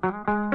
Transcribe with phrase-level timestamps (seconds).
[0.00, 0.47] Hola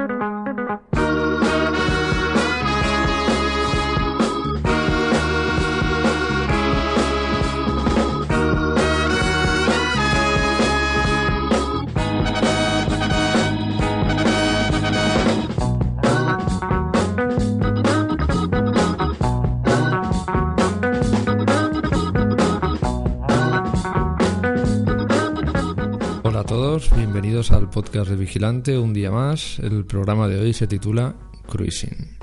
[27.73, 29.57] podcast de Vigilante, un día más.
[29.57, 31.15] El programa de hoy se titula
[31.47, 32.22] Cruising.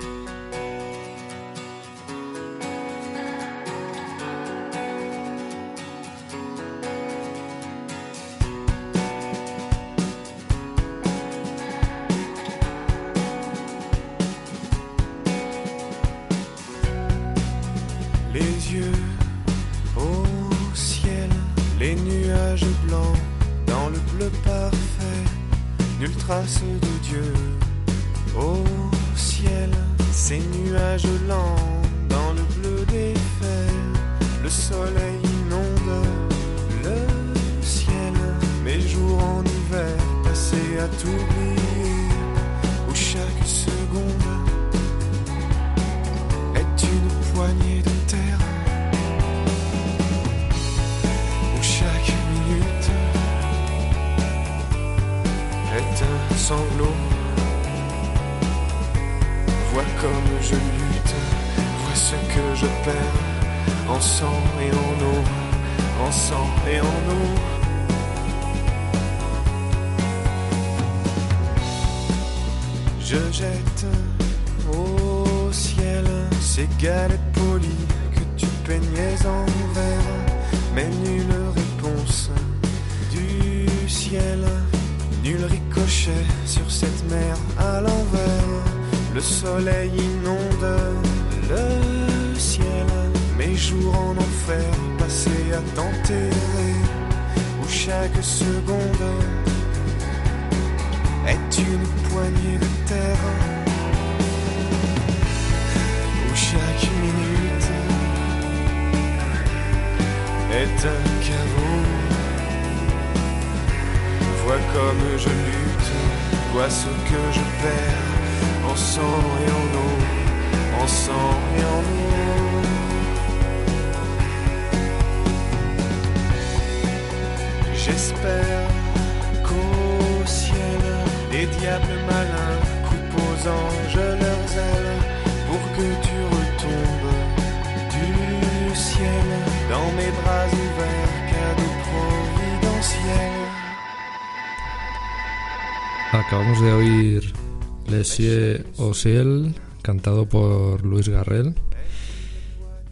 [148.11, 151.55] Ciel, cantado por Luis Garrel.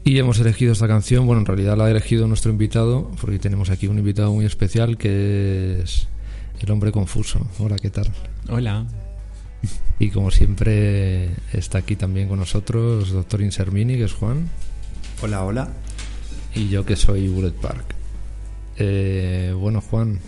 [0.04, 3.70] Y hemos elegido esta canción, bueno, en realidad la ha elegido nuestro invitado, porque tenemos
[3.70, 6.08] aquí un invitado muy especial que es
[6.62, 7.46] el hombre confuso.
[7.60, 8.08] Hola, ¿qué tal?
[8.50, 8.86] Hola.
[10.00, 14.50] Y como siempre está aquí también con nosotros doctor Insermini, que es Juan,
[15.22, 15.70] Hola, hola.
[16.56, 17.94] y yo que soy Bullet Park.
[18.78, 20.20] Eh, bueno, Juan,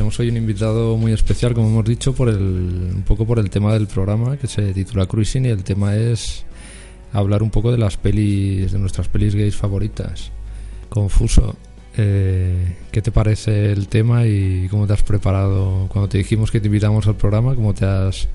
[0.00, 2.38] tenemos hoy un invitado muy especial, como hemos dicho, por el,
[2.94, 6.46] un poco por el tema del programa que se titula Cruising y el tema es
[7.12, 10.30] hablar un poco de las pelis, de nuestras pelis gays favoritas.
[10.88, 11.54] Confuso.
[11.98, 15.86] eh, ¿Qué te parece el tema y cómo te has preparado?
[15.88, 18.26] Cuando te dijimos que te invitamos al programa, ¿cómo te has,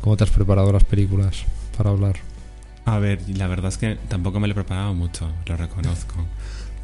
[0.00, 1.44] cómo te has preparado las películas
[1.76, 2.16] para hablar?
[2.86, 6.16] A ver, la verdad es que tampoco me lo he preparado mucho, lo reconozco.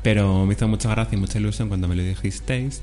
[0.03, 2.81] Pero me hizo mucha gracia y mucha ilusión cuando me lo dijisteis.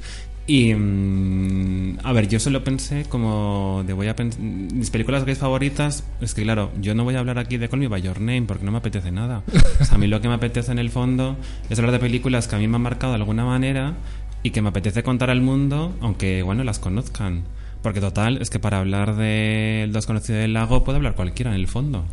[0.48, 0.74] Y.
[0.74, 6.06] mm, a ver, yo solo pensé como de voy a Mis películas gays favoritas.
[6.22, 8.44] Es que, claro, yo no voy a hablar aquí de Call Me By Your Name
[8.44, 9.44] porque no me apetece nada.
[9.92, 11.36] A mí lo que me apetece en el fondo
[11.70, 13.96] es hablar de películas que a mí me han marcado de alguna manera
[14.42, 17.44] y que me apetece contar al mundo, aunque, bueno, las conozcan.
[17.82, 21.68] Porque, total, es que para hablar del desconocido del lago puede hablar cualquiera en el
[21.68, 22.06] fondo.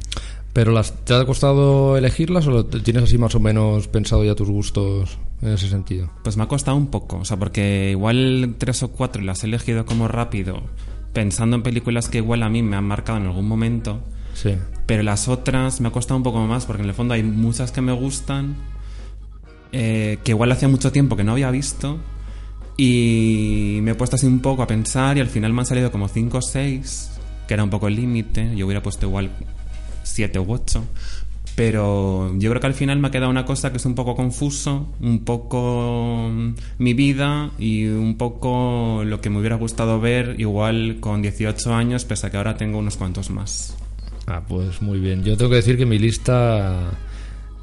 [0.52, 4.48] ¿Pero las, te ha costado elegirlas o tienes así más o menos pensado ya tus
[4.48, 6.10] gustos en ese sentido?
[6.22, 9.46] Pues me ha costado un poco, o sea, porque igual tres o cuatro las he
[9.46, 10.62] elegido como rápido,
[11.12, 14.00] pensando en películas que igual a mí me han marcado en algún momento,
[14.34, 14.56] Sí.
[14.86, 17.70] pero las otras me ha costado un poco más, porque en el fondo hay muchas
[17.70, 18.56] que me gustan,
[19.72, 21.98] eh, que igual hacía mucho tiempo que no había visto,
[22.76, 25.92] y me he puesto así un poco a pensar y al final me han salido
[25.92, 27.10] como cinco o seis,
[27.46, 29.30] que era un poco el límite, yo hubiera puesto igual
[30.02, 30.84] siete u ocho.
[31.56, 34.16] Pero yo creo que al final me ha quedado una cosa que es un poco
[34.16, 40.34] confuso, un poco mm, mi vida y un poco lo que me hubiera gustado ver
[40.38, 43.76] igual con 18 años, pese a que ahora tengo unos cuantos más.
[44.26, 45.22] Ah, pues muy bien.
[45.22, 46.90] Yo tengo que decir que mi lista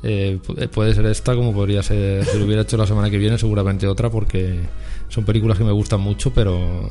[0.03, 3.17] eh, pu- puede ser esta, como podría ser si lo hubiera hecho la semana que
[3.17, 4.59] viene, seguramente otra, porque
[5.09, 6.87] son películas que me gustan mucho, pero,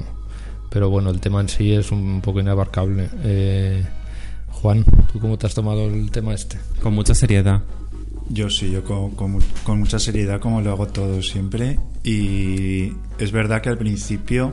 [0.69, 3.09] pero bueno, el tema en sí es un poco inabarcable.
[3.25, 3.83] Eh,
[4.61, 6.59] Juan, ¿tú cómo te has tomado el tema este?
[6.83, 7.63] Con mucha seriedad.
[8.29, 13.33] Yo sí, yo con, con con mucha seriedad como lo hago todo siempre y es
[13.33, 14.53] verdad que al principio,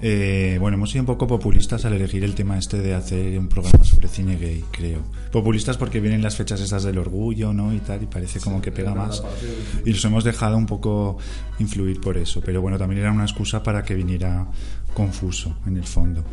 [0.00, 3.48] eh, bueno, hemos sido un poco populistas al elegir el tema este de hacer un
[3.48, 5.02] programa sobre cine gay, creo.
[5.32, 7.74] Populistas porque vienen las fechas estas del orgullo, ¿no?
[7.74, 9.22] Y tal, y parece como que pega más.
[9.84, 11.18] Y nos hemos dejado un poco
[11.58, 14.46] influir por eso, pero bueno, también era una excusa para que viniera
[14.94, 16.24] confuso en el fondo.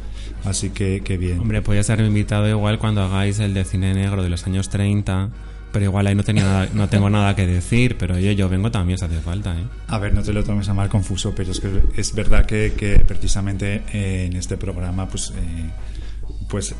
[0.44, 1.40] Así que, que bien.
[1.40, 5.30] Hombre, podía ser invitado igual cuando hagáis el de cine negro de los años 30,
[5.72, 8.72] pero igual ahí no, tenía nada, no tengo nada que decir, pero yo, yo vengo
[8.72, 9.66] también si hace falta, ¿eh?
[9.88, 12.74] A ver, no te lo tomes a mal confuso, pero es que es verdad que,
[12.78, 15.70] que precisamente eh, en este programa, pues, eh,
[16.48, 16.74] pues,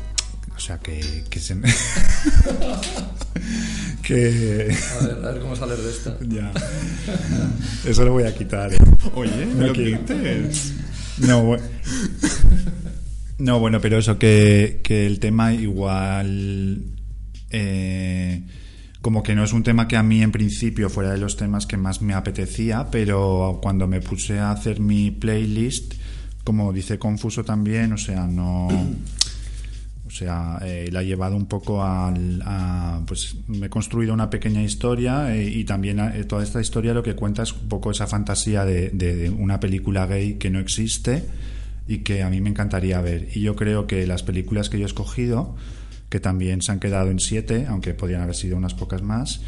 [0.56, 1.56] o sea, que, que se...
[4.02, 4.74] que...
[4.98, 6.16] A ver, a ver cómo sales de esta.
[6.26, 6.50] Ya.
[7.84, 8.72] Eso lo voy a quitar.
[8.72, 8.78] ¿eh?
[9.14, 10.72] Oye, no quites.
[11.18, 11.60] No, bu-
[13.38, 16.82] no, bueno, pero eso, que, que el tema igual...
[17.50, 18.42] eh,
[19.02, 21.64] como que no es un tema que a mí en principio fuera de los temas
[21.66, 25.94] que más me apetecía, pero cuando me puse a hacer mi playlist,
[26.42, 28.66] como dice Confuso también, o sea, no...
[30.18, 34.62] Sea, eh, la he llevado un poco al, a, pues me he construido una pequeña
[34.62, 38.06] historia eh, y también eh, toda esta historia lo que cuenta es un poco esa
[38.06, 41.22] fantasía de, de- de una película gay que no existe
[41.86, 43.28] y que a mí me encantaría ver.
[43.34, 45.54] Y yo creo que las películas que yo he escogido,
[46.08, 49.40] que también se han quedado en siete, aunque podrían haber sido unas pocas más,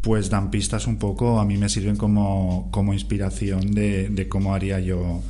[0.00, 4.54] pues dan pistas un poco, a mí me sirven como, como inspiración de, de cómo
[4.54, 5.22] haría yo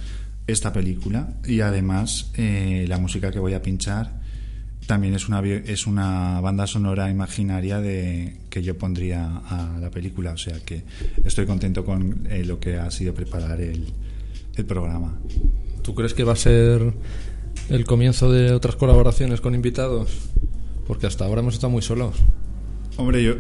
[0.47, 1.31] esta película.
[1.47, 4.18] Y además, eh, la música que voy a pinchar
[4.89, 10.33] también es una, es una banda sonora imaginaria de, que yo pondría a la película.
[10.33, 10.83] O sea que
[11.25, 13.85] estoy contento con eh, lo que ha sido preparar el,
[14.57, 15.19] el programa.
[15.83, 16.95] ¿Tú crees que va a ser
[17.69, 20.31] el comienzo de otras colaboraciones con invitados?
[20.87, 22.17] Porque hasta ahora hemos estado muy solos.
[22.97, 23.35] Hombre, yo,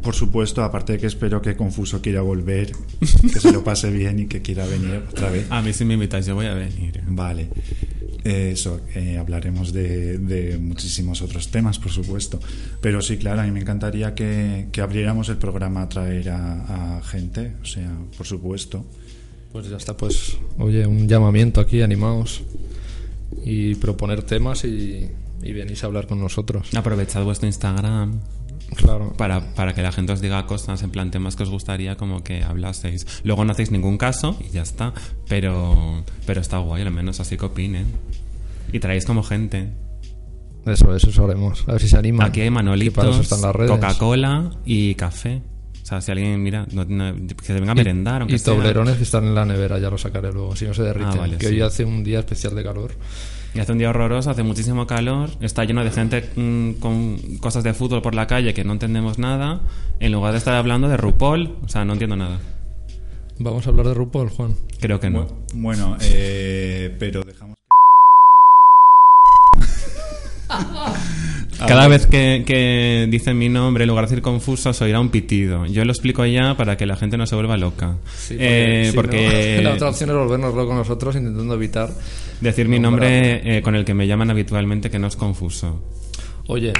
[0.00, 4.20] por supuesto, aparte de que espero que Confuso quiera volver, que se lo pase bien
[4.20, 5.48] y que quiera venir otra vez.
[5.50, 7.02] A mí si me invitáis yo voy a venir.
[7.08, 7.50] Vale.
[8.24, 12.40] Eh, Eso, eh, hablaremos de, de muchísimos otros temas, por supuesto.
[12.80, 16.96] Pero sí, claro, a mí me encantaría que, que abriéramos el programa a traer a,
[16.98, 18.84] a gente, o sea, por supuesto.
[19.52, 22.42] Pues ya está, pues, oye, un llamamiento aquí, animaos.
[23.44, 25.08] Y proponer temas y,
[25.42, 26.72] y venís a hablar con nosotros.
[26.74, 28.20] Aprovechad vuestro Instagram
[28.76, 29.12] Claro.
[29.16, 32.22] para, para que la gente os diga cosas en plan temas que os gustaría como
[32.24, 33.06] que hablaseis.
[33.24, 34.92] Luego no hacéis ningún caso y ya está,
[35.28, 37.86] pero, pero está guay, al menos así que opinen.
[38.72, 39.68] Y traéis como gente.
[40.66, 41.62] Eso, eso, haremos.
[41.68, 42.26] A ver si se animan.
[42.28, 43.28] Aquí hay manolitos.
[43.68, 45.42] Coca-Cola y café.
[45.82, 48.54] O sea, si alguien mira, no- no- que se venga a merendar, aunque y sea.
[48.54, 51.10] toblerones que están en la nevera, ya lo sacaré luego, si no se derriten.
[51.12, 51.54] Ah, vale, que sí.
[51.54, 52.92] hoy hace un día especial de calor.
[53.54, 57.62] Y hace un día horroroso, hace muchísimo calor, está lleno de gente mm, con cosas
[57.62, 59.60] de fútbol por la calle que no entendemos nada,
[60.00, 62.40] en lugar de estar hablando de RuPaul, o sea, no entiendo nada.
[63.38, 64.54] Vamos a hablar de RuPaul, Juan.
[64.80, 65.28] Creo que no.
[65.54, 67.53] Bueno, eh, pero dejamos.
[71.58, 75.10] Cada vez que, que dicen mi nombre, en lugar de decir confuso, se oirá un
[75.10, 75.66] pitido.
[75.66, 77.96] Yo lo explico ya para que la gente no se vuelva loca.
[78.16, 81.90] Sí, Eh, si porque no, la otra opción es volvernos locos nosotros intentando evitar.
[82.40, 85.82] decir mi nombre eh, con el que me llaman habitualmente que no es confuso.
[86.46, 86.72] Oye,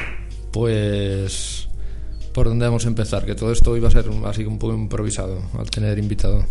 [0.52, 1.69] pues.
[2.33, 3.25] ¿Por dónde vamos a empezar?
[3.25, 6.45] Que todo esto iba a ser así un poco improvisado al tener invitado.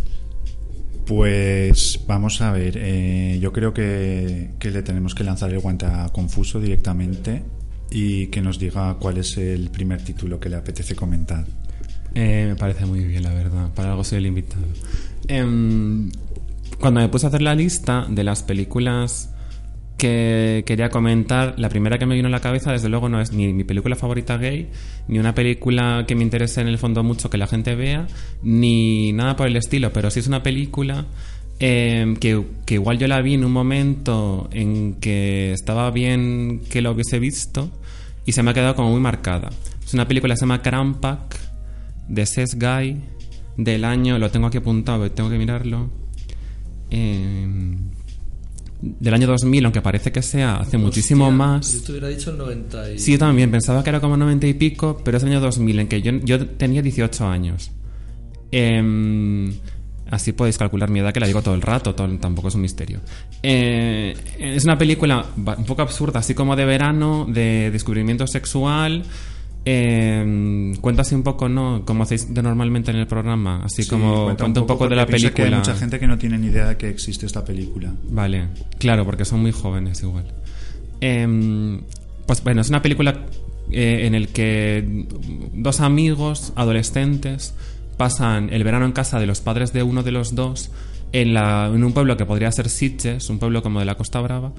[1.06, 5.86] Pues vamos a ver, eh, yo creo que, que le tenemos que lanzar el guante
[5.86, 7.44] a Confuso directamente
[7.94, 11.46] y que nos diga cuál es el primer título que le apetece comentar.
[12.16, 13.70] Eh, me parece muy bien, la verdad.
[13.76, 14.66] Para algo soy el invitado.
[15.28, 16.10] Em,
[16.80, 19.30] cuando me puse a hacer la lista de las películas
[19.96, 23.32] que quería comentar, la primera que me vino a la cabeza, desde luego, no es
[23.32, 24.70] ni mi película favorita gay,
[25.08, 28.08] ni una película que me interese en el fondo mucho que la gente vea,
[28.42, 31.06] ni nada por el estilo, pero sí es una película
[31.60, 36.82] em, que, que igual yo la vi en un momento en que estaba bien que
[36.82, 37.70] lo hubiese visto
[38.26, 39.50] y se me ha quedado como muy marcada.
[39.86, 41.40] Es una película que se llama Crampak
[42.08, 43.02] de Ses Guy
[43.58, 45.90] del año, lo tengo aquí apuntado, tengo que mirarlo.
[46.90, 47.76] Eh,
[48.84, 51.72] del año 2000, aunque parece que sea hace muchísimo más.
[51.72, 53.00] Yo te hubiera dicho el 90 y...
[53.00, 55.80] Sí, yo también pensaba que era como 90 y pico, pero es el año 2000,
[55.80, 57.72] en que yo, yo tenía 18 años.
[58.52, 59.54] Em,
[60.14, 62.62] así podéis calcular mi edad, que la digo todo el rato, todo- tampoco es un
[62.62, 63.00] misterio.
[63.42, 69.04] Eh, es una película un poco absurda, así como de verano, de descubrimiento sexual.
[70.82, 71.84] cuenta así un poco, ¿no?
[71.86, 75.06] Como hacéis de normalmente en el programa, así Sí, como cuenta, un poco, de la
[75.06, 75.58] pienso que película.
[75.58, 77.94] hay mucha gente que no tiene ni idea de que existe esta película.
[78.10, 80.26] Vale, claro, porque son muy jóvenes igual.
[81.02, 81.82] Em,
[82.26, 83.26] pues bueno, es una película
[83.72, 85.08] eh, en el que
[85.54, 87.54] dos amigos adolescentes
[87.98, 90.72] pasan el verano en casa de los padres de uno de los dos
[91.12, 94.20] en, la, en un pueblo que podría ser Sitges, un pueblo como de la Costa
[94.22, 94.52] Brava.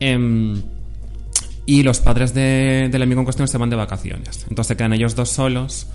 [0.00, 0.60] Em,
[1.66, 4.44] y los padres de- del amigo en cuestión se van de vacaciones.
[4.48, 5.86] Entonces se quedan ellos dos solos.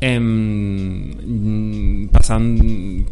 [0.00, 3.06] em, pasan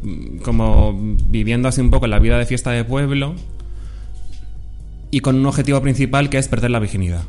[0.44, 0.92] como
[1.28, 3.34] viviendo así un poco la vida de fiesta de pueblo
[5.10, 7.22] y con un objetivo principal que es perder la virginidad.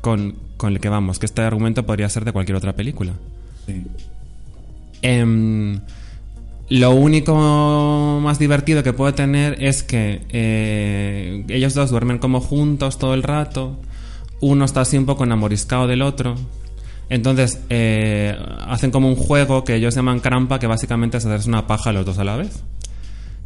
[0.00, 3.12] Con, con el que vamos, que este argumento podría ser de cualquier otra película.
[3.66, 3.82] Sí.
[5.06, 5.78] Em,
[6.68, 12.98] lo único más divertido que puede tener es que eh, ellos dos duermen como juntos
[12.98, 13.78] todo el rato.
[14.40, 16.34] Uno está así un poco enamoriscado del otro.
[17.08, 18.36] Entonces eh,
[18.66, 22.04] hacen como un juego que ellos llaman crampa, que básicamente es hacerse una paja los
[22.04, 22.64] dos a la vez.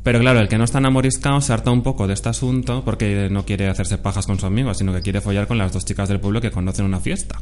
[0.03, 3.29] Pero claro, el que no está enamoriscado se harta un poco de este asunto porque
[3.31, 6.09] no quiere hacerse pajas con su amigo, sino que quiere follar con las dos chicas
[6.09, 7.39] del pueblo que conocen una fiesta.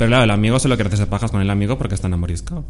[0.00, 2.64] Pero claro, el amigo solo quiere hacerse pajas con el amigo porque está enamoriscado.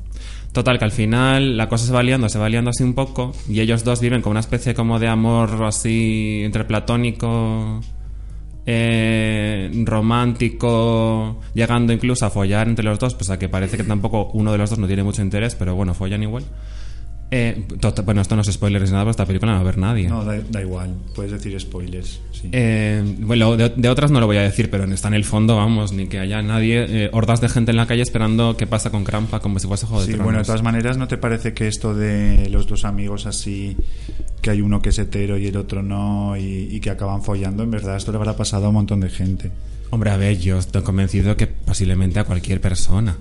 [0.50, 3.30] Total, que al final la cosa se va liando, se va liando así un poco
[3.48, 7.82] y ellos dos viven como una especie como de amor así entre platónico,
[8.66, 14.32] eh, romántico, llegando incluso a follar entre los dos, pues a que parece que tampoco
[14.32, 16.42] uno de los dos no tiene mucho interés, pero bueno, follan igual.
[17.32, 19.64] Eh, tot- bueno, esto no es spoiler ni nada, pero esta película no va a
[19.64, 20.08] ver nadie.
[20.08, 20.94] No, da, da igual.
[21.14, 22.20] Puedes decir spoilers.
[22.32, 22.48] Sí.
[22.50, 25.54] Eh, bueno, de, de otras no lo voy a decir, pero está en el fondo,
[25.56, 28.90] vamos, ni que haya nadie, eh, hordas de gente en la calle esperando qué pasa
[28.90, 30.24] con Crampa, como si fuese Juego de Sí, Tronos.
[30.24, 33.76] bueno, de todas maneras, ¿no te parece que esto de los dos amigos así,
[34.42, 37.62] que hay uno que es hetero y el otro no, y, y que acaban follando,
[37.62, 39.52] en verdad esto le habrá pasado a un montón de gente?
[39.90, 43.16] Hombre, a ver, yo estoy convencido que posiblemente a cualquier persona.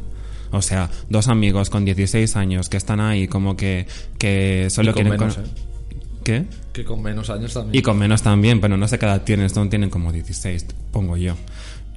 [0.51, 3.85] O sea, dos amigos con 16 años que están ahí como que,
[4.17, 5.19] que solo Y con quieren...
[5.19, 5.49] menos, con- ¿eh?
[6.23, 6.45] ¿Qué?
[6.73, 7.75] Que con menos años también.
[7.79, 11.17] Y con menos también, pero no sé qué edad tienen, esto tienen como 16, pongo
[11.17, 11.35] yo.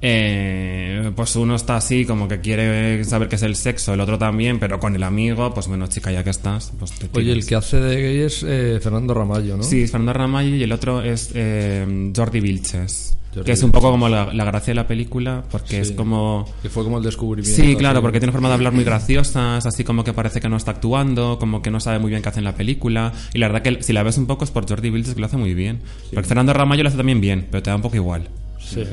[0.05, 4.17] Eh, pues uno está así como que quiere saber qué es el sexo, el otro
[4.17, 7.45] también, pero con el amigo, pues bueno, chica, ya que estás, pues te Oye, el
[7.45, 9.63] que hace de gay es eh, Fernando Ramallo, ¿no?
[9.63, 13.15] Sí, es Fernando Ramallo y el otro es eh, Jordi Vilches.
[13.33, 16.51] Jordi que es un poco como la, la gracia de la película, porque es como...
[16.61, 17.63] Que fue como el descubrimiento.
[17.63, 20.57] Sí, claro, porque tiene forma de hablar muy graciosas, así como que parece que no
[20.57, 23.13] está actuando, como que no sabe muy bien qué hace en la película.
[23.33, 25.27] Y la verdad que si la ves un poco es por Jordi Vilches que lo
[25.27, 25.79] hace muy bien.
[26.13, 28.27] Porque Fernando Ramallo lo hace también bien, pero te da un poco igual.
[28.59, 28.83] Sí.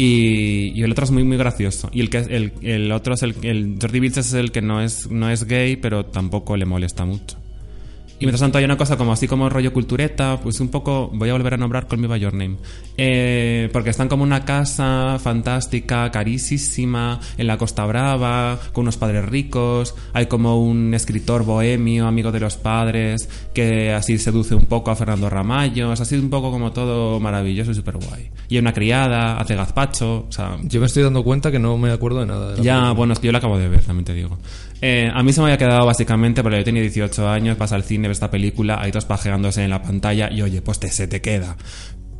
[0.00, 1.90] Y, el otro es muy muy gracioso.
[1.92, 4.80] Y el que el, el otro es el, el Jordi Vilches es el que no
[4.80, 7.39] es, no es gay, pero tampoco le molesta mucho.
[8.20, 11.30] Y mientras tanto hay una cosa como así como rollo cultureta, pues un poco, voy
[11.30, 12.56] a volver a nombrar Call Me By Your Name.
[12.98, 19.24] Eh, porque están como una casa fantástica, carísima, en la Costa Brava, con unos padres
[19.24, 24.90] ricos, hay como un escritor bohemio, amigo de los padres, que así seduce un poco
[24.90, 28.30] a Fernando Ramallo, es así un poco como todo maravilloso y súper guay.
[28.50, 30.58] Y hay una criada, hace gazpacho, o sea...
[30.64, 32.50] Yo me estoy dando cuenta que no me acuerdo de nada.
[32.50, 32.92] de Ya, película.
[32.92, 34.36] bueno, es que yo la acabo de ver, también te digo.
[34.82, 37.84] Eh, a mí se me había quedado básicamente, porque yo tenía 18 años, vas al
[37.84, 41.06] cine, ves esta película, hay dos pajeándose en la pantalla y oye, pues te, se
[41.06, 41.56] te queda.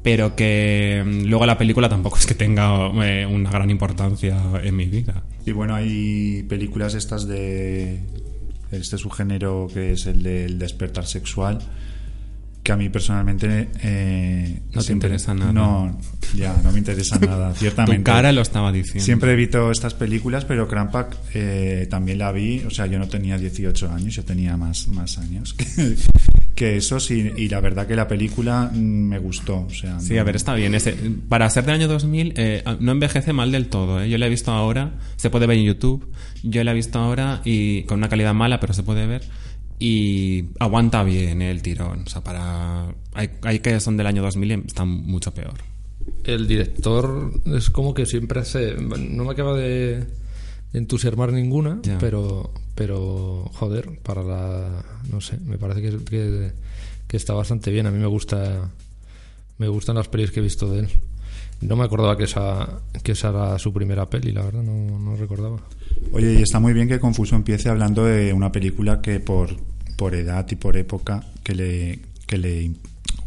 [0.03, 4.77] Pero que mm, luego la película tampoco es que tenga eh, una gran importancia en
[4.77, 5.23] mi vida.
[5.47, 8.01] Y bueno, hay películas estas de
[8.71, 11.59] este subgénero que es el del despertar sexual
[12.63, 15.53] que a mí personalmente eh, No te interesa nada.
[15.53, 15.99] No,
[16.35, 17.97] ya, no me interesa nada, ciertamente.
[17.99, 19.03] Tu cara lo estaba diciendo.
[19.05, 22.61] Siempre evito estas películas, pero Crampack eh, también la vi.
[22.67, 25.67] O sea, yo no tenía 18 años, yo tenía más, más años que,
[26.55, 27.01] que eso.
[27.01, 29.61] Sí, y la verdad que la película mm, me gustó.
[29.61, 30.75] O sea, Sí, no- a ver, está bien.
[30.75, 30.93] Ese,
[31.31, 34.03] para ser del año 2000, eh, no envejece mal del todo.
[34.03, 34.11] ¿eh?
[34.11, 36.07] Yo la he visto ahora, se puede ver en YouTube.
[36.43, 39.23] Yo la he visto ahora y con una calidad mala, pero se puede ver.
[39.83, 42.05] Y aguanta bien eh, el tirón.
[42.07, 42.95] O sea, para.
[43.15, 45.55] Hay, hay que son del año 2000 y están mucho peor.
[46.23, 48.75] El director es como que siempre hace.
[48.75, 50.07] No me acaba de,
[50.75, 52.53] entusiasmar ninguna, pero.
[52.75, 54.85] Pero, joder, para la.
[55.11, 56.53] No sé, me parece que, que,
[57.09, 57.87] que está bastante bien.
[57.87, 58.71] A mí me gusta.
[59.57, 60.89] Me gustan las pelis que he visto de él.
[61.61, 65.17] No me acordaba que esa, que esa era su primera peli, la verdad, no, no
[65.17, 65.59] recordaba.
[66.13, 69.57] Oye, y está muy bien que Confuso empiece hablando de una película que por,
[69.97, 72.71] por edad y por época que le, que le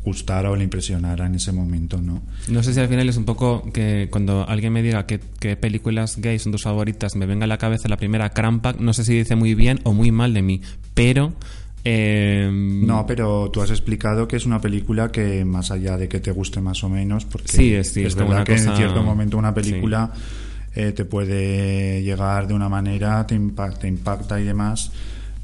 [0.04, 2.22] gustara o le impresionara en ese momento, ¿no?
[2.50, 5.56] No sé si al final es un poco que cuando alguien me diga qué, qué
[5.56, 9.06] películas gays son tus favoritas, me venga a la cabeza la primera Crampack, no sé
[9.06, 10.62] si dice muy bien o muy mal de mí,
[10.94, 11.34] pero...
[11.86, 16.20] eh, No, pero tú has explicado que es una película que más allá de que
[16.20, 18.78] te guste más o menos, porque Sí, es- sí, es como verdad que cosa- en
[18.78, 20.12] cierto momento una película
[20.76, 24.92] eh, te puede llegar de una manera, te impacta, te impacta y demás,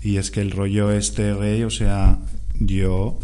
[0.01, 2.17] y es que el rollo este gay, o sea,
[2.59, 3.19] yo,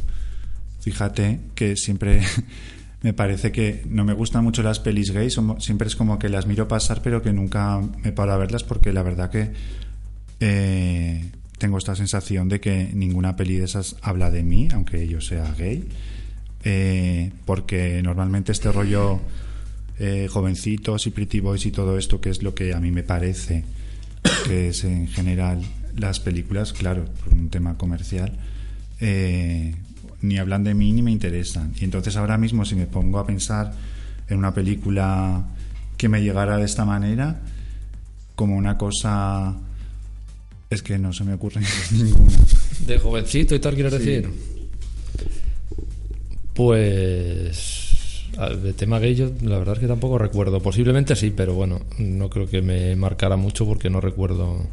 [0.81, 2.21] fíjate que siempre
[3.01, 6.45] me parece que no me gustan mucho las pelis gays, siempre es como que las
[6.47, 9.51] miro pasar, pero que nunca me paro a verlas porque la verdad que
[10.41, 15.21] eh, tengo esta sensación de que ninguna peli de esas habla de mí, aunque yo
[15.21, 15.87] sea gay,
[16.63, 19.21] eh, porque normalmente este rollo
[19.99, 23.03] eh, jovencitos y pretty boys y todo esto, que es lo que a mí me
[23.03, 23.63] parece
[24.47, 25.61] que es en general
[25.95, 28.37] las películas, claro, por un tema comercial,
[28.99, 29.75] eh,
[30.21, 31.73] ni hablan de mí ni me interesan.
[31.79, 33.73] Y entonces ahora mismo si me pongo a pensar
[34.27, 35.45] en una película
[35.97, 37.41] que me llegara de esta manera,
[38.35, 39.55] como una cosa...
[40.69, 42.31] Es que no se me ocurre ninguna.
[42.85, 43.99] De jovencito y tal, quieres Sí.
[43.99, 44.29] decir.
[46.53, 47.91] Pues.
[48.61, 50.61] De tema gay, yo la verdad es que tampoco recuerdo.
[50.61, 54.65] Posiblemente sí, pero bueno, no creo que me marcara mucho porque no recuerdo.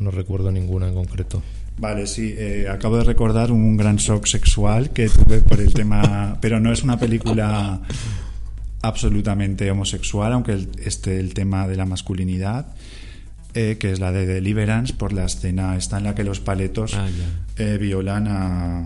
[0.00, 1.40] No recuerdo ninguna en concreto.
[1.78, 6.36] Vale, sí, eh, acabo de recordar un gran shock sexual que tuve por el tema,
[6.40, 7.80] pero no es una película
[8.82, 12.66] absolutamente homosexual, aunque el, este el tema de la masculinidad,
[13.54, 16.94] eh, que es la de Deliverance, por la escena esta en la que los paletos
[16.94, 17.06] Ah,
[17.56, 18.84] eh, violan a,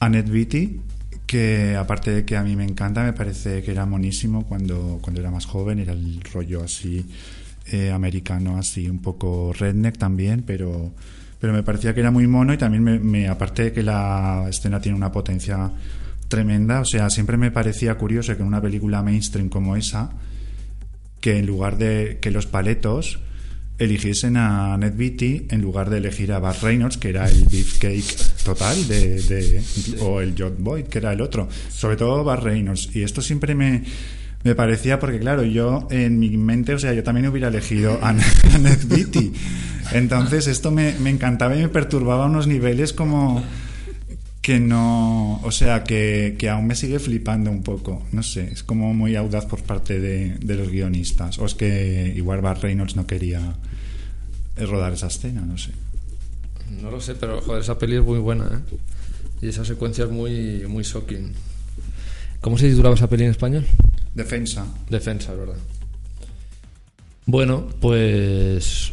[0.00, 0.80] a Ned Beatty,
[1.26, 5.20] que aparte de que a mí me encanta, me parece que era monísimo cuando, cuando
[5.20, 7.06] era más joven, era el rollo así
[7.70, 10.92] eh, americano, así un poco redneck también, pero,
[11.38, 14.46] pero me parecía que era muy mono y también me, me- aparte de que la
[14.48, 15.70] escena tiene una potencia
[16.28, 20.10] tremenda, o sea, siempre me parecía curioso que en una película mainstream como esa,
[21.20, 23.20] que en lugar de que los paletos
[23.78, 28.04] eligiesen a Ned Beatty en lugar de elegir a Bart Reynolds, que era el beefcake
[28.44, 29.62] total, de, de-
[30.00, 31.48] o el John Boyd, que era el otro.
[31.70, 32.90] Sobre todo Bart Reynolds.
[32.94, 33.82] Y esto siempre me,
[34.44, 38.10] me parecía, porque claro, yo en mi mente, o sea, yo también hubiera elegido a,
[38.54, 39.32] a Ned Beatty.
[39.92, 43.42] Entonces esto me, me encantaba y me perturbaba a unos niveles como
[44.42, 48.02] que no, o sea, que, que aún me sigue flipando un poco.
[48.12, 51.38] No sé, es como muy audaz por parte de, de los guionistas.
[51.38, 53.54] O es que igual Bart Reynolds no quería
[54.56, 55.72] rodar esa escena, no sé.
[56.80, 58.76] No lo sé, pero joder, esa peli es muy buena, ¿eh?
[59.42, 61.32] Y esa secuencia es muy, muy shocking.
[62.40, 63.66] ¿Cómo se titulaba esa peli en español?
[64.14, 64.66] Defensa.
[64.88, 65.56] Defensa, verdad.
[67.26, 68.92] Bueno, pues.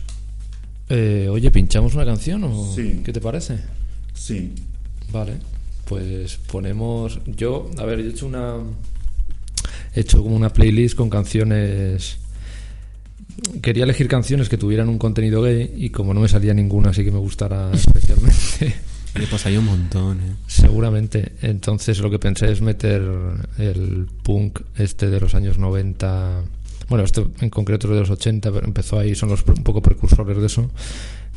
[0.90, 3.02] eh, oye, ¿pinchamos una canción o Sí.
[3.04, 3.58] qué te parece?
[4.14, 4.54] Sí.
[5.12, 5.34] Vale,
[5.86, 7.20] pues ponemos.
[7.26, 8.56] Yo, a ver, yo he hecho una.
[9.93, 12.17] He hecho como una playlist con canciones.
[13.62, 17.04] Quería elegir canciones que tuvieran un contenido gay y como no me salía ninguna así
[17.04, 18.74] que me gustara especialmente,
[19.15, 20.36] Oye, pues hay un montón, ¿eh?
[20.48, 21.34] seguramente.
[21.41, 23.02] Entonces lo que pensé es meter
[23.58, 26.43] el punk este de los años 90.
[26.89, 29.82] Bueno, este en concreto es de los 80, pero empezó ahí, son los un poco
[29.82, 30.70] precursores de eso,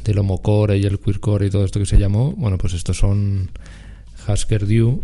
[0.04, 2.32] del homocore y el queercore y todo esto que se llamó.
[2.32, 3.50] Bueno, pues estos son
[4.28, 5.02] Husker Du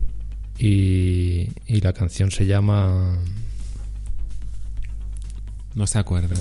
[0.59, 3.19] y, y la canción se llama.
[5.75, 6.35] No se acuerda.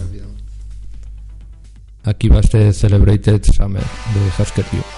[2.03, 4.94] Aquí va este Celebrated Summer de Husker Du.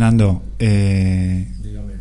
[0.00, 1.92] Oye, Nando, eh, Dígame.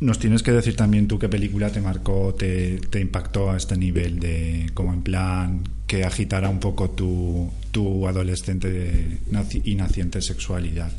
[0.00, 3.76] nos tienes que decir también tú qué película te marcó, te, te impactó a este
[3.76, 9.18] nivel de, como en plan, que agitara un poco tu, tu adolescente
[9.64, 10.92] y naciente sexualidad.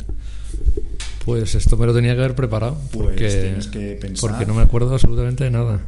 [1.24, 2.76] Pues esto me lo tenía que haber preparado.
[2.92, 4.30] Pues Porque, tienes que pensar.
[4.32, 5.80] porque no me acuerdo absolutamente de nada.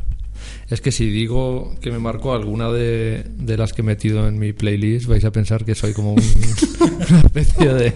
[0.69, 4.39] Es que si digo que me marcó alguna de, de las que he metido en
[4.39, 6.21] mi playlist, vais a pensar que soy como un-
[7.09, 7.93] una especie de,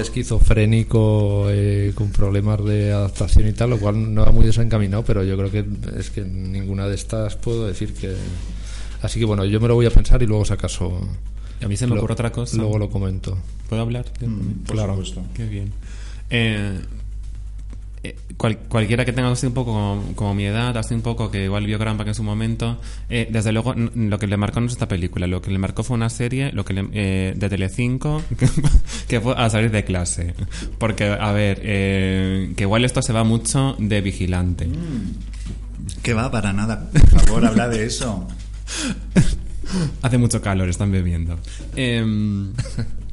[0.00, 5.22] esquizofrénico eh, con problemas de adaptación y tal, lo cual no va muy desencaminado, pero
[5.24, 5.64] yo creo que
[5.98, 8.14] es que ninguna de estas puedo decir que...
[9.02, 11.00] Así que bueno, yo me lo voy a pensar y luego si acaso...
[11.62, 12.56] A mí se me ocurre otra cosa.
[12.56, 13.38] Luego lo comento.
[13.68, 14.04] ¿Puedo hablar?
[14.20, 14.92] Mm, por Claro.
[14.92, 15.22] supuesto.
[15.34, 15.72] Qué bien.
[16.30, 16.80] Eh,
[18.46, 21.44] cual- cualquiera que tenga así un poco como, como mi edad, así un poco que
[21.44, 22.78] igual vio Grandpa en su momento,
[23.10, 25.82] eh, desde luego lo que le marcó no es esta película, lo que le marcó
[25.82, 28.22] fue una serie lo que le- eh, de Telecinco
[29.08, 30.34] que fue a salir de clase.
[30.78, 34.68] Porque, a ver, eh, que igual esto se va mucho de vigilante.
[36.02, 36.88] Que va, para nada.
[36.92, 38.26] Por favor, habla de eso.
[40.02, 41.38] Hace mucho calor, están bebiendo.
[41.74, 42.52] Em,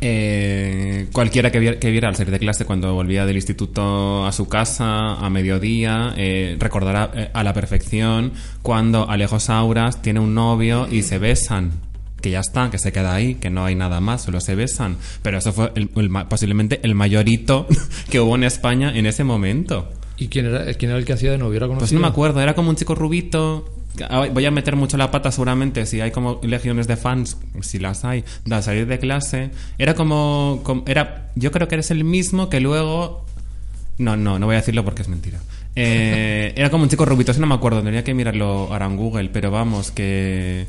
[0.00, 4.32] eh, cualquiera que viera, que viera al salir de clase cuando volvía del instituto a
[4.32, 8.32] su casa a mediodía eh, recordará eh, a la perfección
[8.62, 11.72] cuando Alejo Sauras tiene un novio y se besan.
[12.20, 14.98] Que ya está, que se queda ahí, que no hay nada más, solo se besan.
[15.22, 15.88] Pero eso fue el-
[16.28, 17.66] posiblemente el mayor hito
[18.10, 19.90] que hubo en España en ese momento.
[20.18, 21.56] ¿Y quién era, quién era el que hacía de novio?
[21.56, 23.72] ¿Era Pues no me acuerdo, era como un chico rubito.
[24.08, 27.78] Ah, Voy a meter mucho la pata seguramente si hay como legiones de fans, si
[27.78, 29.50] las hay, de salir de clase.
[29.78, 33.24] Era como, era, yo creo que eres el mismo que luego
[33.98, 35.38] no, no, no voy a decirlo porque es mentira.
[35.76, 38.96] Eh, era como un chico rubito, eso no me acuerdo, tendría que mirarlo ahora en
[38.96, 40.66] Google, pero vamos, que,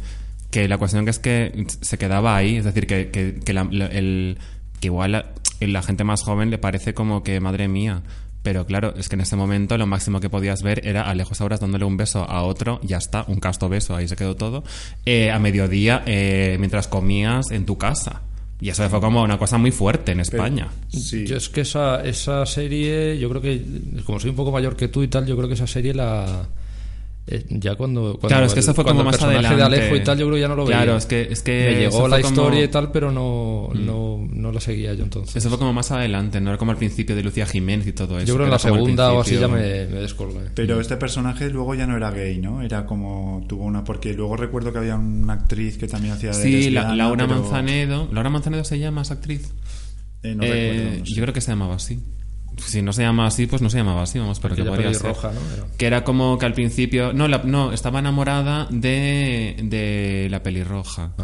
[0.52, 4.38] que la cuestión que es que se quedaba ahí, es decir, que, que, el,
[4.80, 5.26] que igual la,
[5.60, 8.04] la gente más joven le parece como que, madre mía,
[8.44, 11.42] pero claro, es que en ese momento lo máximo que podías ver era a lejos
[11.42, 14.64] Auras dándole un beso a otro, ya está, un casto beso, ahí se quedó todo,
[15.06, 18.22] eh, a mediodía eh, mientras comías en tu casa.
[18.60, 20.68] Y eso fue como una cosa muy fuerte en España.
[20.90, 21.26] Sí.
[21.26, 23.66] Yo es que esa, esa serie, yo creo que,
[24.06, 26.48] como soy un poco mayor que tú y tal, yo creo que esa serie la.
[27.28, 29.76] Eh, ya cuando, cuando Claro, es que eso fue cuando como el más personaje adelante.
[29.76, 30.78] de Alejo y tal, yo creo que ya no lo veía.
[30.78, 32.34] Claro, es que, es que Me llegó la como- Mm.
[32.34, 35.36] historia y tal, pero no, no, no la seguía yo entonces.
[35.36, 38.18] Eso fue como más adelante, no era como al principio de Lucía Jiménez y todo
[38.18, 38.26] eso.
[38.28, 40.50] yo creo que en la segunda o así ya me, me descolgué.
[40.56, 42.62] Pero este personaje luego ya no era gay, ¿no?
[42.64, 46.42] Era como tuvo una porque luego recuerdo que había una actriz que también hacía de
[46.42, 48.10] Sí, la- Laura pero- Manzanedo.
[48.12, 49.54] ¿Laura Manzanedo se llama esa actriz?
[50.24, 51.14] Eh, no Eh, recuerdo, no sé.
[51.16, 52.00] Yo creo que se llamaba así.
[52.66, 55.02] Si no se llama así, pues no se llamaba así, vamos, pero que podría ser.
[55.14, 55.68] pelirroja, ¿no?
[55.78, 57.14] Que era como que al principio.
[57.14, 61.12] No, la- no estaba enamorada de, de la pelirroja.
[61.18, 61.24] Ah.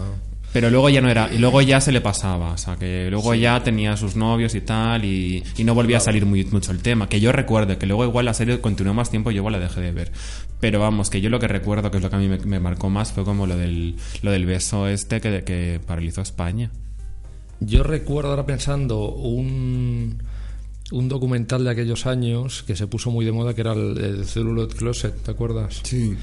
[0.54, 3.36] Pero luego ya no era, y luego ya se le pasaba, o sea, que luego
[3.36, 6.82] ya tenía sus novios y tal, y, y no volvía a salir muy, mucho el
[6.82, 7.08] tema.
[7.10, 9.60] Que yo recuerdo, que luego igual la serie continuó más tiempo y yo igual la
[9.60, 10.12] dejé de ver.
[10.60, 12.60] Pero vamos, que yo lo que recuerdo, que es lo que a mí me, me
[12.60, 16.72] marcó más, fue como lo del, lo del beso este que, que paralizó España.
[17.60, 20.24] Yo recuerdo ahora pensando un,
[20.92, 24.26] un documental de aquellos años que se puso muy de moda, que era el, el
[24.26, 25.82] Celluloid Closet, ¿te acuerdas?
[25.84, 26.16] Sí.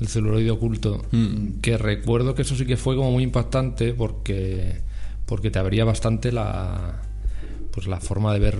[0.00, 1.04] El celuloide oculto.
[1.10, 1.60] Mm.
[1.60, 4.80] Que recuerdo que eso sí que fue como muy impactante porque,
[5.24, 7.02] porque te abría bastante la
[7.76, 8.56] pues la forma de ver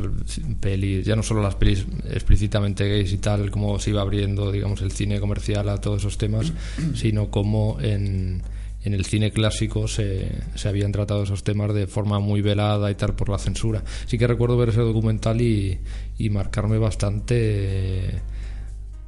[0.61, 4.83] pelis, ya no solo las pelis explícitamente gays y tal, como se iba abriendo, digamos,
[4.83, 6.53] el cine comercial a todos esos temas,
[6.95, 8.43] sino como en,
[8.87, 12.95] en el cine clásico se, se habían tratado esos temas de forma muy velada y
[12.95, 13.83] tal por la censura.
[14.07, 15.79] Sí que recuerdo ver ese documental y,
[16.19, 18.21] y marcarme bastante eh,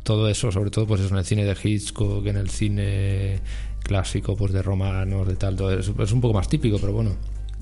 [0.03, 3.41] todo eso, sobre todo pues eso, en el cine de Hitchcock, en el cine
[3.83, 5.95] clásico pues de romanos, de tal, todo eso.
[6.03, 7.13] Es un poco más típico, pero bueno.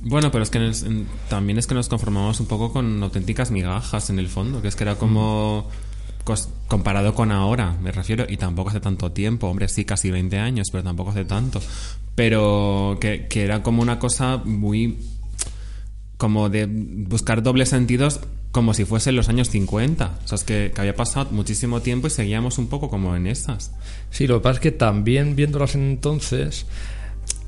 [0.03, 3.03] Bueno, pero es que en el- en- también es que nos conformamos un poco con
[3.03, 5.86] auténticas migajas en el fondo, que es que era como cos-
[6.69, 10.69] comparado con ahora, me refiero, y tampoco hace tanto tiempo, hombre, sí, casi 20 años,
[10.71, 11.61] pero tampoco hace tanto,
[12.15, 14.99] pero que, era como una cosa muy
[16.17, 20.73] como de buscar dobles sentidos como si fuesen los años 50, o sea, es que,
[20.75, 23.73] que había pasado muchísimo tiempo y seguíamos un poco como en esas.
[24.11, 26.67] Sí, lo que pasa es que también viéndolas entonces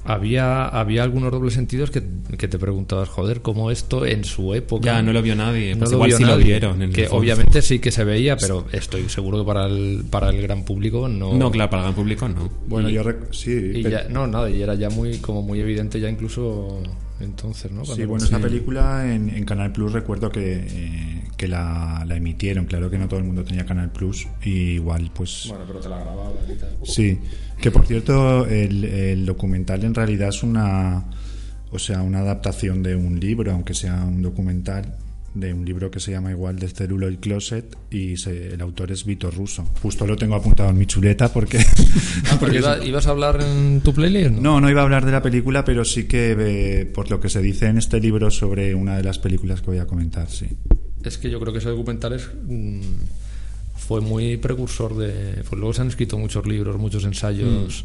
[0.04, 2.02] había, había algunos dobles sentidos que,
[2.38, 4.86] que te preguntabas, joder, cómo esto en su época...
[4.86, 6.44] Ya, no lo vio nadie, no pues lo igual vio sí lo nadie.
[6.44, 6.76] vieron.
[6.76, 10.30] en el que obviamente sí que se veía, pero estoy seguro que para el, para
[10.30, 11.34] el gran público no...
[11.34, 12.48] No, claro, para el gran público no.
[12.66, 15.42] Bueno, Y- yo rec- sí, Y pero- ya, no, nada, y era ya muy, como
[15.42, 16.80] muy evidente ya incluso
[17.20, 17.84] entonces, ¿no?
[17.84, 22.66] Sí, bueno, esta película en, en Canal Plus recuerdo que, eh, que la, la emitieron.
[22.66, 24.26] Claro que no todo el mundo tenía Canal Plus.
[24.44, 25.46] Y igual, pues.
[25.48, 26.70] Bueno, pero te la grababan y tal.
[26.84, 27.18] Sí.
[27.60, 31.04] Que por cierto, el, el documental en realidad es una.
[31.70, 34.94] o sea, una adaptación de un libro, aunque sea un documental,
[35.34, 38.90] de un libro que se llama igual de Cerulo y Closet y se- el autor
[38.90, 39.64] es Vito Russo.
[39.82, 41.58] Justo lo tengo apuntado en mi chuleta porque...
[42.40, 44.30] porque Iba- ¿Ibas a hablar en tu playlist?
[44.32, 47.28] no, no iba a hablar de la película, pero sí que eh, por lo que
[47.28, 50.46] se dice en este libro sobre una de las películas que voy a comentar, sí.
[51.04, 52.80] Es que yo creo que ese documental es, mm,
[53.76, 55.42] fue muy precursor de...
[55.48, 57.84] Pues luego se han escrito muchos libros, muchos ensayos.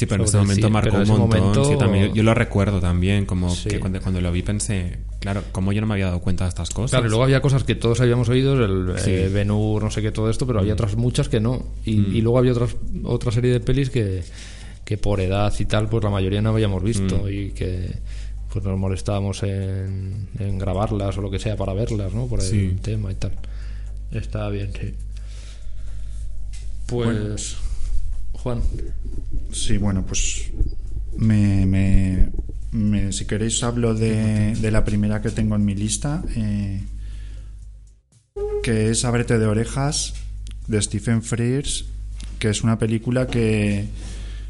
[0.00, 1.18] Sí, pero en ese momento marcó un montón.
[1.40, 3.68] momento- sí, también, yo lo recuerdo también, como Sí.
[3.68, 6.48] que cuando, cuando lo vi pensé, claro, como yo no me había dado cuenta de
[6.48, 6.92] estas cosas.
[6.92, 10.30] Claro, y luego había cosas que todos habíamos oído, el eh, no sé qué, todo
[10.30, 10.62] esto, pero Mm.
[10.62, 11.66] había otras muchas que no.
[11.84, 14.22] Y, y luego había otras, otra serie de pelis que,
[14.86, 17.28] que por edad y tal, pues la mayoría no habíamos visto Mm.
[17.28, 17.98] y que
[18.50, 22.26] pues nos molestábamos en, en grabarlas o lo que sea para verlas, ¿no?
[22.26, 23.32] Por el tema y tal.
[24.12, 24.94] Está bien, sí.
[26.86, 27.56] Pues...
[28.32, 28.62] Juan.
[29.52, 30.50] Sí, bueno, pues
[31.16, 32.28] me, me-
[32.72, 36.82] me- si queréis hablo de, de la primera que tengo en mi lista, eh,
[38.62, 40.14] que es Ábrete de orejas,
[40.66, 41.86] de Stephen Frears,
[42.38, 43.86] que es una película que...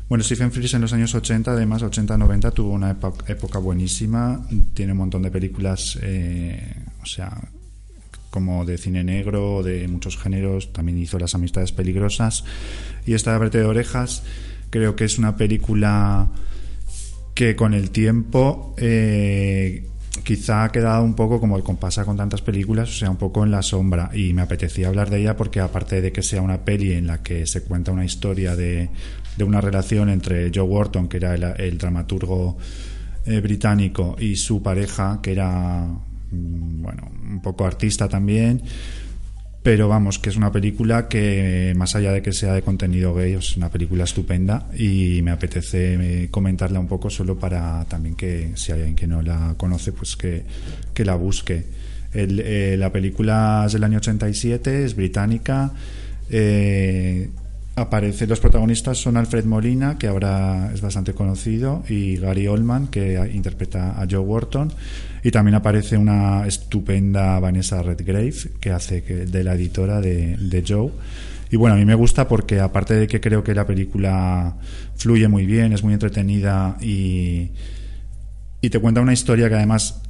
[0.08, 2.90] Bueno, Stephen Frears en los años 80, además 80-90, tuvo una
[3.28, 7.40] época buenísima, tiene un montón de películas, eh, o sea,
[8.30, 12.44] como de cine negro, de muchos géneros, también hizo Las Amistades Peligrosas.
[13.06, 14.24] Y esta de Ábrete de Orejas
[14.70, 16.30] creo que es una película
[17.34, 19.86] que con el tiempo eh,
[20.24, 23.50] quizá ha quedado un poco como pasa con tantas películas, o sea, un poco en
[23.50, 24.10] la sombra.
[24.14, 27.22] Y me apetecía hablar de ella porque aparte de que sea una peli en la
[27.22, 28.90] que se cuenta una historia de,
[29.36, 32.56] de una relación entre Joe Wharton, que era el, el dramaturgo
[33.26, 35.86] eh, británico, y su pareja, que era
[36.30, 38.62] mm, bueno, un poco artista también,
[39.62, 43.34] pero vamos, que es una película que más allá de que sea de contenido gay,
[43.34, 48.52] es una película estupenda y me apetece eh, comentarla un poco solo para también que
[48.54, 50.44] si hay alguien que no la conoce, pues que,
[50.94, 51.64] que la busque.
[52.14, 55.72] Eh, la película es del año 87, es británica.
[56.30, 57.28] eh,
[57.76, 63.30] aparece, los protagonistas son Alfred Molina, que ahora es bastante conocido, y Gary Oldman, que
[63.32, 64.72] interpreta a Joe Wharton.
[65.22, 70.64] Y también aparece una estupenda Vanessa Redgrave, que hace que, de la editora de, de
[70.66, 70.90] Joe.
[71.50, 74.56] Y bueno, a mí me gusta porque aparte de que creo que la película
[74.96, 77.50] fluye muy bien, es muy entretenida y,
[78.60, 80.00] y te cuenta una historia que además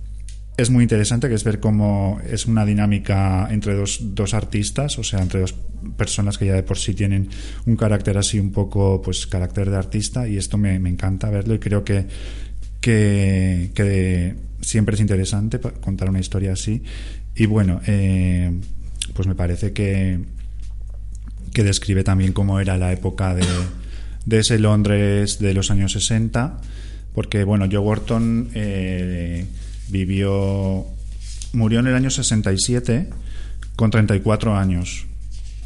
[0.58, 5.02] es muy interesante, que es ver cómo es una dinámica entre dos, dos artistas, o
[5.02, 5.54] sea, entre dos
[5.96, 7.30] personas que ya de por sí tienen
[7.64, 11.54] un carácter así un poco, pues, carácter de artista, y esto me, me encanta verlo
[11.54, 12.06] y creo que,
[12.80, 16.82] que, siempre es interesante contar una historia así.
[17.34, 18.52] Y bueno, eh,
[19.14, 20.20] pues me parece que,
[21.52, 23.46] que describe también cómo era la época de,
[24.26, 26.60] de ese Londres de los años 60,
[27.14, 29.46] porque bueno, Joe Wharton eh,
[29.88, 30.86] vivió,
[31.52, 33.08] murió en el año 67
[33.76, 35.06] con 34 años.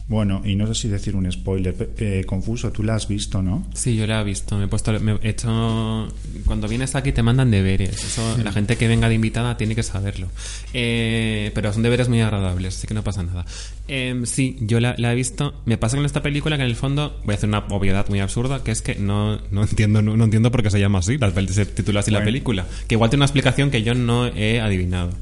[0.07, 3.67] Bueno, y no sé si decir un spoiler eh, confuso, tú la has visto, ¿no?
[3.73, 4.59] Sí, yo la he visto.
[4.59, 4.93] Me he puesto.
[5.01, 6.09] Me he hecho.
[6.45, 8.05] Cuando vienes aquí te mandan deberes.
[8.05, 10.29] Eso, la gente que venga de invitada tiene que saberlo.
[10.75, 13.47] Eh, pero son deberes muy agradables, así que no pasa nada.
[13.89, 15.55] Em, sí, yo la, la he visto.
[15.65, 18.21] Me pasa con esta película que en el fondo voy a hacer una obviedad muy
[18.21, 21.17] absurda, que es que no, no entiendo, no, no entiendo por qué se llama así.
[21.17, 22.67] La, se titula así la película.
[22.89, 25.13] Que igual tiene una explicación que yo no he adivinado.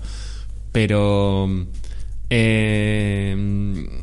[0.73, 1.67] Pero.
[2.31, 4.03] eh,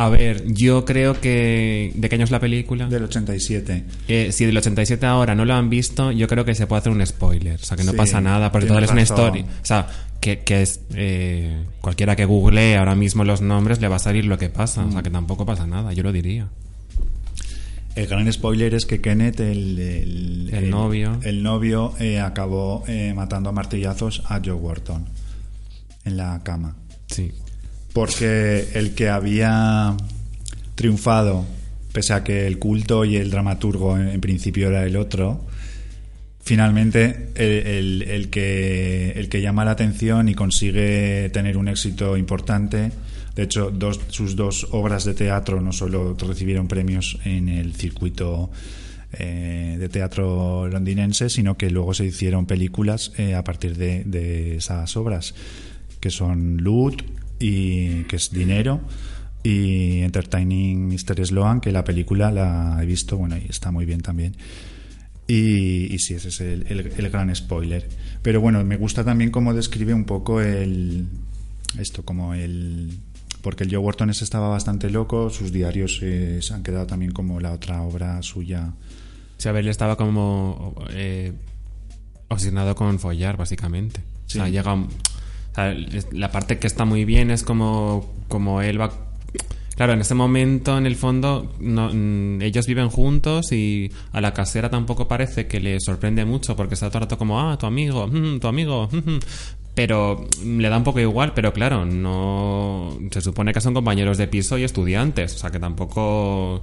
[0.00, 1.90] a ver, yo creo que.
[1.96, 2.86] ¿De qué año es la película?
[2.86, 3.84] Del 87.
[4.06, 6.92] Eh, si del 87 ahora no lo han visto, yo creo que se puede hacer
[6.92, 7.56] un spoiler.
[7.60, 9.44] O sea, que no Sí, pasa nada, porque total es una historia.
[9.44, 9.88] O sea,
[10.20, 10.80] que, que es.
[10.94, 14.84] eh, cualquiera que googlee ahora mismo los nombres le va a salir lo que pasa.
[14.84, 16.46] O sea, que tampoco pasa nada, yo lo diría.
[17.96, 21.18] El gran spoiler es que Kenneth, el, el, El novio.
[21.24, 25.06] el novio eh, acabó eh, matando a martillazos a Joe Wharton
[26.04, 26.76] en la cama.
[27.08, 27.32] Sí.
[27.98, 29.96] Porque el que había
[30.76, 31.44] triunfado,
[31.92, 35.44] pese a que el culto y el dramaturgo en, principio era el otro,
[36.38, 42.92] finalmente el, que, el que llama la atención y consigue tener un éxito importante,
[43.34, 43.72] de hecho
[44.10, 48.52] sus dos obras de teatro no solo recibieron premios en el circuito
[49.12, 54.58] eh, de teatro londinense, sino que luego se hicieron películas eh, a partir de, de
[54.58, 55.34] esas obras,
[55.98, 58.80] que son Loot y que es Dinero
[59.42, 61.24] y Entertaining Mr.
[61.26, 64.34] Sloan, que la película la he visto, bueno, y está muy bien también.
[65.26, 67.86] Y, y sí, ese es el, el- el gran spoiler.
[68.22, 71.06] Pero bueno, me gusta también cómo describe un poco el.
[71.78, 72.98] Esto, como el.
[73.42, 77.12] Porque el Joe Wharton ese estaba bastante loco, sus diarios eh, se han quedado también
[77.12, 78.72] como la otra obra suya.
[79.36, 80.74] Sí, a ver, él estaba como.
[80.90, 81.32] eh,
[82.28, 84.00] obsesionado con follar, básicamente.
[84.26, 84.38] Sí.
[84.38, 84.74] O sea, llega...
[85.66, 88.92] es- la parte que está muy bien es como, como él va...
[89.76, 94.34] Claro, en ese momento, en el fondo, no- mm, ellos viven juntos y a la
[94.34, 97.66] casera tampoco parece que le sorprende mucho porque está todo el rato como, ah, tu
[97.66, 98.08] amigo,
[98.40, 98.88] tu amigo,
[99.74, 104.26] pero le da un poco igual, pero claro, no se supone que son compañeros de
[104.26, 106.62] piso y estudiantes, o sea que tampoco...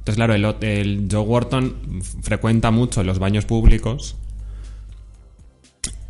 [0.00, 4.16] Entonces, claro, el, el Joe Wharton frecuenta mucho los baños públicos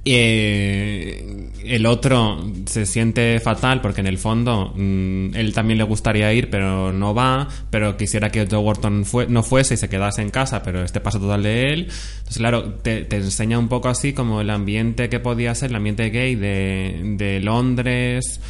[0.04, 6.32] eh, el otro se siente fatal porque en el fondo mm, él también le gustaría
[6.32, 10.30] ir pero no va, pero quisiera que Joe Wharton no fuese y se quedase en
[10.30, 11.80] casa, pero este paso total de él.
[11.82, 15.76] Entonces claro, te, te enseña un poco así como el ambiente que podía ser, el
[15.76, 18.40] ambiente gay de, de Londres,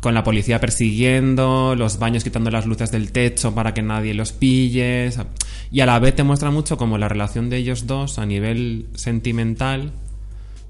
[0.00, 4.32] con la policía persiguiendo, los baños quitando las luces del techo para que nadie los
[4.32, 5.10] pille.
[5.70, 8.86] Y a la vez te muestra mucho como la relación de ellos dos a nivel
[8.94, 9.92] sentimental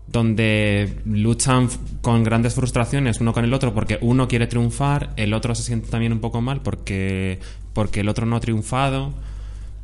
[0.06, 1.68] donde luchan
[2.02, 5.88] con grandes frustraciones uno con el otro porque uno quiere triunfar, el otro se siente
[5.88, 7.40] también un poco mal porque,
[7.72, 9.12] porque el otro no ha triunfado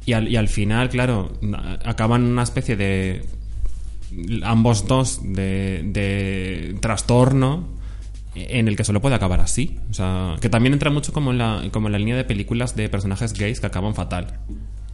[0.07, 1.31] y al, final, claro,
[1.85, 3.23] acaban una especie de
[4.43, 7.69] ambos dos de, trastorno
[8.35, 9.79] en el que solo puede acabar así.
[9.91, 12.89] O sea, que también entra mucho como la, como en la línea de películas de
[12.89, 14.39] personajes gays que acaban fatal.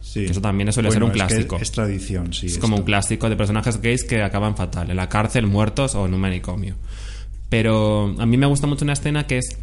[0.07, 0.25] Sí.
[0.25, 1.57] Que eso también suele ser un es que clásico.
[1.61, 2.47] Es, tradición, sí.
[2.47, 6.05] Es como un clásico de personajes gays que acaban fatal, en la cárcel, muertos o
[6.05, 6.75] en un manicomio.
[7.49, 9.57] Pero a mí me gusta mucho una escena que es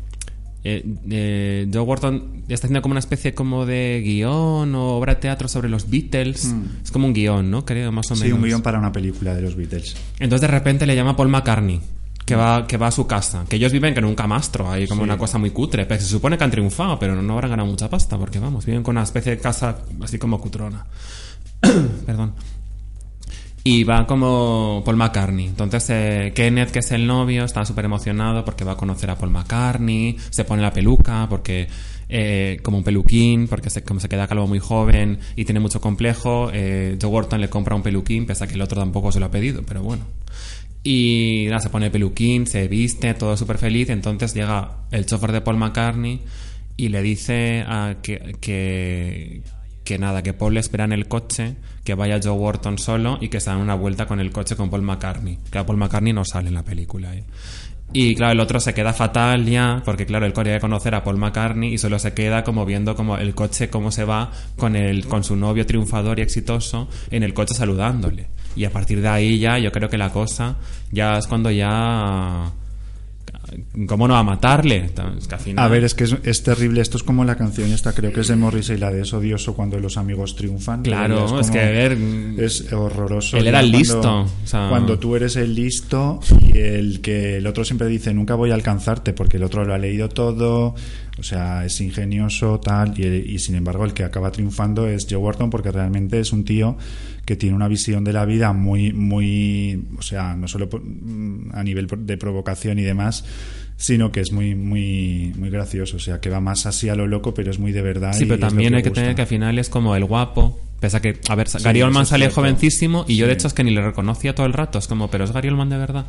[0.66, 5.20] eh, eh, Joe Wharton está haciendo como una especie como de guion o obra de
[5.20, 6.54] teatro sobre los Beatles.
[6.82, 7.64] Es como un guion, ¿no?
[7.66, 8.16] Creo, más o Mm.
[8.16, 8.38] Sí, menos.
[8.38, 9.94] un guion para una película de los Beatles.
[10.18, 11.80] Entonces de repente le llama Paul McCartney.
[12.24, 13.44] Que va, que va a su casa.
[13.48, 15.04] Que ellos viven en un camastro, ahí como Sí.
[15.04, 15.84] una cosa muy cutre.
[15.86, 18.82] Pero se supone que han triunfado, pero no habrán ganado mucha pasta, porque vamos, viven
[18.82, 20.86] con una especie de casa así como cutrona.
[22.06, 22.32] Perdón.
[23.66, 25.46] Y va como Paul McCartney.
[25.46, 29.16] Entonces eh, Kenneth, que es el novio, está súper emocionado porque va a conocer a
[29.16, 30.16] Paul McCartney.
[30.30, 31.68] Se pone la peluca porque...
[32.10, 35.80] eh, como un peluquín, porque se, como se queda calvo muy joven y tiene mucho
[35.80, 39.18] complejo, eh, Joe Wharton le compra un peluquín, pese a que el otro tampoco se
[39.20, 40.04] lo ha pedido, pero bueno.
[40.86, 43.88] Y nada, se pone el peluquín, se viste, todo súper feliz.
[43.88, 46.20] Entonces llega el chofer de Paul McCartney
[46.76, 49.42] y le dice a que,
[49.82, 53.28] que, nada, que Paul le espera en el coche, que vaya Joe Wharton solo y
[53.28, 55.38] que se dan una vuelta con el coche con Paul McCartney.
[55.50, 57.14] Que Paul McCartney no sale en la película.
[57.14, 57.24] ¿eh?
[57.96, 61.16] Y claro, el otro se queda fatal ya, porque claro, él quería conocer a Paul
[61.16, 65.06] McCartney y solo se queda como viendo como el coche cómo se va con el
[65.06, 68.33] con su novio triunfador y exitoso en el coche saludándole.
[68.56, 70.56] Y a partir de ahí ya yo creo que la cosa
[70.92, 72.50] ya es cuando ya
[73.86, 74.90] ¿Cómo no a matarle?
[75.18, 76.80] Es que al final- A ver, es que es, es terrible.
[76.80, 79.54] Esto es como la canción esta, creo que es de Morrissey, la de Es odioso
[79.54, 80.82] cuando los amigos triunfan.
[80.82, 81.92] Claro, como- es que, a ver,
[82.38, 83.36] Es horroroso.
[83.36, 86.20] Él era el cuando- listo, o sea- Cuando tú eres el listo
[86.52, 89.72] y el que el otro siempre dice nunca voy a alcanzarte porque el otro lo
[89.74, 90.74] ha leído todo,
[91.18, 95.18] o sea, es ingenioso, tal, y, y sin embargo el que acaba triunfando es Joe
[95.18, 96.76] Wharton porque realmente es un tío
[97.24, 100.82] que tiene una visión de la vida muy, muy, o sea, no solo por-
[101.52, 103.24] a nivel de provocación y demás,
[103.76, 107.06] sino que es muy, muy, muy gracioso, o sea, que va más así a lo
[107.06, 108.12] loco, pero es muy de verdad.
[108.12, 109.02] Sí, y pero también hay que gusta.
[109.02, 110.60] tener que al final es como el guapo.
[110.80, 112.42] Pese a que, a ver, Sí, Gary Oldman sale cierto.
[112.42, 114.78] jovencísimo y yo de hecho es que ni le reconocía todo el rato.
[114.78, 116.04] Es como, pero es Gary Oldman de verdad.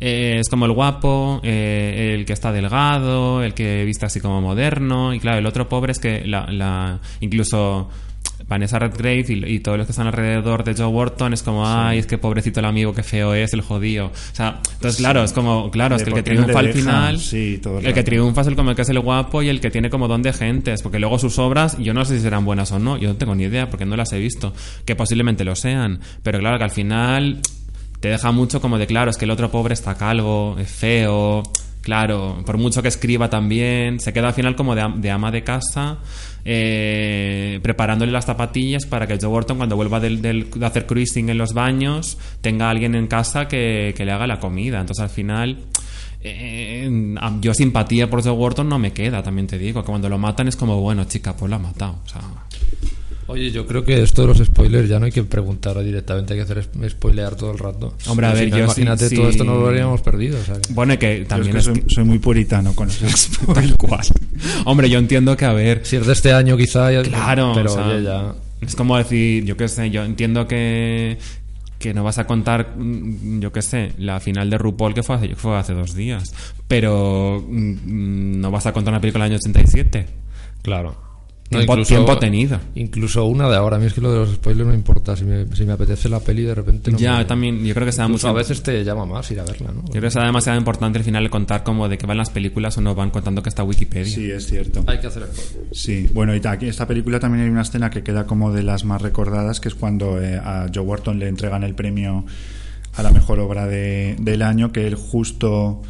[0.00, 4.40] Eh, es como el guapo, eh, el que está delgado, el que viste así como
[4.40, 5.12] moderno.
[5.12, 7.90] Y claro, el otro pobre es que la, la incluso
[8.54, 11.98] Vanessa Redgrave y, y todos los que están alrededor de Joe Wharton es como, ay,
[11.98, 14.06] es que pobrecito el amigo, que feo es, el jodido.
[14.06, 16.82] O sea, entonces, claro, es como, claro, es que el que no triunfa al dejan,
[16.82, 17.18] final.
[17.18, 19.60] sí, todo el que triunfa es el como el que es el guapo y el
[19.60, 22.44] que tiene como don de gentes, porque luego sus obras, yo no sé si serán
[22.44, 24.52] buenas o no, yo no tengo ni idea porque no las he visto,
[24.84, 27.40] que posiblemente lo sean, pero claro que al final
[27.98, 31.42] te deja mucho como de claro, es que el otro pobre está calvo, es feo,
[31.82, 35.42] claro, por mucho que escriba también, se queda al final como de, de ama de
[35.42, 35.98] casa,
[36.44, 41.28] eh, preparándole las zapatillas para que Joe Wharton cuando vuelva del, del- de hacer cruising
[41.30, 45.58] en los baños tenga alguien en casa que, le haga la comida, entonces al final...
[46.26, 50.08] Eh, a- yo simpatía por Joe Wharton no me queda, también te digo, que cuando
[50.08, 51.98] lo matan es como, bueno, chica, pues lo ha matado.
[52.02, 52.22] O sea,
[53.26, 56.38] Oye, yo creo que esto de los spoilers ya no hay que preguntar directamente, hay
[56.40, 57.94] que hacer es- spoilear todo el rato.
[58.06, 60.38] Hombre, a Si ver, no, yo imagínate, todo esto no lo habríamos perdido.
[60.44, 62.96] que- bueno, que Yo es también que es soy, que- soy muy puritano con los
[63.16, 63.68] spoilers.
[63.68, 64.06] tal cual.
[64.66, 67.70] Hombre, yo entiendo que, a ver, Si es de este año quizá, ya- Claro, pero
[67.72, 68.34] o sea, oye, ya...
[68.60, 71.18] Es como decir, yo qué sé, yo entiendo que
[71.78, 75.16] que no vas a contar, mm, yo qué sé, la final de RuPaul que fue
[75.16, 76.32] hace, fue hace dos días,
[76.66, 80.06] pero mm, no vas a contar una película del año 87.
[80.62, 80.96] Claro.
[81.50, 82.58] No, tiempo, incluso- tiempo tenido.
[82.74, 83.76] Incluso una de ahora.
[83.76, 85.14] A mí es que lo de los spoilers no me importa.
[85.14, 87.86] Si me, si me apetece la peli, de repente no ya, me- también, yo creo
[87.86, 88.28] que se da mucho.
[88.28, 89.82] a veces te llama más ir a verla, ¿no?
[89.84, 92.76] Yo creo que será demasiado importante al final contar como de qué van las películas
[92.78, 94.06] o no van contando que está Wikipedia.
[94.14, 94.82] Sí, es cierto.
[94.86, 95.68] Hay que hacer spoilers.
[95.78, 98.62] Sí, bueno, y aquí en esta película también hay una escena que queda como de
[98.62, 102.24] las más recordadas, que es cuando eh, a Joe Wharton le entregan el premio
[102.94, 105.82] a la mejor obra de- del año, que él justo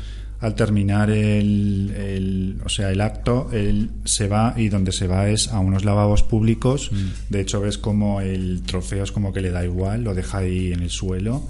[0.44, 5.28] al terminar el, el- o sea, el acto, él se va y donde se va
[5.28, 6.90] es a unos lavabos públicos.
[7.30, 10.72] De hecho, ves como el trofeo es como que le da igual, lo deja ahí
[10.72, 11.42] en el suelo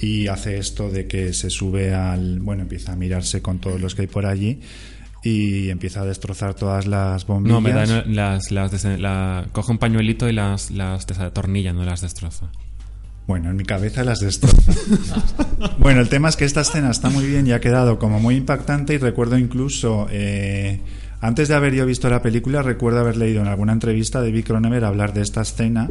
[0.00, 3.94] y hace esto de que se sube al bueno empieza a mirarse con todos los
[3.94, 4.60] que hay por allí
[5.22, 9.78] y empieza a destrozar todas las bombillas No, me da las, las la, coge un
[9.78, 12.50] pañuelito y las, las desatornilla, no las destroza.
[13.26, 14.72] Bueno en mi cabeza las destroza.
[15.78, 18.36] Bueno el tema es que esta escena está muy bien y ha quedado como muy
[18.36, 20.80] impactante y recuerdo incluso eh,
[21.20, 24.46] antes de haber yo visto la película recuerdo haber leído en alguna entrevista de Vic
[24.46, 25.90] Cronenberg hablar de esta escena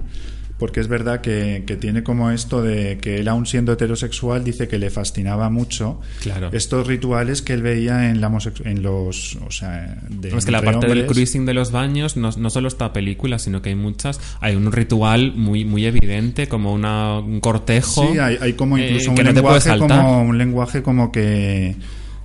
[0.57, 4.67] porque es verdad que, que tiene como esto de que él aún siendo heterosexual dice
[4.67, 6.49] que le fascinaba mucho Claro.
[6.53, 8.31] estos rituales que él veía en, la
[8.63, 12.29] en los o sea de es que la parte del cruising de los baños no,
[12.37, 14.19] no solo está película, sino que hay muchas.
[14.39, 18.11] Hay un ritual muy, muy evidente, como una, un cortejo.
[18.11, 21.75] Sí, hay, hay como eh, incluso un no lenguaje como un lenguaje como que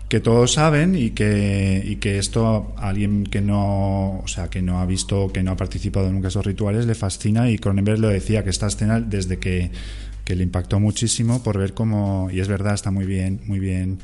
[0.08, 4.62] que todos saben y que y que esto a alguien que no o sea que
[4.62, 8.00] no ha visto que no ha participado nunca en esos rituales le fascina y Cronenberg
[8.00, 9.70] lo decía que esta escena desde que
[10.24, 13.98] que le impactó muchísimo por ver cómo y es verdad está muy bien muy bien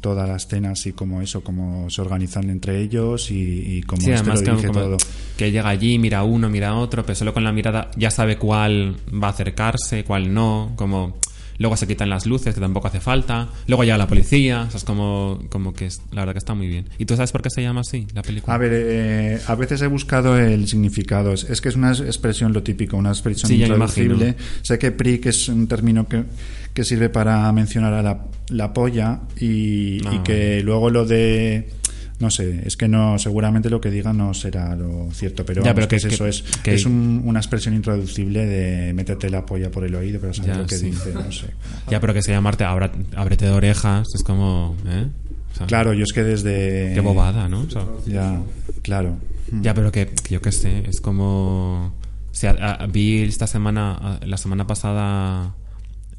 [0.00, 4.10] toda la escena así como eso como se organizan entre ellos y, y cómo Sí,
[4.10, 4.96] este lo que, dirige como todo.
[5.36, 8.96] que llega allí, mira uno, mira otro, pero solo con la mirada ya sabe cuál
[9.10, 11.16] va a acercarse, cuál no, como
[11.58, 14.78] luego se quitan las luces, que tampoco hace falta, luego llega la policía, o sea,
[14.78, 16.88] es como, como que es, la verdad que está muy bien.
[16.98, 18.54] ¿Y tú sabes por qué se llama así la película?
[18.54, 21.32] A ver, eh, a veces he buscado el significado.
[21.32, 24.36] Es, que es una expresión lo típico, una expresión Sí, intraducible.
[24.62, 26.24] Sé que prick es un término que,
[26.72, 30.14] que sirve para mencionar a la, la polla y, Ah.
[30.14, 31.68] y que luego lo de...
[32.20, 35.72] No sé, es que no, seguramente lo que diga no será lo cierto, pero, Ya,
[35.72, 39.30] vamos, pero que que- es eso, es, que- es un- una expresión intraducible de métete
[39.30, 40.86] la polla por el oído, pero sabes Ya, lo que sí.
[40.86, 41.46] dice, no sé.
[41.90, 45.06] Ya, pero que se llamarte Abra- ábrete de orejas, es como, ¿eh?
[45.52, 46.92] O sea, Claro, yo es que desde...
[46.94, 47.60] Qué bobada, ¿no?
[47.62, 48.40] O sea, Ya,
[48.82, 49.16] claro.
[49.62, 51.92] Ya, pero que, que yo qué sé, es como...
[52.30, 55.54] O sea, vi esta semana, la semana pasada,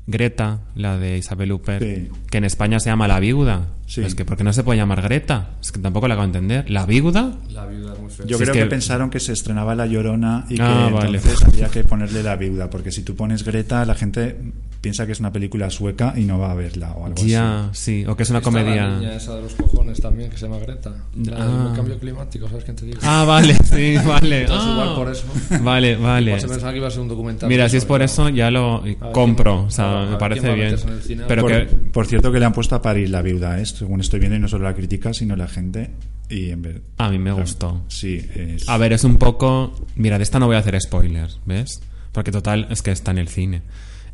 [0.09, 2.09] Greta, la de Isabel Huppert, Sí.
[2.29, 3.67] que en España se llama La Viuda.
[3.85, 4.01] Sí.
[4.01, 5.51] Es que, ¿por qué no se puede llamar Greta?
[5.61, 6.69] Es que tampoco la acabo de entender.
[6.69, 7.31] ¿La Viuda?
[7.49, 8.09] La viuda es muy.
[8.27, 8.59] Yo es creo que...
[8.59, 11.17] que- pensaron que se estrenaba La Llorona y que Ah, vale.
[11.17, 14.37] entonces había que ponerle la viuda, porque si tú pones Greta, la gente
[14.81, 18.05] piensa que es una película sueca y no va a verla o algo Ya, sí.
[18.07, 19.15] O que es una Está La niña comedia.
[19.15, 20.93] esa de los cojones también, que se llama Greta.
[21.25, 21.63] La Ah.
[21.67, 22.99] del cambio climático, ¿sabes quién te digo?
[23.03, 24.45] Ah, vale, sí, vale.
[24.47, 24.69] Pues Ah.
[24.71, 25.25] igual por eso.
[25.63, 26.27] Vale, vale.
[26.31, 27.49] Igual se pensaba que iba a ser un documental.
[27.49, 29.53] Mira, si es por eso, ya lo ver, compro.
[29.55, 31.23] ¿quién- O sea, a ver, a me parece ¿quién va a bien.
[31.27, 31.65] Pero por, que...
[31.91, 33.65] por cierto que le han puesto a parir la viuda, ¿eh?
[33.65, 35.91] según estoy viendo, y no solo la crítica, sino la gente.
[36.29, 36.81] Y en ver...
[36.97, 37.81] A mí me gustó.
[37.87, 38.69] Sí, es...
[38.69, 39.73] A ver, es un poco.
[39.95, 41.81] Mira, de esta no voy a hacer spoilers, ¿ves?
[42.11, 43.61] Porque total es que está en el cine.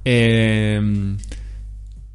[0.06, 1.16] Eh,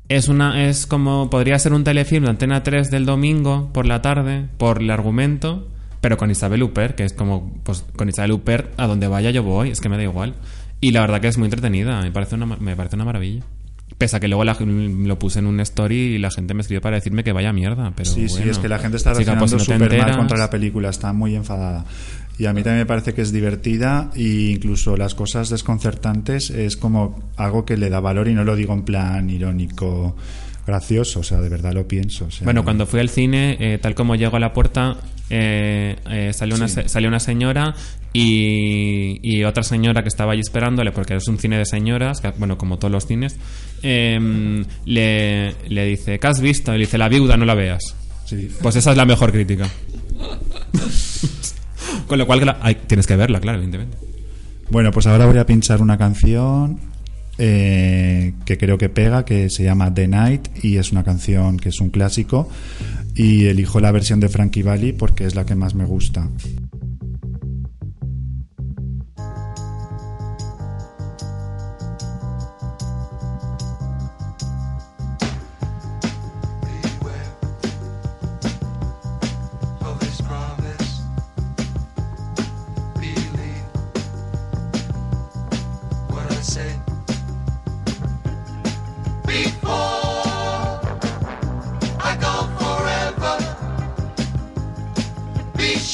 [0.09, 0.67] es una.
[0.69, 1.29] Es como.
[1.31, 5.69] Podría ser un telefilm de Antena 3 del domingo por la tarde, por el argumento,
[6.01, 7.61] pero con Isabel Huppert, que es como.
[7.63, 10.35] Pues con Isabel Huppert, a donde vaya yo voy, es que me da igual.
[10.81, 13.43] Y la verdad que es muy entretenida, me parece una, me parece una maravilla.
[13.99, 16.81] Pese a que luego la- lo puse en un story y la gente me escribió
[16.81, 17.93] para decirme que vaya mierda.
[17.95, 20.39] Pero sí, sí, es que la gente está reaccionando pues no te súper mal contra
[20.39, 21.85] la película, está muy enfadada.
[22.41, 26.79] Y a mí también me parece que es divertida e incluso las cosas desconcertantes es
[26.79, 30.17] como algo que le da valor y no lo digo en plan irónico,
[30.67, 32.25] gracioso, o sea, de verdad lo pienso.
[32.25, 34.97] o sea, Bueno, cuando fui al cine, eh, tal como llego a la puerta,
[35.29, 36.81] eh, eh, salió, una, Sí.
[36.87, 37.75] salió una señora
[38.15, 42.31] y, y otra señora que estaba allí esperándole, porque es un cine de señoras, que,
[42.39, 43.37] bueno, como todos los cines,
[43.83, 46.73] eh, le, le dice, ¿qué has visto?
[46.73, 47.95] Y le dice, la viuda, no la veas.
[48.25, 48.49] sí.
[48.63, 49.69] Pues esa es la mejor crítica.
[52.07, 53.97] Con lo cual, que la- ay, tienes que verla, claro, evidentemente.
[54.71, 56.79] Bueno, pues ahora voy a pinchar una canción
[57.39, 61.71] eh, que creo que pega, que se llama The Night y es una canción que
[61.71, 62.49] es un clásico
[63.15, 66.29] y elijo la versión de Frankie Valli porque es la que más me gusta.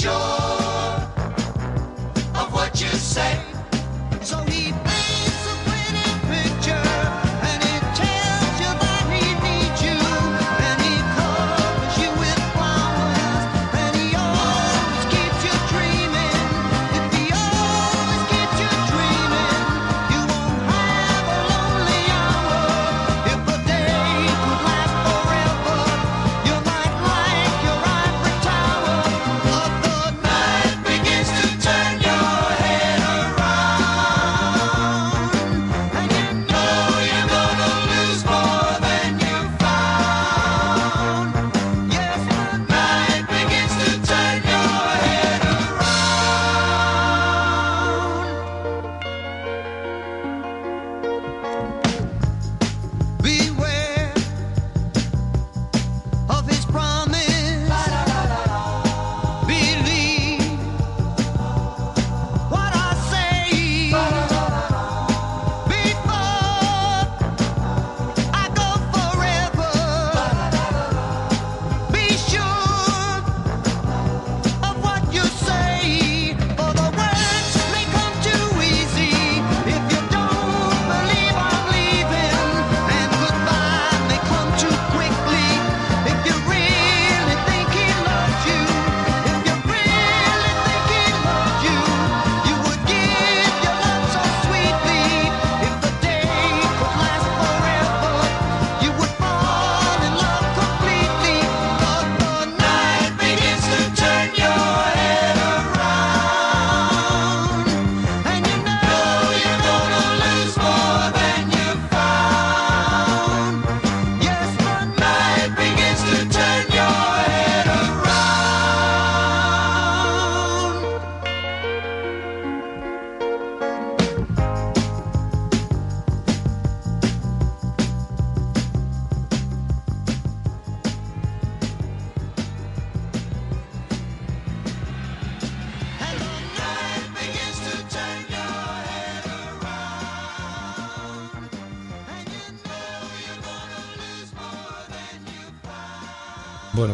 [0.07, 0.13] sure
[2.41, 3.56] of what you say.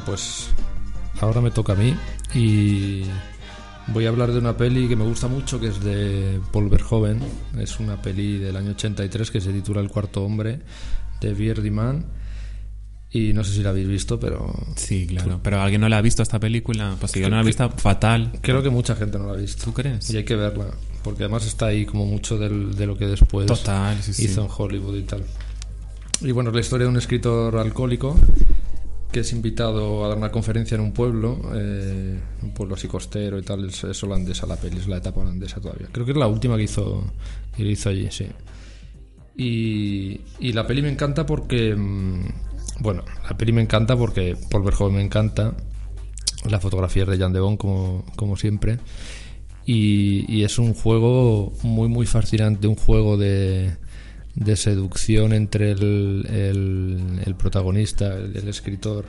[0.05, 0.49] Pues
[1.21, 1.95] ahora me toca a mí
[2.35, 3.03] y
[3.89, 7.21] voy a hablar de una peli que me gusta mucho, que es de Paul Verhoeven.
[7.59, 10.61] Es una peli del año 83 que se titula El cuarto hombre,
[11.21, 12.05] de Birdman.
[13.15, 14.51] Y no sé si la habéis visto, pero...
[14.77, 15.39] Sí, claro.
[15.43, 16.97] Pero alguien no la ha visto esta película.
[16.99, 18.33] Pues si yo no la he visto, fatal.
[18.41, 19.65] Creo que mucha gente no la ha visto.
[19.65, 20.09] ¿Tú crees?
[20.11, 20.69] Y hay que verla,
[21.05, 24.25] porque además está ahí como mucho del- de lo que después Total, sí, sí.
[24.25, 25.25] hizo en Hollywood y tal.
[26.23, 28.17] Y bueno, la historia de un escritor alcohólico
[29.13, 33.39] que es invitado a dar una conferencia en un pueblo, eh, un pueblo así costero
[33.39, 35.89] y tal, es, es holandesa la peli, es la etapa holandesa todavía.
[35.93, 37.05] Creo que es la última que hizo,
[37.55, 38.27] que hizo allí, sí.
[39.37, 42.27] Y, y la peli me encanta porque, mm,
[42.81, 45.55] bueno, la peli me encanta porque Paul Verhoeven me encanta,
[46.49, 48.79] la fotografía es de Jan de Bont como, como siempre,
[49.67, 53.77] y, y es un juego muy muy fascinante, un juego de,
[54.35, 59.05] de seducción entre el, el- el protagonista, el, el escritor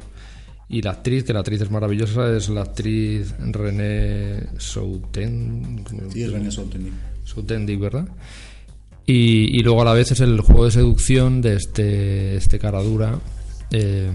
[0.69, 6.31] y la actriz, que la actriz es maravillosa, es la actriz René Souten, Sí, es
[6.31, 6.93] René Soutendick.
[7.25, 8.07] Soutendick, ¿verdad?
[9.05, 12.81] Y, y luego a la vez es el juego de seducción de este, este cara
[12.81, 13.19] dura.
[13.71, 14.09] eh,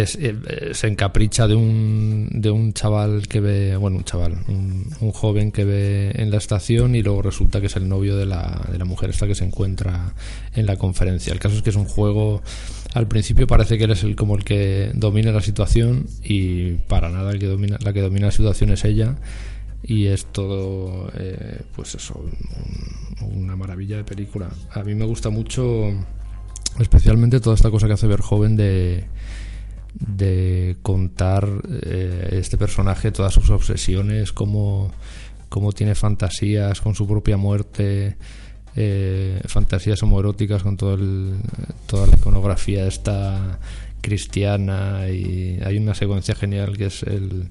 [0.00, 5.50] eh, se encapricha de un, de un chaval que ve, bueno, un chaval, un, joven
[5.52, 8.78] que ve en la estación y luego resulta que es el novio de la, de
[8.78, 10.14] la mujer esta que se encuentra
[10.54, 11.32] en la conferencia.
[11.32, 12.42] El caso es que es un juego,
[12.94, 17.10] al principio parece que él es el, como el que domina la situación y para
[17.10, 19.16] nada el que domina, la que domina la situación es ella
[19.82, 22.20] y es todo, eh, pues eso,
[23.22, 24.48] un- una maravilla de película.
[24.72, 25.90] A mí me gusta mucho,
[26.78, 29.04] especialmente toda esta cosa que hace Verhoeven de
[30.00, 31.48] de contar
[31.82, 34.92] eh, este personaje todas sus obsesiones, cómo,
[35.48, 38.16] cómo tiene fantasías con su propia muerte,
[38.76, 41.36] eh, fantasías homoeróticas con todo el,
[41.86, 43.58] toda la iconografía esta
[44.00, 47.50] cristiana y hay una secuencia genial que es el,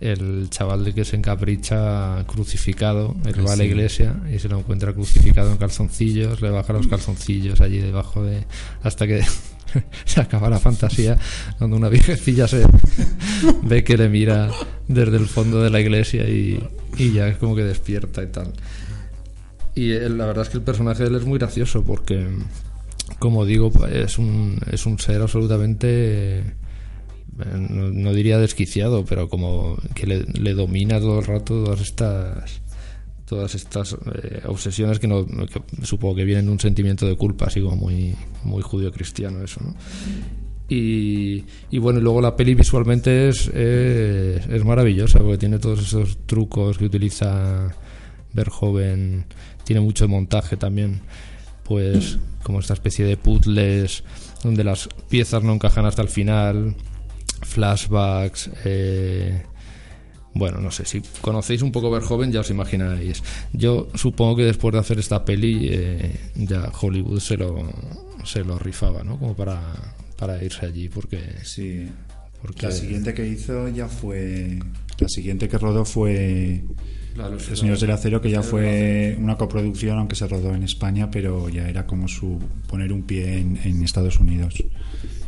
[0.00, 4.58] el chaval de que se encapricha crucificado, él va a la iglesia y se lo
[4.58, 8.44] encuentra crucificado en calzoncillos, le baja los calzoncillos allí debajo de
[8.82, 9.22] hasta que
[10.04, 11.16] se acaba la fantasía
[11.58, 12.64] cuando una viejecilla se
[13.62, 14.50] ve que le mira
[14.88, 16.62] desde el fondo de la iglesia y,
[16.98, 18.52] y ya es como que despierta y tal.
[19.74, 22.26] Y él- la verdad es que el personaje de él es muy gracioso porque,
[23.18, 26.44] como digo, es un, es un ser absolutamente,
[27.36, 32.62] no, no diría desquiciado, pero como que le, domina todo el rato todas estas
[33.24, 37.46] todas estas eh, obsesiones que, no, que supongo que vienen de un sentimiento de culpa,
[37.46, 38.14] así como muy,
[38.44, 39.74] muy judío-cristiano eso, ¿no?
[40.68, 41.44] Y,
[41.78, 46.78] bueno, y luego la peli visualmente es, es, es maravillosa porque tiene todos esos trucos
[46.78, 47.74] que utiliza
[48.32, 49.26] Verhoeven,
[49.64, 51.00] tiene mucho montaje también,
[51.64, 54.04] pues como esta especie de puzzles
[54.42, 56.76] donde las piezas no encajan hasta el final,
[57.44, 59.42] flashbacks, eh,
[60.34, 63.22] bueno, no sé, si conocéis un poco Verhoeven ya os imagináis.
[63.52, 67.72] Yo supongo que después de hacer esta peli eh, ya Hollywood se lo,
[68.24, 69.18] se lo rifaba, ¿no?
[69.18, 69.60] Como para,
[70.18, 71.20] para irse allí porque...
[71.44, 71.88] Sí.
[72.42, 74.58] porque La siguiente que hizo ya fue.
[74.98, 76.64] La siguiente que rodó fue.
[77.16, 80.64] La de los Señores del Acero, que ya fue una coproducción, aunque se rodó en
[80.64, 84.64] España, pero ya era como su poner un pie en, en Estados Unidos.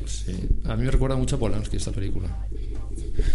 [0.06, 0.48] Sí.
[0.64, 2.28] A mí me recuerda mucho a Polanski esta película.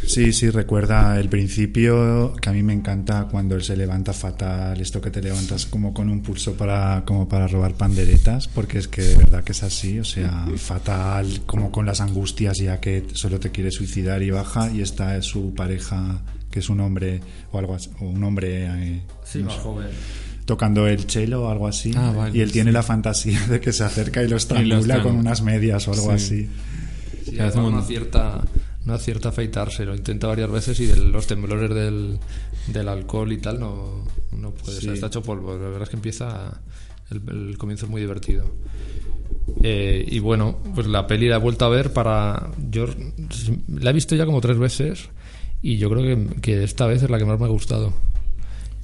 [0.06, 4.80] Sí, sí, recuerda el principio, que a mí me encanta cuando él se levanta fatal,
[4.80, 8.88] esto que te levantas como con un pulso para, como para robar panderetas, porque es
[8.88, 13.06] que de verdad que es así, o sea, fatal, como con las angustias ya que
[13.14, 17.58] solo te quiere suicidar y baja, y está su pareja, que es un hombre, o
[17.58, 19.02] algo así, o un hombre eh,
[19.36, 19.88] no sé, joven.
[20.52, 23.72] Tocando el chelo o algo así, Ah, vale, y él tiene la fantasía de que
[23.72, 26.12] se acerca y lo estrangula con unas medias o algo Sí.
[26.12, 26.50] así.
[27.24, 28.42] Sí, hace además un- no acierta,
[28.86, 32.18] no acierta a afeitarse, lo intenta varias veces y de los temblores del,
[32.68, 34.04] del alcohol y tal no,
[34.38, 34.86] no puede Sí.
[34.88, 35.54] ser, está hecho polvo.
[35.54, 36.60] La verdad es que empieza,
[37.12, 38.44] el, el comienzo es muy divertido.
[39.64, 42.52] Eh, y bueno, pues la peli la he vuelto a ver para...
[42.70, 42.88] Yo
[43.70, 45.10] la he visto ya como tres veces
[45.62, 47.94] y yo creo que, que esta vez es la que más me ha gustado.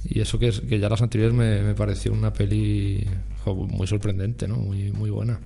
[0.04, 3.04] Y eso que, es, que ya las anteriores me, me pareció una peli
[3.44, 4.56] jo, muy sorprendente, ¿no?
[4.56, 5.38] Muy, muy buena.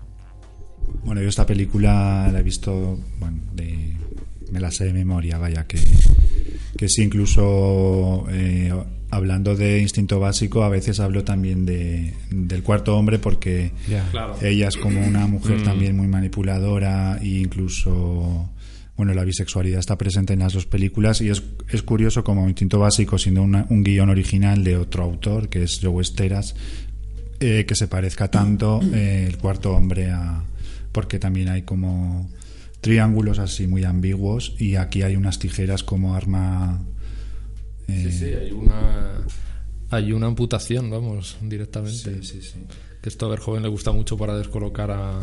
[1.05, 3.93] Bueno, yo esta película la he visto, bueno, de,
[4.51, 5.79] me la sé de memoria, vaya, que,
[6.77, 8.73] que sí, incluso eh,
[9.11, 14.07] hablando de instinto básico, a veces hablo también de, del cuarto hombre porque Ya.
[14.11, 14.37] Claro.
[14.43, 15.65] ella es como una mujer Mm.
[15.65, 18.51] también muy manipuladora e incluso
[19.03, 22.79] bueno la bisexualidad está presente en las dos películas y es, es curioso como instinto
[22.79, 26.55] básico siendo una- un guion original de otro autor que es Joe Esteras
[27.41, 30.45] eh, que se parezca tanto eh, el cuarto hombre a
[30.93, 32.31] porque también hay como
[32.81, 36.83] triángulos así muy ambiguos y aquí hay unas tijeras como arma...
[37.89, 39.25] eh, Sí, sí, hay una,
[39.91, 42.23] hay una amputación, vamos, directamente.
[42.23, 42.59] sí, sí, sí.
[43.01, 45.21] Que esto a ver joven le gusta mucho para descolocar a-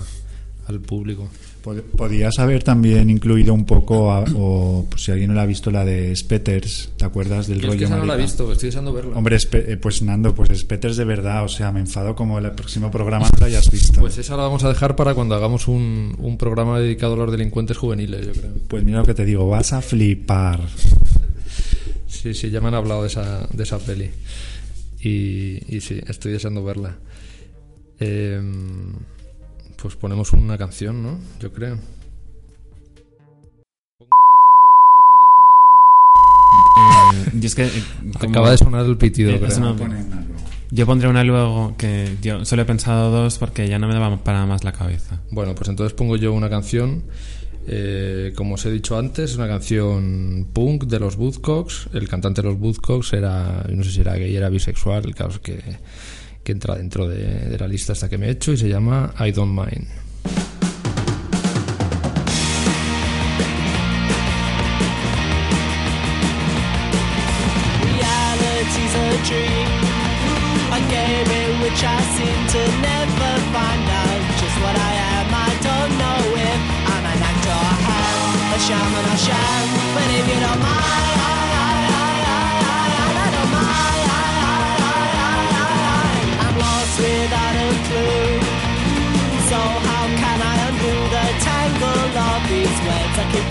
[0.69, 1.27] al público.
[1.63, 5.45] Pod- Podías haber también incluido un poco, a- o pues, si alguien no la ha
[5.45, 8.17] visto, la de Spetters, ¿te acuerdas del Yo es rollo que esa no la he
[8.21, 9.17] visto, estoy deseando verla.
[9.17, 12.89] Hombre, eh, pues Nando, pues Spetters de verdad, o sea, me enfado como el próximo
[12.91, 13.99] programa no la hayas visto.
[13.99, 17.31] Pues esa la vamos a dejar para cuando hagamos un, un programa dedicado a los
[17.31, 18.51] delincuentes juveniles, yo creo.
[18.67, 20.61] Pues mira lo que te digo, vas a flipar.
[22.07, 24.09] Sí, sí, ya me han hablado de esa, de esa peli.
[25.01, 26.97] Y, y sí, estoy deseando verla.
[27.99, 28.93] Em,
[29.81, 31.19] pues ponemos una canción, ¿no?
[31.39, 31.77] Yo creo.
[36.77, 37.65] Eh, yo es que.
[37.65, 37.83] eh,
[38.19, 39.75] como- Acaba de sonar el pitido, Eh, creo.
[40.71, 44.23] Yo pondré una luego que yo solo he pensado dos porque ya no me daba
[44.23, 45.19] para más la cabeza.
[45.31, 47.03] Bueno, pues entonces pongo yo una canción.
[47.71, 51.89] eh, como os he dicho antes, una canción punk de los Woodcocks.
[51.93, 55.31] El cantante de los Woodcocks era, no sé si era gay, era bisexual, el caso
[55.35, 55.59] es que,
[56.43, 59.31] que entra dentro de, la lista hasta que me he hecho y se llama I
[59.31, 59.87] Don't Mind.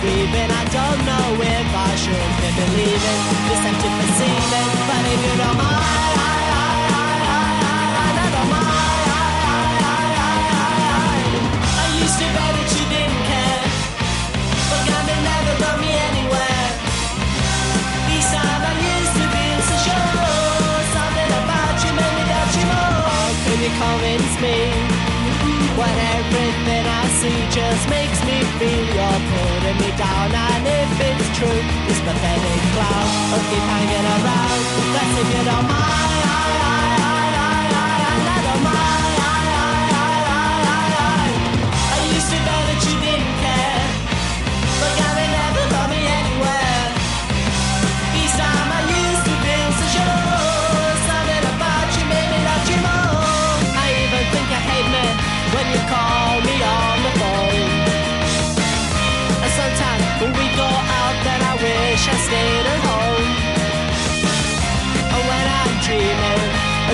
[0.03, 0.51] Webs?
[0.51, 4.71] I don't know if I should be believing this empty perceiving.
[4.89, 5.99] But if you don't mind,
[11.99, 12.27] used to
[12.57, 13.65] that you didn't care,
[14.71, 14.83] but
[15.83, 16.67] me anywhere.
[18.33, 22.25] Time I used to be so sure, something about you made me
[22.57, 23.29] you more.
[23.45, 24.98] Can you convince me?
[25.79, 30.27] When everything I see just makes me feel you're putting me down.
[30.35, 34.59] And if it's true, this pathetic clown will keep hanging around
[34.95, 36.98] That's if you don't mind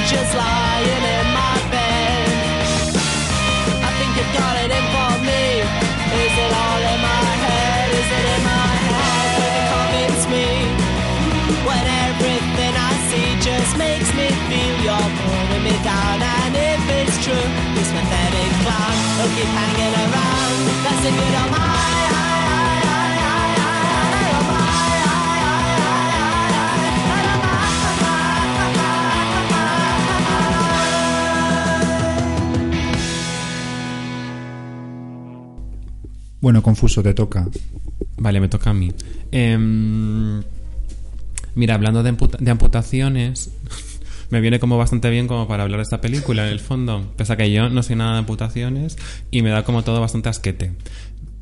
[0.07, 2.29] just lying in my bed
[3.89, 7.89] I think you've got it in for me Is it all in my head?
[7.89, 9.33] Is it in my head?
[9.57, 10.47] You convince me?
[11.65, 17.17] When everything I see just makes me feel you're pulling me down And if it's
[17.25, 22.14] true, this pathetic clown will keep hanging around That's if you don't mind
[36.45, 37.49] Bueno, confuso, te toca.
[38.19, 38.93] Vale, me toca a mí.
[39.33, 40.43] Em,
[41.55, 43.51] mira, hablando de, amputa- de amputaciones,
[44.29, 47.11] me viene como bastante bien como para hablar de esta película, en el fondo.
[47.17, 48.99] Pese a que yo no soy nada de amputaciones
[49.31, 50.73] y me da como todo bastante asquete.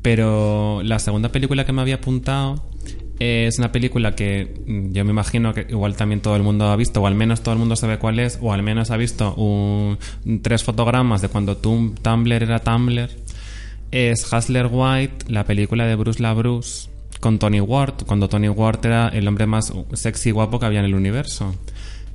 [0.01, 2.63] Pero la segunda película que me había apuntado
[3.19, 6.77] es una película que mm, yo me imagino que igual también todo el mundo ha
[6.77, 9.35] visto, o al menos todo el mundo sabe cuál es, o al menos ha visto
[9.35, 9.97] un-
[10.41, 13.09] tres fotogramas de cuando tu- Tumblr era Tumblr
[13.93, 16.89] es Hustler White, la película de Bruce LaBruce
[17.19, 20.79] con Tony Ward, cuando Tony Ward era el hombre más sexy y guapo que había
[20.79, 21.55] en el universo.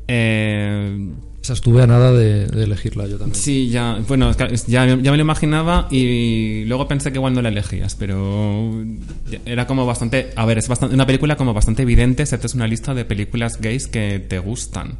[0.08, 1.10] Eh,
[1.40, 3.34] Esa estuve a nada de, de elegirla yo también.
[3.40, 4.48] sí, ya, bueno, ya,
[4.86, 8.72] ya me lo imaginaba y luego pensé que igual no la elegías, pero
[9.46, 12.66] era como bastante, a ver, es bastante, una película como bastante evidente, si haces una
[12.66, 14.98] lista de películas gays que te gustan.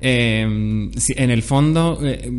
[0.00, 2.30] Eh, sí, en el fondo, eh,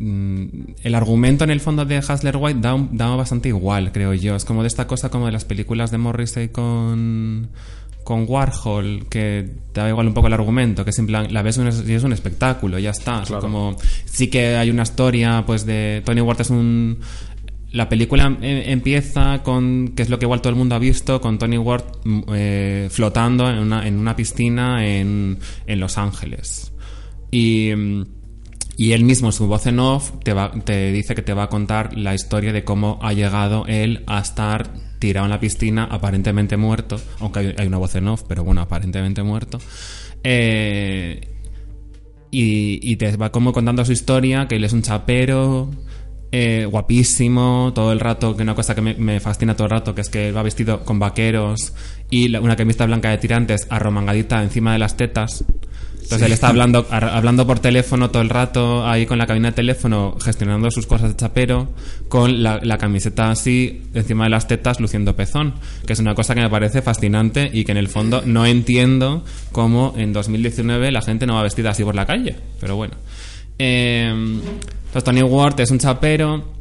[0.00, 4.36] el argumento en el fondo de Hustler White da, un- da bastante igual, creo yo.
[4.36, 7.48] Es como de esta cosa como de las películas de Morrissey con,
[8.04, 11.42] con Warhol, que te da igual un poco el argumento, que es en plan, la
[11.42, 13.22] ves y es, un espectáculo, ya está.
[13.24, 16.98] Es como, sí que hay una historia, pues de Tony Ward es un...
[17.70, 21.20] La película eh, empieza con, que es lo que igual todo el mundo ha visto,
[21.20, 26.72] con Tony Ward mm, eh, flotando en una, en una piscina en, en Los Ángeles.
[27.30, 28.04] Y, mm,
[28.78, 31.98] Y él mismo, su voz en off, te, va- dice que te va a contar
[31.98, 37.00] la historia de cómo ha llegado él a estar tirado en la piscina, aparentemente muerto,
[37.18, 39.58] aunque hay, una voz en off, pero bueno, aparentemente muerto.
[40.22, 41.20] Eh,
[42.30, 45.70] y, te va como contando su historia, que él es un chapero,
[46.30, 50.02] eh, guapísimo, todo el rato, que una cosa que me, fascina todo el rato, que
[50.02, 51.72] es que va vestido con vaqueros
[52.10, 55.44] y una camiseta blanca de tirantes arromangadita encima de las tetas.
[56.08, 59.56] Entonces él está hablando, hablando por teléfono todo el rato, ahí con la cabina de
[59.56, 61.68] teléfono, gestionando sus cosas de chapero,
[62.08, 65.52] con la, la camiseta así encima de las tetas, luciendo pezón,
[65.86, 69.22] que es una cosa que me parece fascinante y que en el fondo no entiendo
[69.52, 72.36] cómo en 2019 la gente no va vestida así por la calle.
[72.58, 72.94] Pero bueno.
[73.58, 74.40] Eh,
[74.90, 76.54] pues Tony Ward es un chapero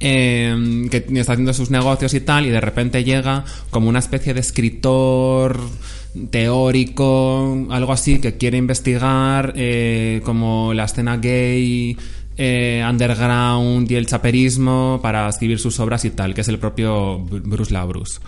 [0.00, 4.34] eh, que está haciendo sus negocios y tal, y de repente llega como una especie
[4.34, 5.60] de escritor
[6.30, 11.96] teórico, algo así, que quiere investigar eh, como la escena gay,
[12.36, 17.20] eh, underground y el chaperismo para escribir sus obras y tal, que es el propio
[17.20, 18.20] Bru- Bruce Labrus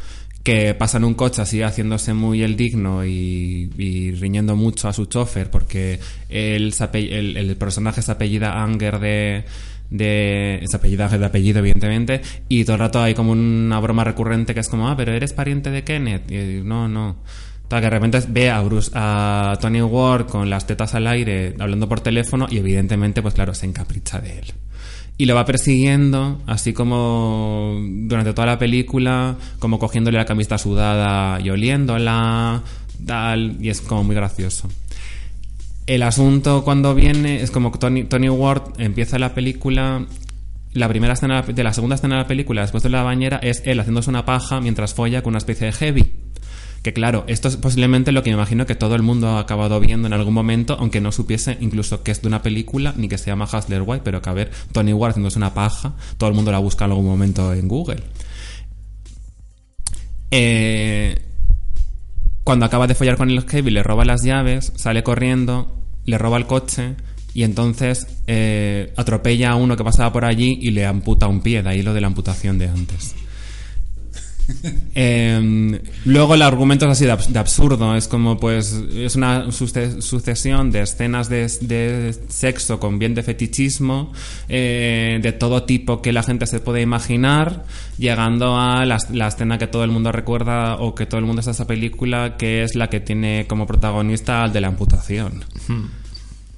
[0.43, 4.93] que pasa en un coche así haciéndose muy el digno y, y riñendo mucho a
[4.93, 9.45] su chofer porque él el, el personaje se apellida Anger de
[9.89, 14.53] de se apellida de apellido evidentemente y todo el rato hay como una broma recurrente
[14.53, 17.19] que es como ah pero eres pariente de Kenneth y no no
[17.81, 21.89] que de repente ve a Bruce, a Tony Ward con las tetas al aire hablando
[21.89, 24.55] por teléfono y evidentemente pues claro se encapricha de él
[25.19, 31.41] y lo va persiguiendo, así como durante toda la película, como cogiéndole la camiseta sudada
[31.41, 32.63] y oliéndola,
[33.07, 34.69] tal, y es como muy gracioso.
[35.87, 40.07] El asunto cuando viene es como Tony, Tony Ward empieza la película.
[40.73, 43.63] La primera escena de la segunda escena de la película, después de la bañera, es
[43.67, 46.22] él haciéndose una paja mientras folla con una especie de heavy.
[46.83, 49.79] Que claro, esto es posiblemente lo que me imagino que todo el mundo ha acabado
[49.79, 53.19] viendo en algún momento, aunque no supiese incluso que es de una película ni que
[53.19, 56.35] se llama Hustler White, pero que a ver, Tony Ward haciéndose una paja, todo el
[56.35, 58.03] mundo la busca en algún momento en Google.
[60.33, 61.23] Eh,
[62.43, 66.37] cuando acaba de follar con el heavy, le roba las llaves, sale corriendo, le roba
[66.37, 66.97] el coche
[67.33, 71.63] y entonces eh, atropella a uno que pasaba por allí y le amputa un pie,
[71.63, 73.15] de ahí lo de la amputación de antes.
[74.95, 79.51] Eh, luego el argumento es así de, abs- de absurdo, es como pues es una
[79.51, 84.13] suce- sucesión de escenas de, de sexo con bien de fetichismo,
[84.49, 87.65] eh, de todo tipo que la gente se puede imaginar,
[87.99, 91.41] llegando a la, la escena que todo el mundo recuerda o que todo el mundo
[91.41, 95.45] está en esa película, que es la que tiene como protagonista al de la amputación.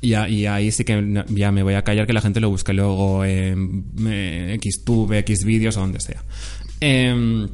[0.01, 2.51] Y, a- y ahí sí que ya me voy a callar que la gente lo
[2.51, 6.23] busque luego en eh, XTube, Xvideos o donde sea.
[6.81, 7.49] Em,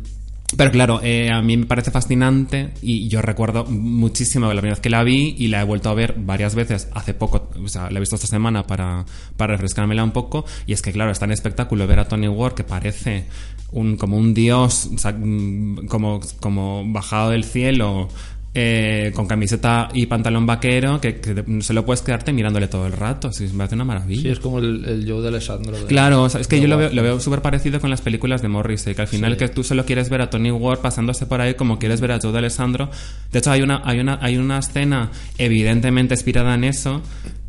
[0.56, 4.80] pero claro, eh, a mí me parece fascinante y yo recuerdo muchísimo la primera vez
[4.80, 7.88] que la vi y la he vuelto a ver varias veces hace poco, o sea,
[7.90, 9.04] la he visto esta semana para,
[9.36, 10.44] para refrescármela un poco.
[10.66, 13.26] Y es que claro, es tan espectáculo ver a Tony Ward que parece
[13.72, 18.08] un, como un dios, o sea, mm, como, como bajado del cielo,
[18.52, 22.92] eh, con camiseta y pantalón vaquero, que, que te- solo puedes quedarte mirándole todo el
[22.92, 24.22] rato, sí, me parece una maravilla.
[24.22, 25.78] Sí, es como el, el Joe de Alessandro.
[25.78, 28.00] de- Claro, o sea, es que yo lo veo, lo veo súper parecido con las
[28.00, 29.38] películas de Morrissey, que al final Sí.
[29.38, 32.18] que tú solo quieres ver a Tony Ward pasándose por ahí como quieres ver a
[32.20, 32.90] Joe de Alessandro.
[33.30, 37.02] De hecho, hay una, hay una, hay una escena evidentemente inspirada en eso,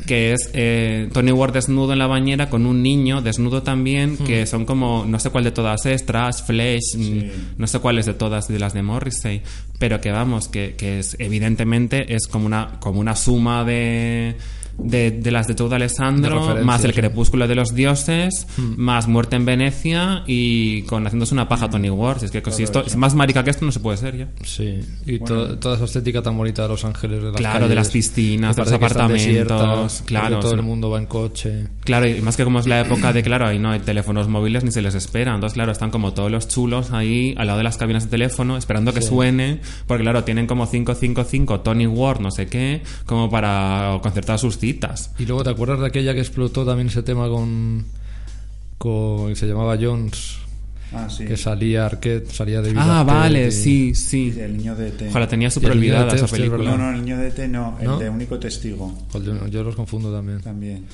[0.06, 4.26] que es eh, Tony Ward desnudo en la bañera con un niño desnudo también, Hmm.
[4.26, 7.22] que son como, no sé cuál de todas es, Trash, Flesh, mm,
[7.58, 9.42] no sé cuáles de todas de las de Morrissey,
[9.80, 14.36] pero que vamos, que, que es evidentemente es como una, como una suma de...
[14.84, 16.98] De, de las de De Alessandro, más el sí.
[17.00, 22.24] crepúsculo de los dioses, más muerte en Venecia y con haciéndose una paja Tony Ward.
[22.24, 24.28] Es que si esto, si más marica que esto no se puede ser ya.
[24.44, 27.70] Sí, y to- toda esa estética tan bonita de Los Ángeles, de las Claro, calles,
[27.70, 30.58] de las piscinas, de los apartamentos, claro, todo sí.
[30.58, 31.68] el mundo va en coche.
[31.84, 34.64] Claro, y más que como es la época de, claro, ahí no hay teléfonos móviles
[34.64, 35.34] ni se les espera.
[35.34, 38.58] Entonces, claro, están como todos los chulos ahí al lado de las cabinas de teléfono
[38.58, 44.00] esperando que suene, porque claro, tienen como 555 Tony Ward, no sé qué, como para
[44.02, 44.58] concertar sus
[45.20, 47.86] Y luego, ¿te acuerdas de aquella que explotó también ese tema con.
[48.78, 50.38] con se llamaba Jones?
[50.94, 51.24] Ah, sí.
[51.26, 54.34] Que salía Arquette, salía de Ah, vale, sí, sí.
[54.38, 55.08] El niño de T.
[55.10, 56.72] Ojalá tenía súper olvidada esa película.
[56.72, 57.98] No, no, el niño de T no, el ¿No?
[57.98, 60.42] de único testigo Yo, yo los confundo también.
[60.42, 60.86] también.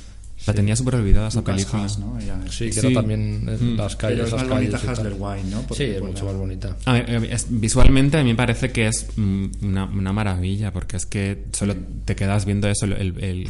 [0.45, 1.83] La tenía súper olvidada esa película.
[1.83, 2.17] Haas, ¿no?
[2.19, 2.79] Ella- Sí, que Sí.
[2.79, 3.75] era también Mm.
[3.75, 4.19] las calles.
[4.23, 4.77] Pero es más bonita.
[4.91, 5.65] Hustler White, ¿no?
[5.75, 6.77] Sí, es mucho más bonita.
[6.85, 10.97] A eh, es- visualmente a mí me parece que es mm, una, una maravilla, porque
[10.97, 11.75] es que solo
[12.05, 13.47] te quedas viendo eso, el, el-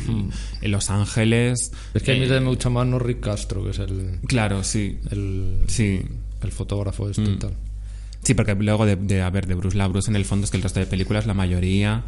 [0.72, 1.72] Los Ángeles.
[1.94, 4.64] Es que a mí eh, me gusta más no Rick Castro, que es el, Claro,
[4.64, 5.00] sí.
[5.12, 6.02] el, Sí.
[6.42, 7.40] el fotógrafo este y Mm.
[7.40, 7.54] tal.
[8.28, 10.52] Sí, porque luego de, de, a ver, de Bruce la Bruce en el fondo es
[10.52, 12.04] que el resto de películas, la mayoría,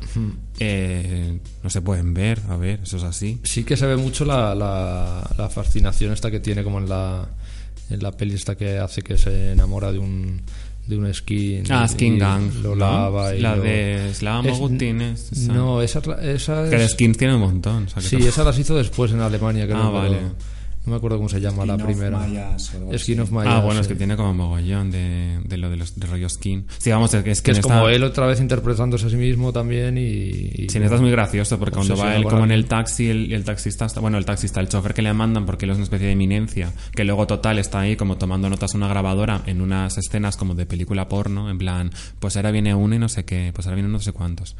[0.59, 3.39] eh, no se pueden ver, a ver, eso es así.
[3.43, 7.30] Sí que se ve mucho la, la, la fascinación esta que tiene como en la,
[7.89, 10.41] en la peli esta que hace que se enamora de un
[10.88, 12.51] de un skin Ah, Skin Gang.
[12.63, 12.76] lo ¿no?
[12.76, 15.53] lava y la lo- de Slava Es- Mogutin es esa.
[15.53, 17.84] no esa, es esa Que de es- skins tiene un montón.
[17.86, 20.17] o sea que sí tampoco- esa las hizo después en Alemania creo Ah, pero vale.
[20.86, 23.19] No me acuerdo cómo se llama la of primera Mayas o Skin así.
[23.19, 26.07] of Mayas Ah, bueno, es que tiene como mogollón de, de lo de los de
[26.07, 26.65] rollo skin.
[26.77, 29.15] Sí, vamos, es que es, que es en como él otra vez interpretándose a sí
[29.17, 32.43] mismo también y, y- Sí, en esta es muy gracioso porque cuando va él como
[32.45, 35.45] en el taxi, el, el taxista, está, bueno, el taxista, el chofer que le mandan
[35.45, 38.73] porque él es una especie de eminencia, que luego total está ahí como tomando notas
[38.73, 42.73] a una grabadora en unas escenas como de película porno, en plan, pues ahora viene
[42.73, 44.55] uno y no sé qué, pues ahora viene no sé cuántos.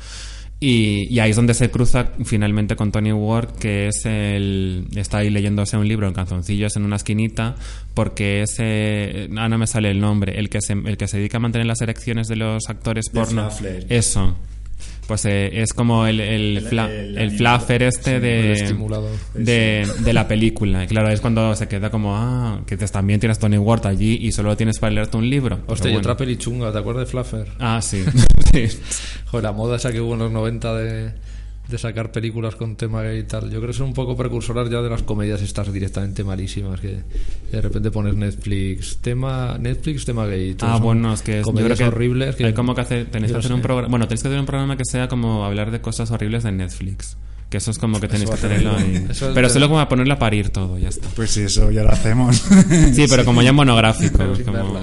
[0.62, 4.88] Y, y ahí es donde se cruza finalmente con Tony Ward, que es el.
[4.96, 7.56] Está ahí leyéndose un libro en calzoncillos en una esquinita,
[7.94, 8.56] porque es.
[8.60, 10.38] Eh, ah, no me sale el nombre.
[10.38, 13.50] El que, se, el que se dedica a mantener las erecciones de los actores porno.
[13.88, 14.36] Eso.
[15.10, 19.10] Pues eh, es como el, el, El- fla- el el anime- fluffer este de, estimulador.
[19.34, 20.84] de, de la película.
[20.84, 24.32] Y claro, es cuando se queda como, ah, que también tienes Tony Ward allí y
[24.32, 25.62] solo tienes para leerte un libro.
[25.66, 26.02] Hostia, y bueno.
[26.02, 27.48] otra peli chunga, ¿te acuerdas de Fluffer?
[27.58, 28.04] Ah, sí.
[28.54, 28.68] sí.
[29.26, 31.12] Joder, la moda esa que hubo en los 90 de,
[31.70, 33.44] de sacar películas con tema gay y tal.
[33.52, 37.00] Yo creo que son un poco precursoras ya de las comedias estas directamente malísimas que
[37.52, 40.56] de repente pones Netflix, tema Netflix, tema gay.
[40.62, 42.82] Ah, son bueno, es que es- yo creo comedias que horribles que hay como que
[42.82, 45.08] hacer, tenéis yo que hacer un programa, bueno, tenéis que hacer un programa que sea
[45.08, 47.18] como hablar de cosas horribles de Netflix.
[47.50, 49.08] Que eso es como que tenéis que tenerlo ahí.
[49.34, 51.08] Pero solo como a ponerlo a parir todo, ya está.
[51.16, 52.36] Pues sí, eso ya lo hacemos.
[52.94, 54.18] Sí, pero como ya en monográfico.
[54.20, 54.80] Pero sin como-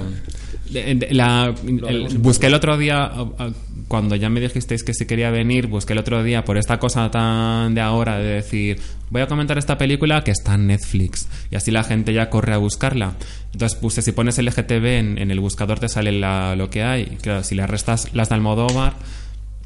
[0.71, 3.11] la- el- busqué el otro día,
[3.87, 7.09] cuando ya me dijisteis que si quería venir, busqué el otro día por esta cosa
[7.11, 11.27] tan de ahora de decir, voy a comentar esta película que está en Netflix.
[11.51, 13.13] Y así la gente ya corre a buscarla.
[13.53, 17.05] Entonces puse, si pones LGTB en, en el buscador te sale la- lo que hay.
[17.21, 18.93] Claro, si le restas las de Almodóvar,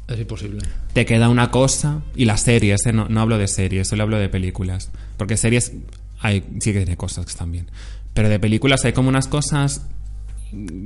[0.08, 0.60] Es imposible.
[0.92, 2.92] te queda una cosa y las series, ¿eh?
[2.92, 4.90] no, no hablo de series, solo hablo de películas.
[5.16, 5.72] Porque series
[6.20, 7.66] hay, sí que tiene cosas que están bien.
[8.14, 9.86] Pero de películas hay como unas cosas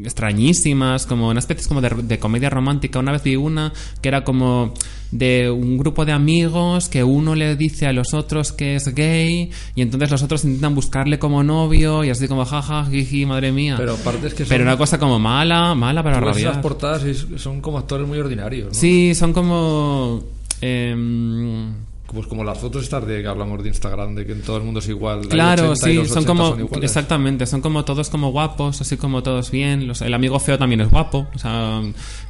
[0.05, 2.99] extrañísimas, como una especie como de, de comedia romántica.
[2.99, 4.73] Una vez vi una que era como
[5.11, 9.51] de un grupo de amigos que uno le dice a los otros que es gay
[9.75, 13.75] y entonces los otros intentan buscarle como novio y así como jaja, jiji, madre mía.
[13.77, 16.51] Pero aparte es que son, Pero una cosa como mala, mala para rabiar.
[16.53, 17.03] esas portadas
[17.37, 18.75] son como actores muy ordinarios, ¿no?
[18.75, 20.23] Sí, son como...
[20.61, 21.73] em,
[22.13, 24.63] Pues como las fotos estas de que hablamos de Instagram, de que en todo el
[24.63, 25.27] mundo es igual.
[25.29, 28.81] Claro, 80 y sí, los son 80 como son exactamente, son como todos como guapos,
[28.81, 29.87] así como todos bien.
[29.89, 31.83] Los- el amigo feo también es guapo, o sea,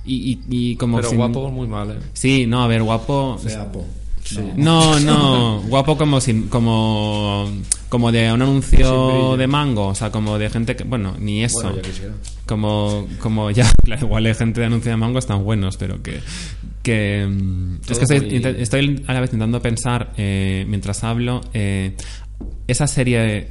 [0.04, 1.96] y, y, y como Pero sin- guapo muy mal, ¿eh?
[2.14, 3.38] Sí, no, a ver, guapo.
[3.42, 3.84] Feapo.
[4.56, 7.50] No, no, guapo como sin, como
[7.88, 11.60] como de un anuncio de mango, o sea, como de gente que, bueno, ni eso.
[11.62, 12.14] Bueno, ya quisiera.
[12.46, 16.20] como como ya claro, igual hay gente de anuncio de mango están buenos pero que
[16.82, 21.40] que mm, es que estoy, muy- estoy a la vez intentando pensar eh, mientras hablo
[21.54, 21.94] eh,
[22.66, 23.48] esa serie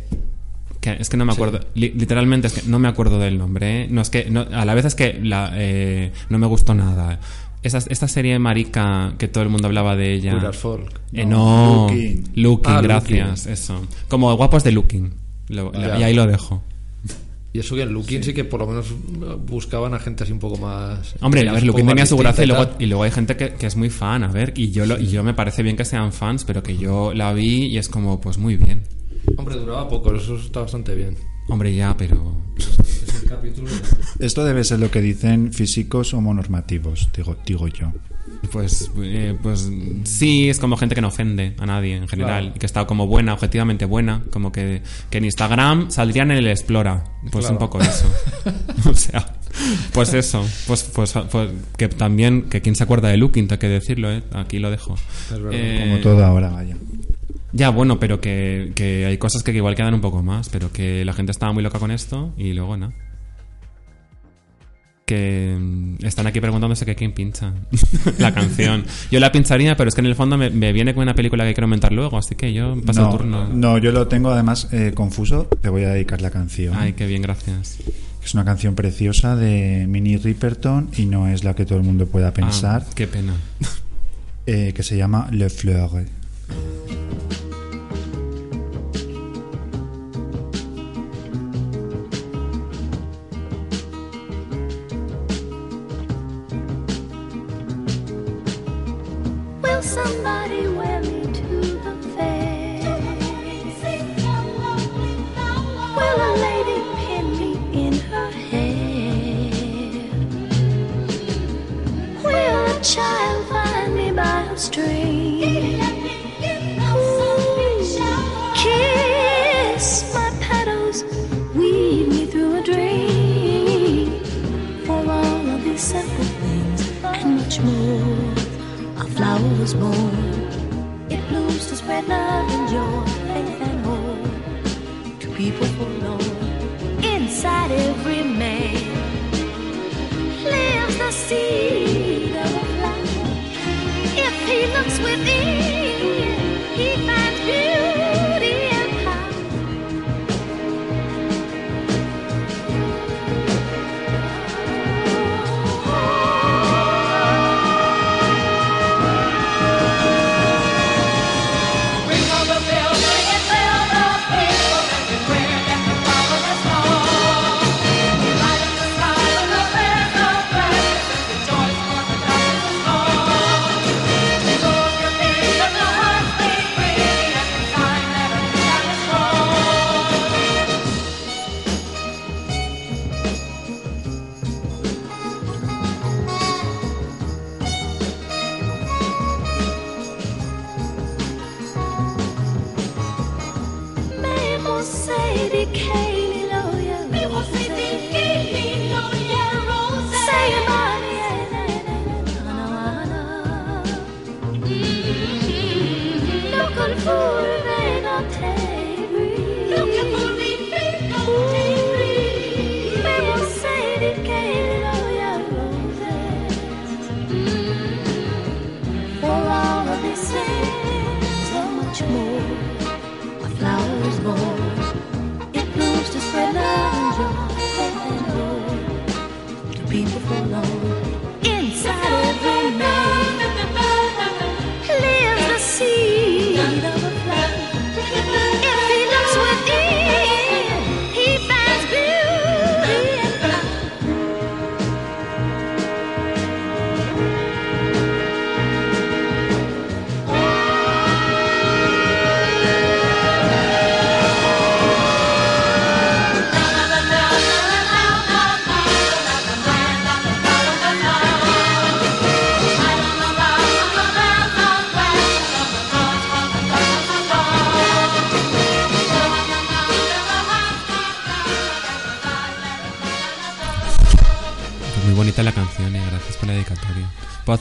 [0.82, 3.84] que es que no me acuerdo li- literalmente es que no me acuerdo del nombre
[3.84, 3.88] ¿eh?
[3.90, 5.52] no es que no- a la vez es que la,
[6.30, 7.20] no me gustó nada
[7.68, 11.02] esa, esta serie marica que todo el mundo hablaba de ella Queer as Folk.
[11.14, 12.24] Eh, no, Looking.
[12.36, 15.12] Looking, Ah, gracias eso como guapos de Looking
[15.50, 16.64] Lo- y ahí lo dejo
[17.54, 18.34] Y eso que en Looking sí.
[18.34, 18.88] que por lo menos
[19.48, 21.16] buscaban a gente así un poco más.
[21.22, 23.66] Hombre, a ver, Looking tenía su gracia y luego, y luego hay gente que, que
[23.68, 26.12] es muy fan, a ver, y yo, lo, y yo me parece bien que sean
[26.12, 28.82] fans, pero que yo la vi y es como, pues muy bien.
[29.38, 31.16] Hombre, duraba poco, eso está bastante bien.
[31.48, 32.38] Hombre, ya, pero...
[32.58, 33.68] Es el capítulo.
[34.20, 37.92] Esto debe ser lo que dicen físicos homonormativos, digo, digo yo.
[38.52, 39.70] Pues, eh, pues
[40.04, 42.56] sí, es como gente que no ofende a nadie en general, Claro.
[42.56, 46.48] y que está como buena, objetivamente buena, como que, que en Instagram saldrían en el
[46.48, 47.54] Explora, pues Claro.
[47.54, 48.12] un poco eso.
[48.90, 49.26] o sea,
[49.94, 53.70] pues eso, pues, pues, pues que también, que quien se acuerda de Looking, tengo que
[53.70, 54.24] decirlo, ¿eh?
[54.34, 54.96] aquí lo dejo.
[54.96, 56.78] Es verdad, Eh, Como todo ahora, vaya.
[57.58, 61.06] Ya, bueno, pero que, que hay cosas que igual quedan un poco más, pero que
[61.06, 62.92] la gente estaba muy loca con esto y luego no.
[65.06, 67.54] Que mm, están aquí preguntándose que quién pincha
[68.18, 68.84] la canción.
[69.12, 71.46] Yo la pincharía, pero es que en el fondo me, me viene con una película
[71.46, 73.48] que quiero comentar luego, así que yo paso no, el turno.
[73.48, 75.46] no, yo lo tengo además eh, confuso.
[75.62, 76.76] Te voy a dedicar la canción.
[76.76, 77.78] Ay, qué bien, gracias.
[78.24, 82.08] Es una canción preciosa de Minnie Riperton y no es la que todo el mundo
[82.08, 83.34] pueda pensar, Ah, qué pena.
[84.48, 86.06] eh, que se llama Le Fleur.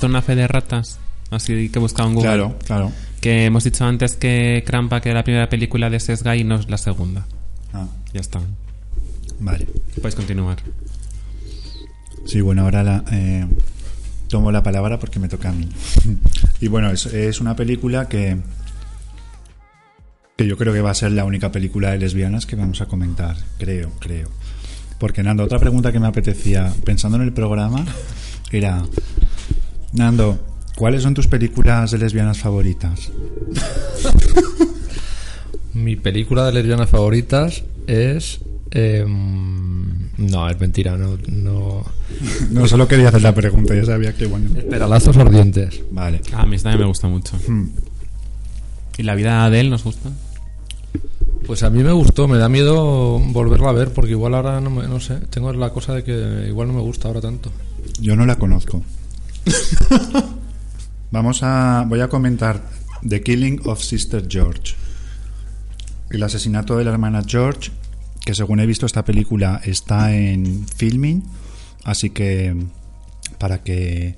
[0.05, 0.99] ¿Puedo hacer una fe de ratas?
[1.31, 2.29] Así que he buscado en Google.
[2.29, 2.93] Claro, claro.
[3.21, 6.57] Que hemos dicho antes que Crampa, que era la primera película de Sesga y no
[6.57, 7.27] es la segunda.
[7.73, 8.41] Ah, Ya está.
[9.41, 9.67] vale.
[10.01, 10.59] Puedes continuar.
[12.27, 13.47] Sí, bueno, ahora la, eh,
[14.29, 15.69] tomo la palabra porque me toca a mí.
[16.61, 18.37] y bueno, es, es una película que,
[20.37, 22.87] que yo creo que va a ser la única película de lesbianas que vamos a
[22.87, 23.37] comentar.
[23.59, 24.29] Creo, creo.
[24.99, 27.85] Porque Nando, otra pregunta que me apetecía, pensando en el programa,
[28.53, 28.83] era,
[29.95, 30.39] Nando,
[30.75, 33.13] ¿cuáles son tus películas de lesbianas favoritas?
[35.73, 38.41] Mi película de lesbianas favoritas es.
[38.73, 41.17] em, no, es mentira, no.
[41.29, 41.85] no
[42.51, 44.51] No, solo quería hacer la pregunta, ya sabía que bueno.
[44.69, 45.81] Peralazos ardientes.
[45.93, 46.21] Vale.
[46.33, 47.37] Ah, a mí esta también me gusta mucho.
[47.47, 47.69] Hmm.
[48.99, 50.11] ¿Y la vida de él nos gusta?
[51.47, 54.71] Pues a mí me gustó, me da miedo volverla a ver porque igual ahora no,
[54.71, 57.53] me, no sé, tengo la cosa de que igual no me gusta ahora tanto.
[58.01, 58.83] Yo no la conozco.
[61.11, 61.85] Vamos a.
[61.89, 62.63] Voy a comentar
[63.07, 64.75] The Killing of Sister George.
[66.11, 67.71] El asesinato de la hermana George,
[68.25, 71.25] que según he visto esta película está en filming,
[71.85, 72.55] así que
[73.39, 74.15] para que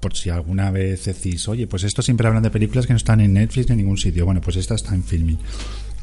[0.00, 3.20] por si alguna vez decís, oye, pues esto siempre hablan de películas que no están
[3.20, 4.24] en Netflix ni en ningún sitio.
[4.24, 5.38] Bueno, pues esta está en filming.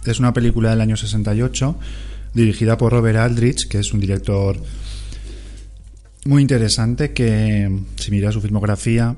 [0.05, 1.75] Es una película del año 68,
[2.33, 4.57] dirigida por Robert Aldrich, que es un director
[6.25, 9.15] muy interesante que si mira su filmografía,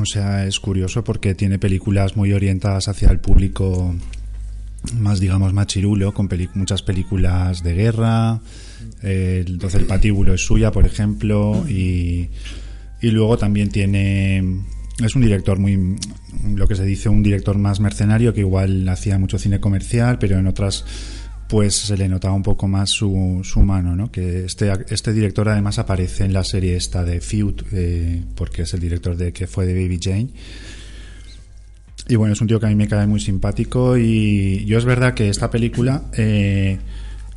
[0.00, 3.94] o sea, es curioso porque tiene películas muy orientadas hacia el público
[4.94, 8.40] más, digamos, machirulo, con muchas películas de guerra.
[9.02, 12.30] eh, 12 el patíbulo es suya, por ejemplo, y,
[13.00, 14.62] y luego también tiene.
[15.02, 15.96] Es un director muy.
[16.54, 20.38] Lo que se dice, un director más mercenario que igual hacía mucho cine comercial, pero
[20.38, 20.84] en otras
[21.48, 24.12] pues se le notaba un poco más su, su mano, ¿no?
[24.12, 27.62] Que este, este director además aparece en la serie esta de Feud,
[28.34, 30.28] porque es el director de que fue de Baby Jane.
[32.06, 34.84] Y bueno, es un tío que a mí me cae muy simpático y yo es
[34.84, 36.78] verdad que esta película eh,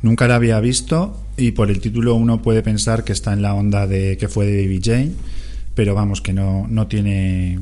[0.00, 3.54] nunca la había visto y por el título uno puede pensar que está en la
[3.54, 5.12] onda de que fue de Baby Jane,
[5.74, 7.60] pero vamos, que no, no tiene...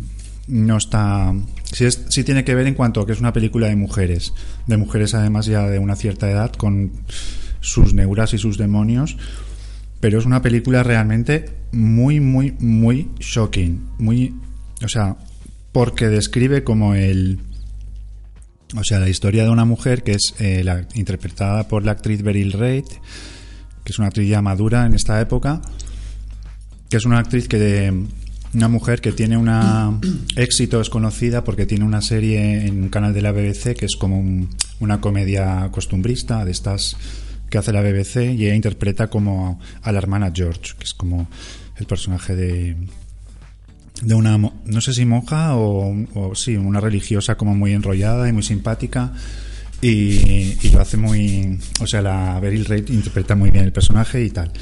[0.49, 1.33] No está...
[1.73, 4.33] Sí, es- tiene que ver en cuanto a que es una película de mujeres,
[4.67, 6.93] de mujeres además ya de una cierta edad, con
[7.61, 9.17] sus neuras y sus demonios,
[10.01, 14.35] pero es una película realmente muy, muy, muy shocking, muy...
[14.83, 15.17] O sea,
[15.73, 17.39] porque describe como el...
[18.77, 22.23] O sea, la historia de una mujer que es eh, la, interpretada por la actriz
[22.23, 22.85] Beryl Reid,
[23.85, 25.61] que es una actriz ya madura en esta época,
[26.89, 28.07] que es una actriz que de,
[28.55, 29.99] una mujer que tiene una
[30.37, 33.97] éxito es conocida porque tiene una serie en un canal de la BBC que es
[33.97, 34.49] como un-
[34.81, 36.97] una comedia costumbrista de estas
[37.51, 41.29] que hace la BBC y ella interpreta como a la hermana George que es como
[41.77, 42.77] el personaje de
[44.03, 48.33] de una no sé si monja o, o sí una religiosa como muy enrollada y
[48.33, 49.13] muy simpática
[49.83, 54.23] y, y lo hace muy o sea la Beryl Reid interpreta muy bien el personaje
[54.25, 54.53] y tal.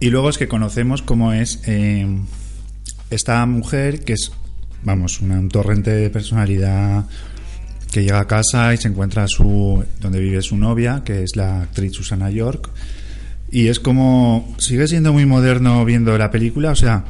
[0.00, 2.06] Y luego es que conocemos cómo es eh,
[3.10, 4.32] esta mujer que es,
[4.82, 7.04] vamos, una- un torrente de personalidad
[7.92, 11.62] que llega a casa y se encuentra su donde vive su novia, que es la
[11.62, 12.68] actriz Susana York.
[13.50, 17.04] Y es como sigue siendo muy moderno viendo la película, o sea,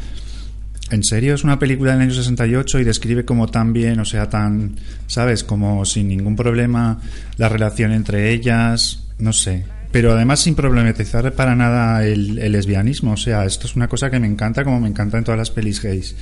[0.91, 4.29] en serio es una película del año 68 y describe como tan bien, o sea,
[4.29, 4.77] tan,
[5.07, 5.43] ¿sabes?
[5.43, 7.01] Como sin ningún problema
[7.39, 9.65] la relación entre ellas, no sé.
[9.95, 14.19] Pero además sin problematizar para nada el, lesbianismo, o sea, esto es una cosa que
[14.19, 16.17] me encanta como me encanta en todas las pelis gays,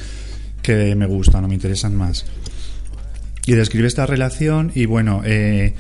[0.61, 2.27] que me gustan o me interesan más.
[3.47, 5.73] Y describe esta relación y bueno, eh,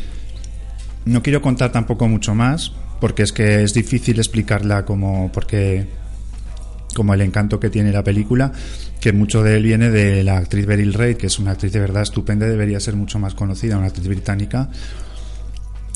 [1.05, 5.87] no quiero contar tampoco mucho más, porque es que es difícil explicarla como, porque
[6.95, 8.53] como el encanto que tiene la película,
[9.03, 11.81] que mucho de él viene de la actriz Beryl Reid, que es una actriz de
[11.81, 14.71] verdad estupenda, debería ser mucho más conocida, una actriz británica,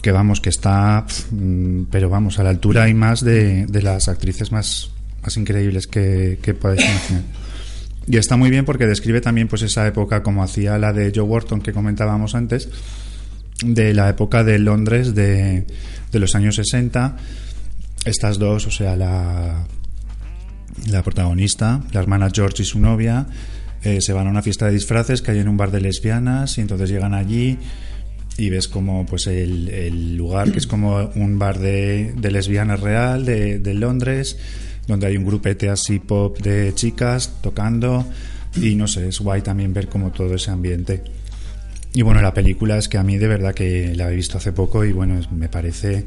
[0.02, 4.08] que vamos, que está, mm, pero vamos, a la altura y más de, de las
[4.08, 4.90] actrices más,
[5.22, 7.22] más increíbles que, que podéis imaginar.
[8.08, 11.24] Y está muy bien porque describe también pues esa época como hacía la de Joe
[11.24, 12.68] Wharton que comentábamos antes,
[13.64, 15.66] de la época de Londres de,
[16.12, 17.16] de los años 60.
[18.04, 19.66] Estas dos, o sea, la,
[20.88, 23.26] la protagonista, la hermana George y su novia,
[23.82, 26.58] eh, se van a una fiesta de disfraces que hay en un bar de lesbianas
[26.58, 27.58] y entonces llegan allí
[28.38, 33.24] y ves como pues el, lugar que es como un bar de, de lesbianas real
[33.24, 34.36] de, Londres
[34.86, 38.06] donde hay un grupete así pop de chicas tocando
[38.56, 41.02] y no sé, es guay también ver como todo ese ambiente.
[41.92, 44.52] Y bueno, la película es que a mí de verdad que la he visto hace
[44.52, 46.04] poco y bueno, me parece,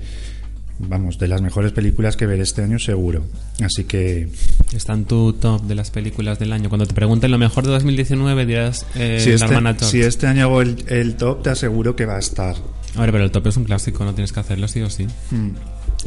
[0.80, 3.26] vamos, de las mejores películas que veré este año seguro.
[3.64, 4.30] Así que
[4.74, 6.70] Está en tu top de las películas del año.
[6.70, 10.28] Cuando te pregunten lo mejor de 2019 dirás eh, si, La este, hermana si este
[10.28, 12.56] año hago el, el top, te aseguro que va a estar.
[12.96, 15.06] A ver, pero el top es un clásico, no tienes que hacerlo sí o sí.
[15.32, 15.50] Mm.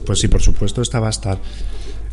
[0.07, 1.39] Pues sí, por supuesto, esta va a estar.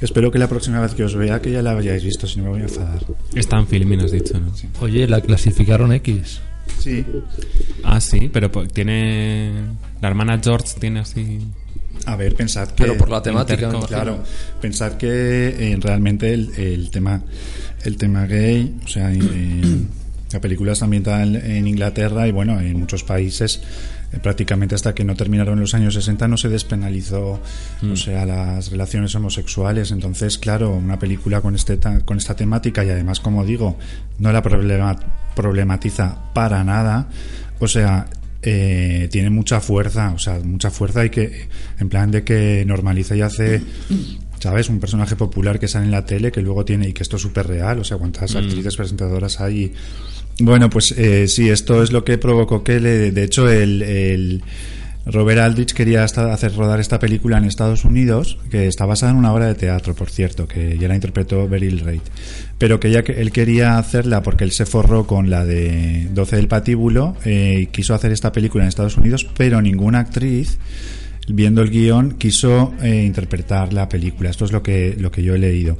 [0.01, 2.45] Espero que la próxima vez que os vea que ya la hayáis visto, si no
[2.45, 3.05] me voy a enfadar.
[3.35, 4.51] Está en film, has dicho, ¿no?
[4.81, 6.39] Oye, la clasificaron X.
[6.79, 7.05] Sí.
[7.83, 9.51] Ah, sí, pero po- tiene...
[10.01, 11.39] La hermana George tiene así...
[12.05, 12.83] A ver, pensad que.
[12.83, 13.69] Pero por la temática.
[13.87, 14.23] Claro,
[14.61, 15.07] pensad que
[15.73, 17.21] eh, realmente el, el tema
[17.83, 19.87] el tema gay, o sea, en- en-
[20.33, 23.61] la película está ambientada en, Inglaterra y bueno, en muchos países
[24.11, 27.39] eh, prácticamente hasta que no terminaron los años 60 no se despenalizó,
[27.91, 29.91] o sea, las relaciones homosexuales.
[29.91, 33.77] Entonces, claro, una película con este con esta temática y además, como digo,
[34.19, 34.99] no la problema-
[35.35, 37.07] problematiza para nada.
[37.59, 38.07] O sea,
[38.41, 41.47] eh, tiene mucha fuerza, o sea, mucha fuerza y que,
[41.79, 43.61] en plan de que normaliza y hace,
[44.39, 44.69] ¿sabes?
[44.69, 47.21] Un personaje popular que sale en la tele que luego tiene, y que esto es
[47.21, 49.59] súper real, o sea, cuántas actrices presentadoras hay.
[49.63, 49.73] y-
[50.41, 54.41] bueno, pues eh, sí, esto es lo que provocó que, le, de hecho, el, el
[55.05, 59.33] Robert Aldrich quería hacer rodar esta película en Estados Unidos, que está basada en una
[59.33, 62.01] obra de teatro, por cierto, que ya la interpretó Beryl Reid,
[62.59, 66.35] pero que ya que él quería hacerla porque él se forró con la de 12
[66.35, 70.59] del patíbulo eh, y quiso hacer esta película en Estados Unidos, pero ninguna actriz
[71.29, 74.29] viendo el guion quiso eh, interpretar la película.
[74.29, 75.77] Esto es lo que lo que yo he leído.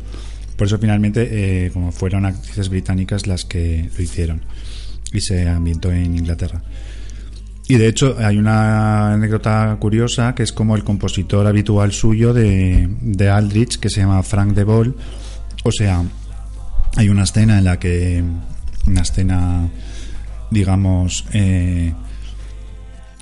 [0.56, 4.42] Por eso finalmente, eh, como fueron actrices británicas las que lo hicieron
[5.12, 6.64] y se ambientó en Inglaterra.
[7.68, 12.90] Y de hecho hay una anécdota curiosa que es como el compositor habitual suyo de,
[13.02, 14.96] de Aldrich, que se llama Frank de Vol.
[15.64, 16.04] O sea,
[16.96, 18.24] hay una escena en la que,
[18.88, 19.70] una escena,
[20.52, 21.94] digamos, eh,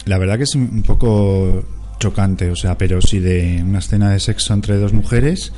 [0.05, 1.63] la verdad que es un poco
[1.99, 5.51] chocante, o sea, pero sí de una escena de sexo entre dos mujeres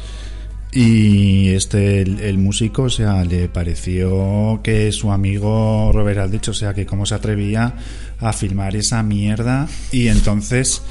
[0.71, 6.73] y este el, músico, o sea, le pareció que su amigo Robert Aldrich, o sea,
[6.73, 7.75] que cómo se atrevía
[8.19, 10.81] a filmar esa mierda y entonces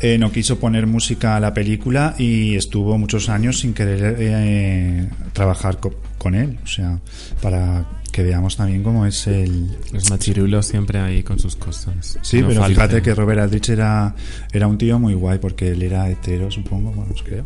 [0.00, 5.08] eh, no quiso poner música a la película y estuvo muchos años sin querer eh,
[5.32, 6.98] trabajar co- con él, o sea,
[7.42, 12.18] para que veamos también cómo es el, Los machirulos siempre ahí con sus cosas.
[12.22, 12.74] Sí, No pero falte.
[12.74, 14.14] fíjate que Robert Aldrich era,
[14.52, 17.44] era un tío muy guay porque él era hetero, supongo, bueno, pues creo.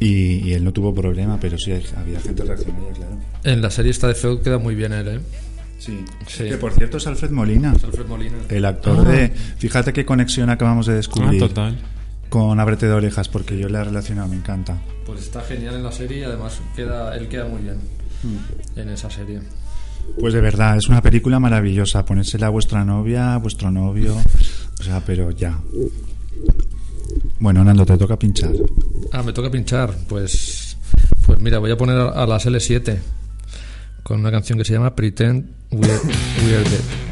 [0.00, 3.16] Y, y él no tuvo problema, pero sí había gente reaccionaria, claro.
[3.44, 5.20] En la serie esta de Feo queda muy bien él, ¿eh?
[5.84, 6.04] Sí.
[6.28, 6.44] Sí.
[6.44, 7.72] Que por cierto es Alfred Molina.
[7.72, 8.36] Alfred Molina.
[8.48, 9.30] El actor de.
[9.58, 11.76] Fíjate qué conexión acabamos de Ah, descubrir total.
[12.28, 14.80] con Ábrete de orejas, porque yo le he relacionado, me encanta.
[15.04, 17.78] Pues está genial en la serie y además queda, él queda muy bien
[18.76, 19.40] en esa serie.
[20.20, 22.04] Pues de verdad, es una película maravillosa.
[22.04, 24.16] Ponérsela a vuestra novia, a vuestro novio.
[24.78, 25.58] O sea, pero ya.
[27.40, 28.52] Bueno, Nando, te toca pinchar.
[29.12, 29.92] Ah, me toca pinchar.
[30.08, 30.76] Pues,
[31.26, 32.98] pues mira, voy a poner a, a las L7
[34.12, 35.98] con una canción que se llama Pretend We're,
[36.44, 37.11] We're Dead.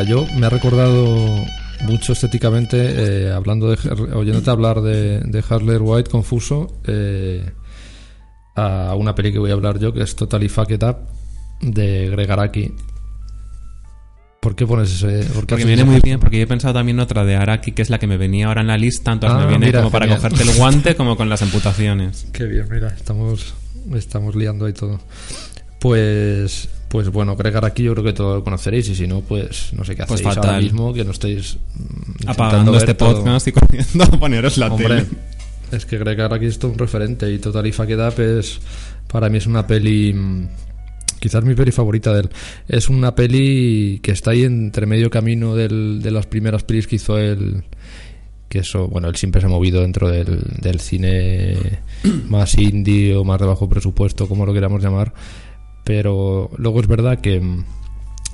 [0.00, 1.44] Mira, yo me ha recordado
[1.82, 2.76] mucho estéticamente,
[3.26, 3.76] eh, hablando de,
[4.14, 7.50] oyéndote hablar de, de Harley White confuso, eh,
[8.56, 10.96] a una peli que voy a hablar yo, que es Totally Fucked Up,
[11.62, 12.74] de Greg Araki.
[14.40, 15.26] ¿Por qué pones ese?
[15.34, 17.72] ¿por qué Porque me viene muy bien, porque yo he pensado también otra de Araki,
[17.72, 19.80] que es la que me venía ahora en la lista, entonces Ah, me viene mira,
[19.80, 20.20] como para genial.
[20.22, 22.26] cogerte el guante como con las amputaciones.
[22.32, 23.54] Qué bien, mira, estamos,
[23.94, 24.98] estamos liando ahí todo.
[25.78, 29.72] Pues, pues bueno, Greg Araki yo creo que todo lo conoceréis y si no, pues
[29.72, 30.62] no sé qué Pues hacéis ahora fatal.
[30.64, 33.14] mismo, que no estéis mm, Apagando este todo.
[33.22, 35.06] podcast y corriendo a poneros la Hombre, tele.
[35.72, 38.60] es que Greg Araki es todo un referente y Total Up es
[39.10, 40.48] para mí es una peli mm,
[41.20, 42.30] Quizás mi peli favorita de él.
[42.66, 46.96] Es una peli que está ahí entre medio camino del- de las primeras pelis que
[46.96, 47.62] hizo él.
[48.48, 51.58] Que eso, bueno, él siempre se ha movido dentro del, del cine
[52.30, 55.12] más indie o más de bajo presupuesto, como lo queramos llamar.
[55.84, 57.42] Pero luego es verdad que,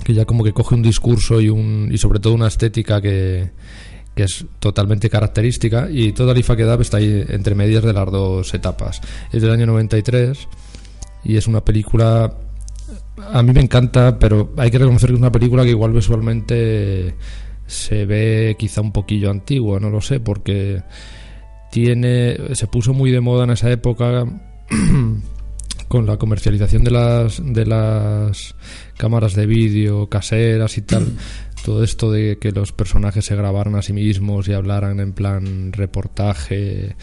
[0.03, 3.51] que ya como que coge un discurso y, un, y sobre todo una estética que,
[4.15, 5.89] que es totalmente característica.
[5.89, 9.01] Y toda Lifa Kedab está ahí entre medias de las dos etapas.
[9.31, 10.47] Es del año 93
[11.23, 12.33] y es una película
[13.31, 17.15] a mí me encanta, pero hay que reconocer que es una película que igual visualmente
[17.65, 20.83] se ve quizá un poquillo antigua, no lo sé, porque
[21.71, 24.25] tiene se puso muy de moda en esa época
[25.87, 28.55] con la comercialización de las de las
[28.97, 31.07] cámaras de vídeo caseras y tal.
[31.63, 35.73] Todo esto de que los personajes se grabaran a sí mismos y hablaran en plan
[35.73, 36.95] reportaje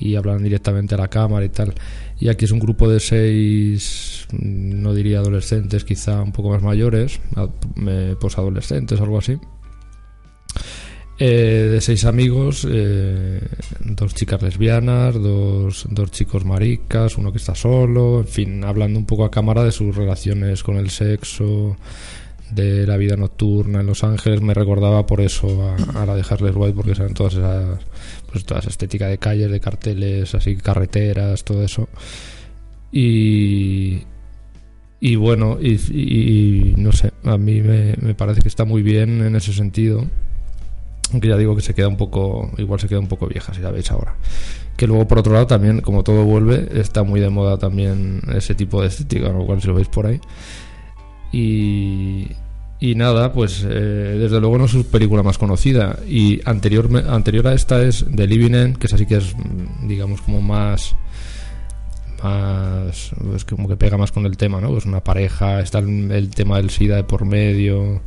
[0.00, 1.74] y hablaran directamente a la cámara y tal.
[2.18, 6.62] Y aquí es un grupo de seis, mm, no diría adolescentes, quizá un poco más
[6.62, 7.20] mayores,
[7.86, 9.38] eh, posadolescentes, algo así.
[11.20, 13.40] Eh, de seis amigos, eh,
[13.80, 19.04] dos chicas lesbianas, dos, dos chicos maricas, uno que está solo, en fin, hablando un
[19.06, 21.76] poco a cámara de sus relaciones con el sexo,
[22.52, 24.40] de la vida nocturna en Los Ángeles.
[24.42, 27.80] Me recordaba por eso a, a la de Harley White, porque saben todas esas,
[28.30, 31.88] pues toda esa estética de calles, de carteles, así carreteras, todo eso.
[32.92, 34.02] Y,
[35.00, 38.82] y bueno, y, y- y no sé, a mí me, me parece que está muy
[38.82, 40.06] bien en ese sentido.
[41.12, 43.60] Aunque ya digo que se queda un poco, igual se queda un poco vieja si
[43.60, 44.16] la veis ahora.
[44.76, 48.54] Que luego por otro lado también, como todo vuelve, está muy de moda también ese
[48.54, 50.20] tipo de estética, lo cual si lo veis por ahí.
[51.32, 52.28] Y,
[52.80, 55.98] y nada, pues eh, desde luego no es su película más conocida.
[56.06, 59.88] Y anterior, anterior a esta es The Living End, que es así que es, mm,
[59.88, 60.94] digamos, como más
[62.22, 66.30] más es como que pega más con el tema no pues una pareja está el
[66.30, 68.00] tema del sida de por medio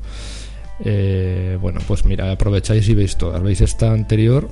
[0.83, 4.49] eh, bueno pues mira aprovecháis y veis todas veis esta anterior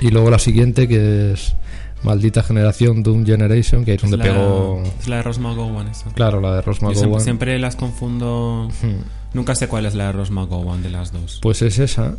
[0.00, 1.54] y luego la siguiente que es
[2.02, 6.10] maldita generación Doom Generation que ahí es donde la, pegó es la de McGowan, esa.
[6.12, 8.68] claro la de Ross siempre, McGowan siempre las confundo.
[8.82, 9.02] Hmm.
[9.34, 11.40] Nunca sé cuál es la de McGowan de las dos.
[11.42, 12.16] Pues es esa,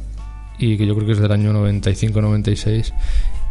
[0.60, 2.94] y que yo creo que es del año 95-96.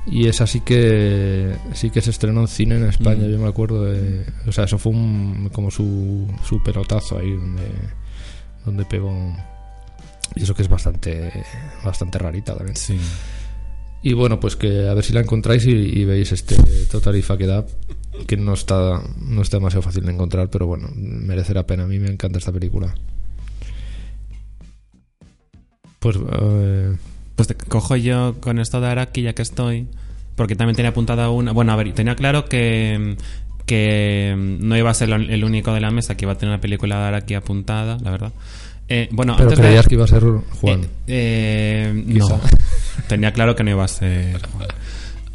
[0.09, 3.31] Y esa sí que sí que se estrenó en cine en España, Mm.
[3.31, 4.25] yo me acuerdo de...
[4.47, 7.63] O sea, eso fue un- como su, su pelotazo ahí donde,
[8.65, 9.13] donde pegó...
[10.35, 11.45] Y eso que es bastante
[11.85, 12.77] bastante rarita también.
[12.77, 12.99] Sí.
[14.03, 16.57] Y bueno, pues que a ver si la encontráis y, y veis este
[16.91, 17.65] Total Ifa que da,
[18.27, 21.85] que no está, no está demasiado fácil de encontrar, pero bueno, merece la pena.
[21.85, 22.95] A mí me encanta esta película.
[25.99, 26.97] Pues eh,
[27.35, 29.89] Pues te cojo yo con esto de Araki ya que estoy,
[30.37, 31.53] porque también tenía apuntada una.
[31.53, 33.17] Bueno, a ver, tenía claro que,
[33.65, 36.61] que no iba a ser el único de la mesa que iba a tener una
[36.61, 38.33] película de Araki apuntada, la verdad.
[38.89, 40.23] Eh, bueno, pero antes de- creías que iba a ser
[40.61, 40.83] Juan.
[41.07, 42.41] Eh, eh, no,
[43.09, 44.69] tenía claro que no iba a ser Juan.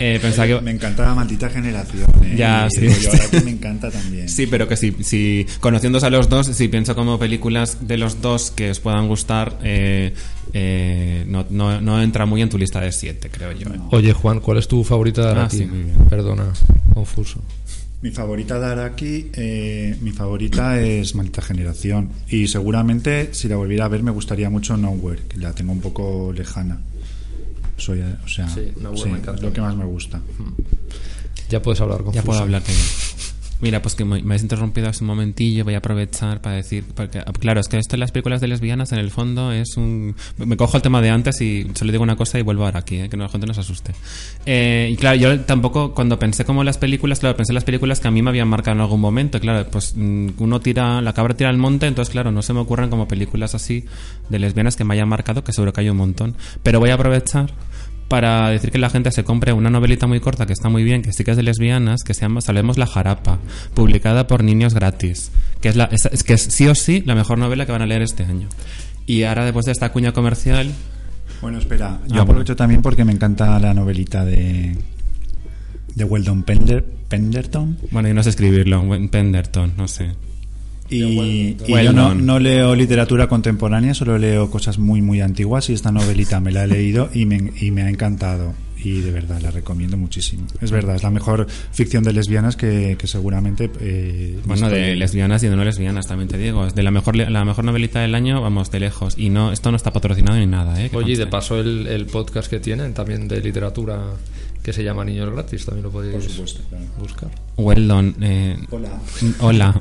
[0.03, 0.61] Eh, pensaba que.
[0.61, 2.09] Me encanta la maldita generación.
[2.23, 2.33] ¿eh?
[2.35, 2.81] Ya, Y sí.
[2.87, 4.27] digo, yo ahora que me encanta también.
[4.29, 8.19] Sí, pero que si, si conociéndose a los dos, si pienso como películas de los
[8.19, 10.13] dos que os puedan gustar, eh,
[10.53, 13.67] eh, no, no, no entra muy en tu lista de siete, creo yo.
[13.91, 15.97] Oye, Juan, ¿cuál es tu favorita de Ah, sí, muy bien.
[16.09, 16.45] Perdona,
[16.95, 17.39] confuso.
[18.01, 22.09] Mi favorita de Araki, eh, mi favorita es Maldita Generación.
[22.29, 25.81] Y seguramente, si la volviera a ver, me gustaría mucho Nowhere, que la tengo un
[25.81, 26.79] poco lejana.
[27.77, 29.35] Soy, eh, o sea, Sí, Nowhere sí, me encanta.
[29.35, 30.19] es lo que más me gusta.
[31.49, 32.15] Ya puedes hablar, confuso.
[32.15, 32.71] Ya puedo hablar que
[33.61, 37.23] Mira, pues que me, has interrumpido hace un momentillo, voy a aprovechar para decir, porque
[37.39, 40.15] claro, es que esto de las películas de lesbianas en el fondo es un...
[40.37, 42.97] Me cojo el tema de antes y solo digo una cosa y vuelvo ahora aquí,
[42.97, 43.09] ¿eh?
[43.09, 43.93] que no, la gente no se asuste.
[44.47, 47.99] Eh, y claro, yo tampoco, cuando pensé como las películas, claro, pensé en las películas
[47.99, 51.13] que a mí me habían marcado en algún momento, claro, pues mm, uno tira, la
[51.13, 53.85] cabra tira al monte, entonces claro, no se me ocurren como películas así
[54.29, 56.35] de lesbianas que me hayan marcado, que seguro que hay un montón.
[56.63, 57.53] Pero voy a aprovechar
[58.11, 61.01] para decir que la gente se compre una novelita muy corta que está muy bien,
[61.01, 63.39] que sí que es de lesbianas, que se llama Salvemos la Jarapa,
[63.73, 65.31] publicada por Niños Gratis,
[65.61, 67.81] que es, la, es, es que es sí o sí la mejor novela que van
[67.81, 68.49] a leer este año.
[69.05, 70.73] Y ahora después de esta cuña comercial,
[71.41, 74.75] Bueno, espera, yo Ah, aprovecho también porque me encanta la novelita de
[75.95, 77.77] de Weldon Pender, Penderton.
[77.91, 80.11] bueno, yo no sé escribirlo, Penderton, no sé.
[80.91, 85.69] Y, y yo no, no leo literatura contemporánea, solo leo cosas muy, muy antiguas.
[85.69, 88.53] Y esta novelita me la he leído y me, y me ha encantado.
[88.83, 90.47] Y de verdad, la recomiendo muchísimo.
[90.59, 93.69] Es verdad, es la mejor ficción de lesbianas que, que seguramente.
[93.79, 97.15] eh, Bueno, de lesbianas y de no lesbianas también te digo, es de la mejor
[97.15, 100.47] la mejor novelita del año, vamos de lejos y no esto no está patrocinado ni
[100.47, 100.89] nada, ¿eh?
[100.93, 104.01] Oye, y de paso el, el podcast que tienen también de literatura
[104.63, 106.85] que se llama Niños Gratis, también lo podéis Por supuesto, claro.
[106.99, 107.29] buscar.
[107.57, 108.89] Weldon, eh, Hola.
[109.39, 109.79] hola.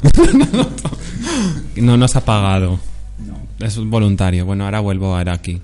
[1.77, 2.79] no nos ha pagado.
[3.19, 3.67] No.
[3.67, 4.47] Es voluntario.
[4.47, 5.61] Bueno, ahora vuelvo a Araki.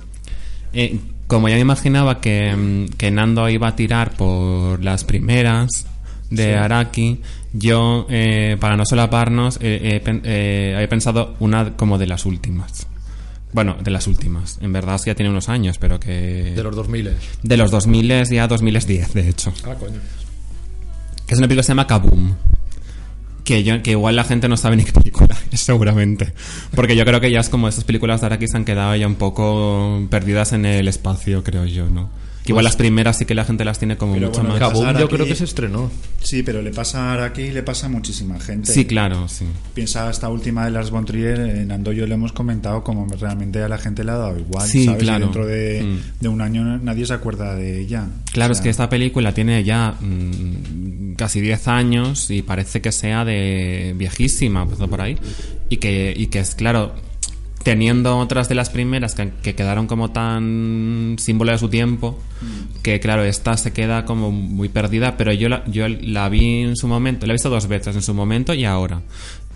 [0.73, 5.87] Eh, como ya me imaginaba que, mm, que Nando iba a tirar por las primeras
[6.31, 7.21] de Araki,
[7.53, 12.87] yo, eh, para no solaparnos, eh, eh, pen- eh, pensado una como de las últimas.
[13.57, 14.59] Bueno, de las últimas.
[14.61, 16.53] En verdad es que ya tiene unos años, pero que...
[16.55, 17.11] De los 2000.
[17.43, 19.51] De los 2000 ya 2010, de hecho.
[19.65, 19.99] Ah, coño.
[21.27, 22.35] Que es una película que se llama Kaboom.
[23.45, 26.35] Que, yo, que igual la gente no sabe ni qué película es, seguramente.
[26.74, 29.07] Porque yo creo que ya es como esas películas de Araki se han quedado ya
[29.07, 32.11] un poco perdidas en el espacio, creo yo, ¿no?
[32.47, 34.70] Que igual las primeras sí que la gente las tiene como Pero mucho bueno, más.
[34.73, 35.90] Pasar yo aquí- creo que se estrenó.
[36.23, 38.73] Sí, pero le pasa ahora aquí y le pasa a muchísima gente.
[38.73, 39.44] Sí, claro, sí.
[39.74, 43.62] Piensa esta última de Lars von Trier, en Ando yo le hemos comentado como realmente
[43.62, 44.66] a la gente le ha dado igual.
[44.66, 45.02] Sí, ¿sabes?
[45.02, 45.24] Y claro.
[45.27, 45.98] dentro de, Mm.
[46.23, 48.06] de un año nadie se acuerda de ella.
[48.32, 52.93] Claro, O es que esta película tiene ya mm, casi 10 años y parece que
[52.93, 55.16] sea de viejísima, empezó por ahí.
[55.68, 56.94] Y que, y que es, claro,
[57.67, 62.17] teniendo otras de las primeras que, que quedaron como tan símbolo de su tiempo,
[62.85, 66.77] que claro, esta se queda como muy perdida, pero yo la, yo la vi en
[66.77, 69.03] su momento, la he visto dos veces, en su momento y ahora.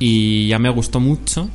[0.01, 1.51] Y ya me gustó mucho.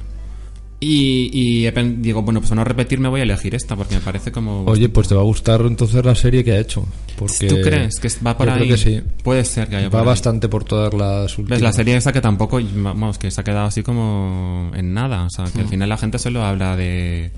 [0.87, 1.71] Y, y
[2.01, 4.87] digo, bueno, pues a no repetirme voy a elegir esta porque me parece como Oye,
[4.87, 6.85] pues te va a gustar entonces la serie que ha hecho.
[7.17, 8.59] Porque ¿Tú crees que va por yo ahí?
[8.59, 9.01] Creo que sí.
[9.23, 10.05] Puede ser que haya Va por ahí.
[10.05, 11.57] bastante por todas las últimas.
[11.57, 11.61] ¿Ves?
[11.63, 15.23] La serie esa que tampoco, vamos, que se ha quedado así como en nada.
[15.23, 15.61] O sea, que Mm.
[15.61, 17.31] al final la gente solo habla de,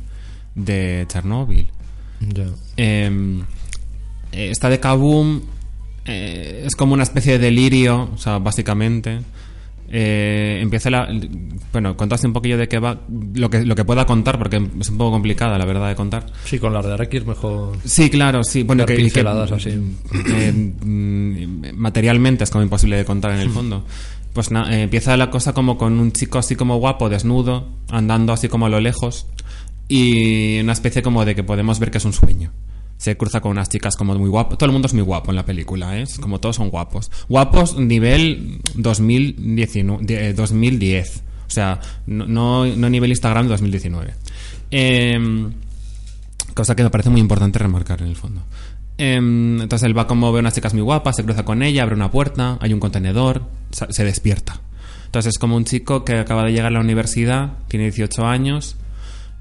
[0.55, 1.67] de Chernóbil.
[2.19, 2.47] Ya.
[2.75, 3.39] Eh,
[4.33, 5.41] esta de Kaboom
[6.05, 9.19] eh, es como una especie de delirio, o sea, básicamente.
[9.89, 11.07] Eh, empieza la.
[11.72, 12.99] Bueno, contaste un poquillo de qué va.
[13.35, 16.26] Lo que, lo que pueda contar, porque es un poco complicada, la verdad, de contar.
[16.45, 17.77] Sí, con las de Araki es mejor.
[17.85, 18.64] Sí, claro, sí.
[18.64, 19.22] Bueno, que, que-
[19.55, 19.69] así.
[19.69, 20.51] eh,
[20.84, 23.84] mm, materialmente es como imposible de contar en el fondo.
[24.34, 28.34] Pues na- eh, empieza la cosa como con un chico así como guapo, desnudo, andando
[28.34, 29.26] así como a lo lejos
[29.88, 32.51] y una especie como de que podemos ver que es un sueño.
[32.97, 34.57] Se cruza con unas chicas como muy guapo.
[34.57, 36.01] Todo el mundo es muy guapo en la película, ¿eh?
[36.01, 37.11] Es como todos son guapos.
[37.29, 41.23] Guapos nivel 2019, de- eh, 2010.
[41.47, 42.25] O sea, no,
[42.65, 44.13] no, nivel Instagram 2019.
[44.71, 45.47] Eh,
[46.53, 48.41] Cosa que me parece muy importante remarcar en el fondo.
[48.97, 51.93] Em, entonces él va como ve unas chicas muy guapas, se cruza con ella, abre
[51.93, 54.59] una puerta, hay un contenedor, se despierta.
[55.05, 58.75] Entonces es como un chico que acaba de llegar a la universidad, tiene 18 años,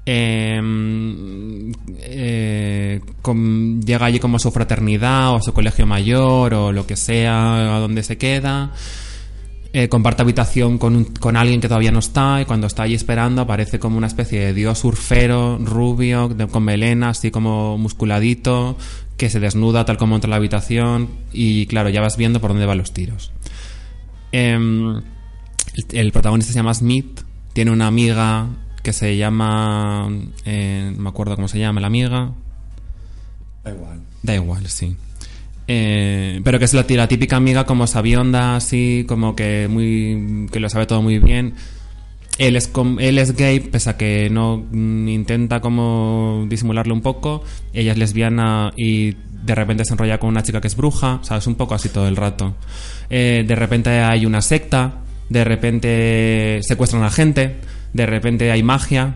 [0.09, 3.01] em, eh,
[3.85, 7.75] llega allí como a su fraternidad o a su colegio mayor o lo que sea,
[7.75, 8.71] a donde se queda.
[9.73, 12.95] Eh, comparte habitación con, un- con alguien que todavía no está y cuando está allí
[12.95, 18.77] esperando aparece como una especie de dios surfero, rubio, con melena, así como musculadito,
[19.17, 22.65] que se desnuda tal como entra la habitación y claro, ya vas viendo por dónde
[22.65, 23.33] van los tiros.
[24.31, 25.01] Em,
[25.91, 27.19] el protagonista se llama Smith,
[27.53, 28.47] tiene una amiga
[28.87, 30.07] que se llama...
[30.45, 32.31] eh, no me acuerdo cómo se llama la amiga,
[33.65, 33.99] Da igual.
[34.23, 34.95] Da igual, sí.
[35.67, 40.69] Eh, pero que es la, típica amiga como sabionda, así, como que muy que lo
[40.69, 41.55] sabe todo muy bien.
[42.37, 47.01] Él es, com- él es gay, pese a que no mm, intenta como disimularlo un
[47.01, 47.43] poco.
[47.73, 51.45] Ella es lesbiana y de repente se enrolla con una chica que es bruja, ¿sabes?
[51.47, 52.55] Un poco así todo el rato.
[53.09, 57.57] Eh, de repente hay una secta, de repente secuestran a gente,
[57.93, 59.15] de repente hay magia,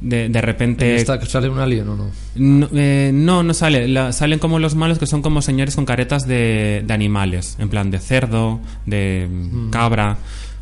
[0.00, 0.90] de, de repente...
[0.92, 2.10] ¿En esta sale un alien o no?
[2.34, 3.86] No, eh, no, no sale.
[3.88, 7.68] La- salen como los malos que son como señores con caretas de, de animales, en
[7.68, 10.18] plan de cerdo, de mm, cabra.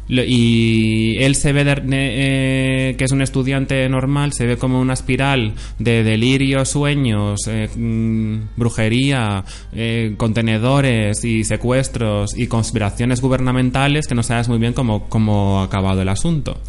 [0.09, 4.79] Lo- Y él se ve de- eh, que es un estudiante normal, se ve como
[4.81, 14.07] una espiral de delirio, sueños, eh, mm, brujería, eh, contenedores y secuestros y conspiraciones gubernamentales
[14.07, 16.61] que no sabes muy bien cómo, cómo ha acabado el asunto.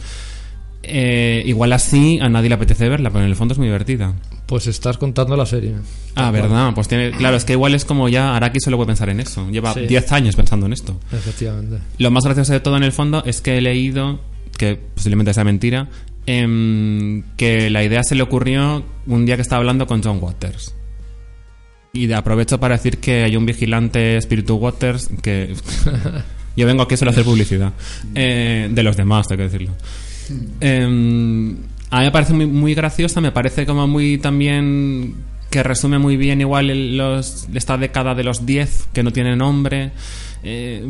[0.84, 4.14] Eh, igual así a nadie le apetece verla, pero en el fondo es muy divertida.
[4.48, 5.76] Pues estás contando la serie.
[6.16, 9.10] Ah, verdad, pues tiene, claro, es que igual es como ya Araki solo puede pensar
[9.10, 9.50] en eso.
[9.50, 9.82] Lleva Sí.
[9.88, 11.00] 10 años pensando en esto.
[11.12, 11.78] Efectivamente.
[12.00, 14.20] Lo más gracioso de todo en el fondo es que he leído,
[14.58, 15.88] que posiblemente sea mentira,
[16.26, 20.74] em, que la idea se le ocurrió un día que estaba hablando con John Waters.
[21.94, 25.54] Y de- aprovecho para decir que hay un vigilante Spiritu Waters que...
[26.58, 27.72] Yo vengo aquí solo a hacer publicidad.
[28.14, 29.72] Eh, de los demás, tengo que decirlo.
[30.60, 31.56] Em,
[31.90, 35.16] a mí me parece muy, graciosa, me parece como muy también
[35.50, 39.92] que resume muy bien igual los, esta década de los 10 que no tiene nombre.
[40.44, 40.84] eh,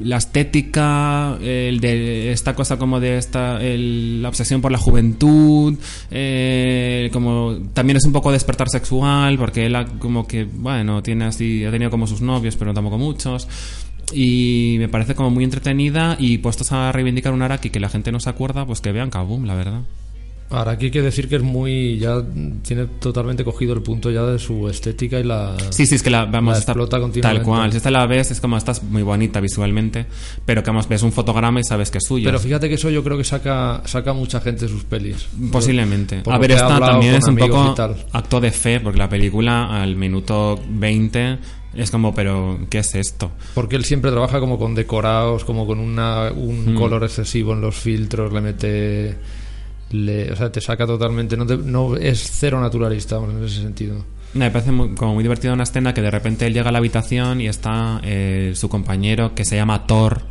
[0.00, 1.38] la estética,
[1.80, 5.78] de esta cosa como de esta, la obsesión por la juventud,
[6.10, 11.24] eh, como también es un poco despertar sexual, porque él ha- como que, bueno, tiene
[11.26, 13.48] así, ha tenido como sus novios, pero tampoco muchos.
[14.12, 18.12] Y me parece como muy entretenida y puestos a reivindicar un Araki que la gente
[18.12, 19.80] no se acuerda, pues que vean Kaboom, la verdad.
[20.50, 21.98] Ahora aquí hay que decir que es muy.
[21.98, 22.22] Ya
[22.62, 25.56] tiene totalmente cogido el punto ya de su estética y la.
[25.70, 27.42] Sí, sí, es que la vamos La esta- explota tal continuamente.
[27.44, 27.70] cual.
[27.72, 30.04] Si esta la ves es como estás muy bonita visualmente,
[30.44, 32.26] pero que vamos ves un fotograma y sabes que es suyo.
[32.26, 35.26] Pero fíjate que eso yo creo que saca saca mucha gente de sus pelis.
[35.50, 36.18] Posiblemente.
[36.20, 37.96] Por A ver, esta también es un poco tal.
[38.12, 41.38] acto de fe, porque la película al minuto 20
[41.76, 43.30] es como, pero ¿qué es esto?
[43.54, 46.78] Porque él siempre trabaja como con decorados, como con una, un Mm.
[46.78, 49.14] color excesivo en los filtros, le mete.
[49.90, 51.36] Le, o sea, te saca totalmente.
[51.36, 54.04] No, te- no es cero naturalista en ese sentido.
[54.34, 56.78] Me parece muy- como muy divertida una escena que de repente él llega a la
[56.78, 60.22] habitación y está eh, su compañero que se llama Thor,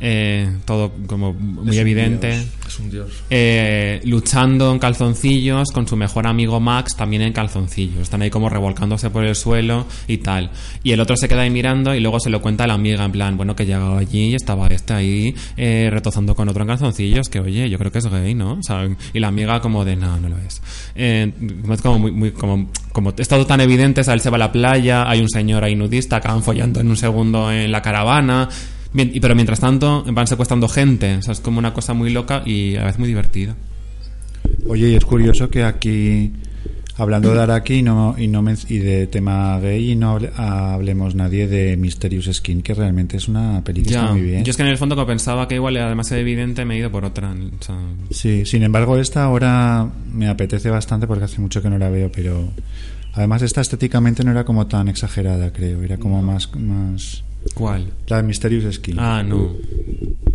[0.00, 2.30] eh, todo como muy Es un evidente.
[2.32, 2.46] dios.
[2.66, 3.08] Es un dios.
[3.30, 8.02] eh, luchando en calzoncillos con su mejor amigo Max también en calzoncillos.
[8.02, 10.50] Están ahí como revolcándose por el suelo y tal.
[10.82, 13.04] Y el otro se queda ahí mirando y luego se lo cuenta a la amiga
[13.04, 16.68] en plan, bueno, que llegaba allí y estaba este ahí eh, retozando con otro en
[16.68, 18.52] calzoncillos, que oye, yo creo que es gay, ¿no?
[18.54, 20.60] O sea, y la amiga como de, no, no lo es.
[20.94, 21.32] Eh,
[21.72, 24.36] es como muy, muy, como, como es todo tan evidente, o sea, él se va
[24.36, 27.80] a la playa, hay un señor ahí nudista, acaban follando en un segundo en la
[27.82, 28.48] caravana.
[28.92, 32.10] Bien, y- pero mientras tanto van secuestrando gente, o sea, es como una cosa muy
[32.10, 33.54] loca y a veces muy divertida.
[34.66, 36.32] Oye, y es curioso que aquí,
[36.96, 41.46] hablando de Araki no, y, no y de tema gay, y no hable- hablemos nadie
[41.46, 44.44] de Mysterious Skin, que realmente es una película Ya, muy bien.
[44.44, 46.78] yo es que en el fondo como pensaba que igual era demasiado evidente me he
[46.78, 47.30] ido por otra.
[47.32, 47.76] o sea,
[48.10, 52.10] Sí, sin embargo, esta ahora me apetece bastante porque hace mucho que no la veo,
[52.10, 52.48] pero
[53.12, 56.50] además esta estéticamente no era como tan exagerada, creo, era como más...
[56.56, 57.22] más
[57.54, 57.92] ¿Cuál?
[58.06, 58.98] la de Mysterious Skin.
[58.98, 59.54] Ah, no.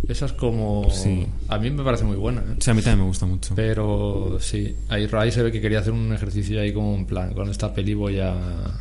[0.08, 0.88] Esa es como.
[0.90, 1.26] Sí.
[1.48, 2.56] A mí me parece muy buena, ¿eh?
[2.60, 3.54] Sí, a mí también me gusta mucho.
[3.54, 7.32] Pero sí, ahí Ray se ve que quería hacer un ejercicio ahí como en plan,
[7.34, 8.34] con esta peli voy a,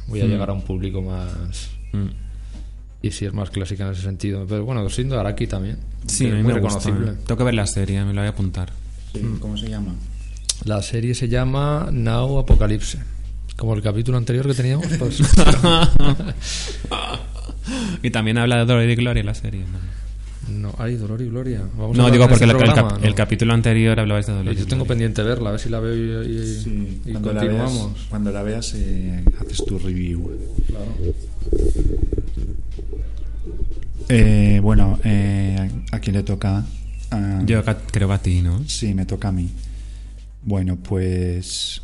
[0.08, 0.30] voy a Mm.
[0.30, 1.70] llegar a un público más...
[1.94, 2.08] Mm.
[3.02, 4.46] Y sí, es más clásica en ese sentido.
[4.48, 5.78] Pero bueno, siendo Araki también.
[6.08, 6.80] Sí, es a mí muy me gusta.
[6.80, 7.12] reconocible.
[7.12, 7.16] ¿eh?
[7.26, 8.72] Tengo que ver la serie, me la voy a apuntar.
[9.14, 9.94] Sí, ¿Cómo se llama?
[10.66, 13.00] La serie se llama Now Apocalipse.
[13.58, 15.20] Como el capítulo anterior que teníamos, pues...
[18.02, 19.64] y también habla de Dolor y Gloria la serie.
[20.50, 21.62] No, no, hay dolor y gloria.
[21.78, 23.06] Vamos No, digo porque este el, el programa, cap- ¿no?
[23.08, 24.88] el capítulo anterior hablabais de Dolor y Yo tengo Gloria.
[24.90, 28.06] pendiente verla, a ver si la veo y, y- Sí, y cuando, la veas, continuamos.
[28.10, 30.32] cuando la veas eh, haces tu review.
[30.68, 30.92] Claro.
[34.10, 36.66] Eh, bueno, eh, ¿a quién le toca?
[37.12, 38.64] Ah, Yo creo que a ti, ¿no?
[38.68, 39.50] Sí, me toca a mí.
[40.44, 41.82] Bueno, pues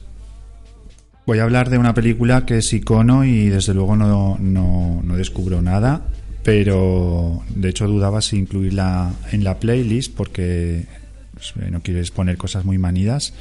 [1.30, 5.62] voy a hablar de una película que es icono y desde luego no, no, descubro
[5.62, 6.02] nada,
[6.42, 10.88] pero de hecho dudaba si incluirla en la playlist porque
[11.36, 13.36] pues, eh, no quieres poner cosas muy manidas.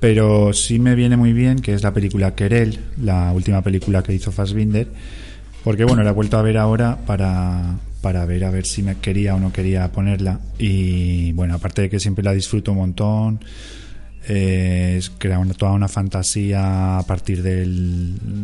[0.00, 4.14] Pero sí me viene muy bien que es la película Querel, la última película que
[4.14, 4.88] hizo Fassbinder,
[5.62, 8.96] porque bueno, la he vuelto a ver ahora para, para ver a ver si me
[8.96, 10.40] quería o no quería ponerla.
[10.58, 13.38] Y bueno, aparte de que siempre la disfruto un montón,
[14.28, 17.66] eh, crea una- toda una fantasía a partir de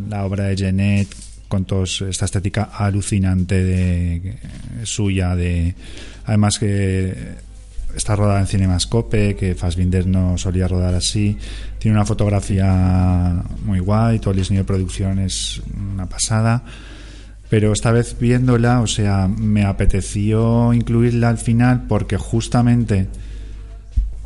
[0.09, 1.07] la obra de Genet,
[1.47, 4.35] con toda esta estética alucinante de,
[4.83, 5.73] suya, de
[6.25, 7.15] además que
[7.95, 11.37] está rodada en Cinemascope, que Fassbinder no solía rodar así.
[11.79, 16.63] Tiene una fotografía muy guay, todo el diseño de producción es una pasada.
[17.49, 23.07] Pero esta vez viéndola, o sea, me apeteció incluirla al final porque justamente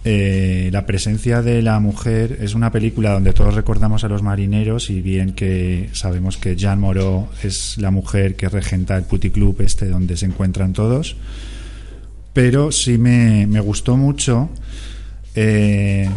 [0.06, 4.90] eh, la presencia de la mujer es una película donde todos recordamos a los marineros
[4.90, 9.88] y bien que sabemos que Jean Moreau es la mujer que regenta el puticlub este
[9.88, 11.16] donde se encuentran todos.
[12.34, 14.50] Pero sí me, me gustó mucho
[15.36, 16.10] eh,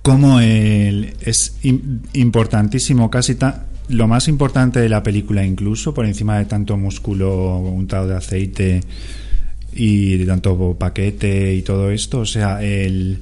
[0.00, 3.36] como el, es im- importantísimo, casi
[3.88, 8.80] lo más importante de la película incluso, por encima de tanto músculo untado de aceite
[9.72, 13.18] y de tanto paquete y todo esto, o sea, el,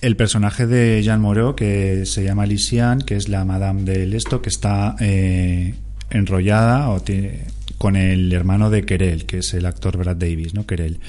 [0.00, 4.40] el personaje de Jean Moreau, que se llama Lisian, que es la madame del esto,
[4.42, 5.74] que está eh,
[6.10, 7.42] enrollada o tiene-
[7.78, 10.64] con el hermano de Querel, que es el actor Brad Davis, ¿no?
[10.66, 11.00] Querel.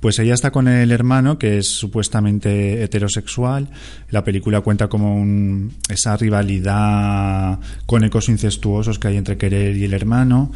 [0.00, 3.68] Pues ella está con el hermano, que es supuestamente heterosexual.
[4.10, 9.84] La película cuenta como un- esa rivalidad con ecos incestuosos que hay entre Querel y
[9.84, 10.50] el hermano.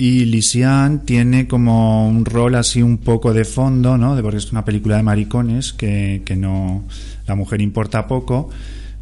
[0.00, 4.14] Y Lisian tiene como un rol así un poco de fondo, ¿no?
[4.14, 6.84] De porque es una película de maricones que, que no.
[7.26, 8.48] La mujer importa poco.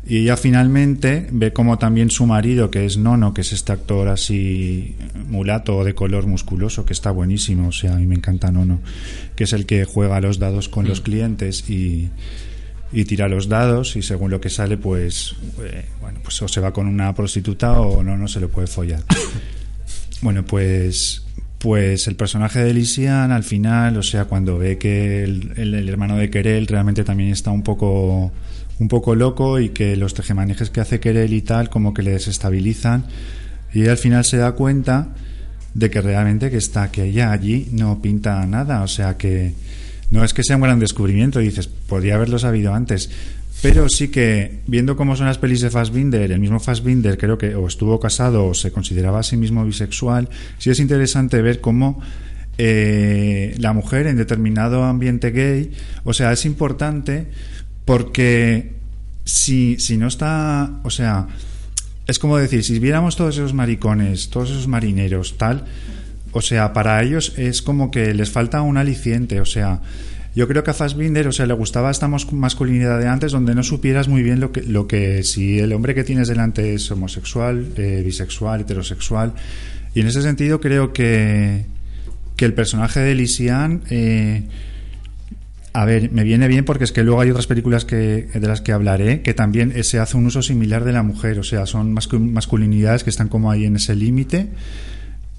[0.07, 4.09] Y ella finalmente ve como también su marido, que es Nono, que es este actor
[4.09, 4.97] así
[5.29, 8.81] mulato de color musculoso, que está buenísimo, o sea, a mí me encanta Nono,
[9.35, 12.09] que es el que juega los dados con los clientes y,
[12.91, 16.61] y tira los dados y según lo que sale, pues, eh, bueno, pues o se
[16.61, 19.03] va con una prostituta o no, no se lo puede follar.
[20.23, 21.23] Bueno, pues
[21.59, 25.89] pues el personaje de Lisian al final, o sea, cuando ve que el, el- el
[25.89, 28.31] hermano de Querel realmente también está un poco
[28.79, 32.11] un poco loco y que los tejemanejes que hace Querel y tal como que le
[32.11, 33.05] desestabilizan
[33.73, 35.09] y al final se da cuenta
[35.73, 39.55] de que realmente que está que ella allí no pinta nada, o sea que
[40.11, 43.11] no es que sea un gran descubrimiento, dices, podría haberlo sabido antes,
[43.63, 47.55] pero sí que viendo cómo son las pelis de Fassbinder, el mismo Fassbinder creo que
[47.55, 50.29] o estuvo casado o se consideraba a sí mismo bisexual,
[50.59, 52.01] sí es interesante ver cómo
[52.59, 55.73] eh, la mujer en determinado ambiente gay,
[56.05, 57.27] o sea, es importante
[57.85, 58.75] porque
[59.25, 61.27] si, si no está, o sea,
[62.07, 65.65] es como decir, si viéramos todos esos maricones, todos esos marineros, tal,
[66.33, 69.81] o sea, para ellos es como que les falta un aliciente, o sea,
[70.37, 73.63] yo creo que a Fassbinder, o sea, le gustaba esta masculinidad de antes donde no
[73.65, 77.73] supieras muy bien lo que, lo que si el hombre que tienes delante es homosexual,
[77.77, 79.33] eh, bisexual, heterosexual,
[79.95, 81.65] y en ese sentido creo que,
[82.37, 84.45] que el personaje de Lisian, eh,
[85.73, 88.61] a ver, me viene bien porque es que luego hay otras películas que, de las
[88.61, 91.65] que hablaré que también eh, se hace un uso similar de la mujer, o sea,
[91.67, 94.49] son mascu- masculinidades que están como ahí en ese límite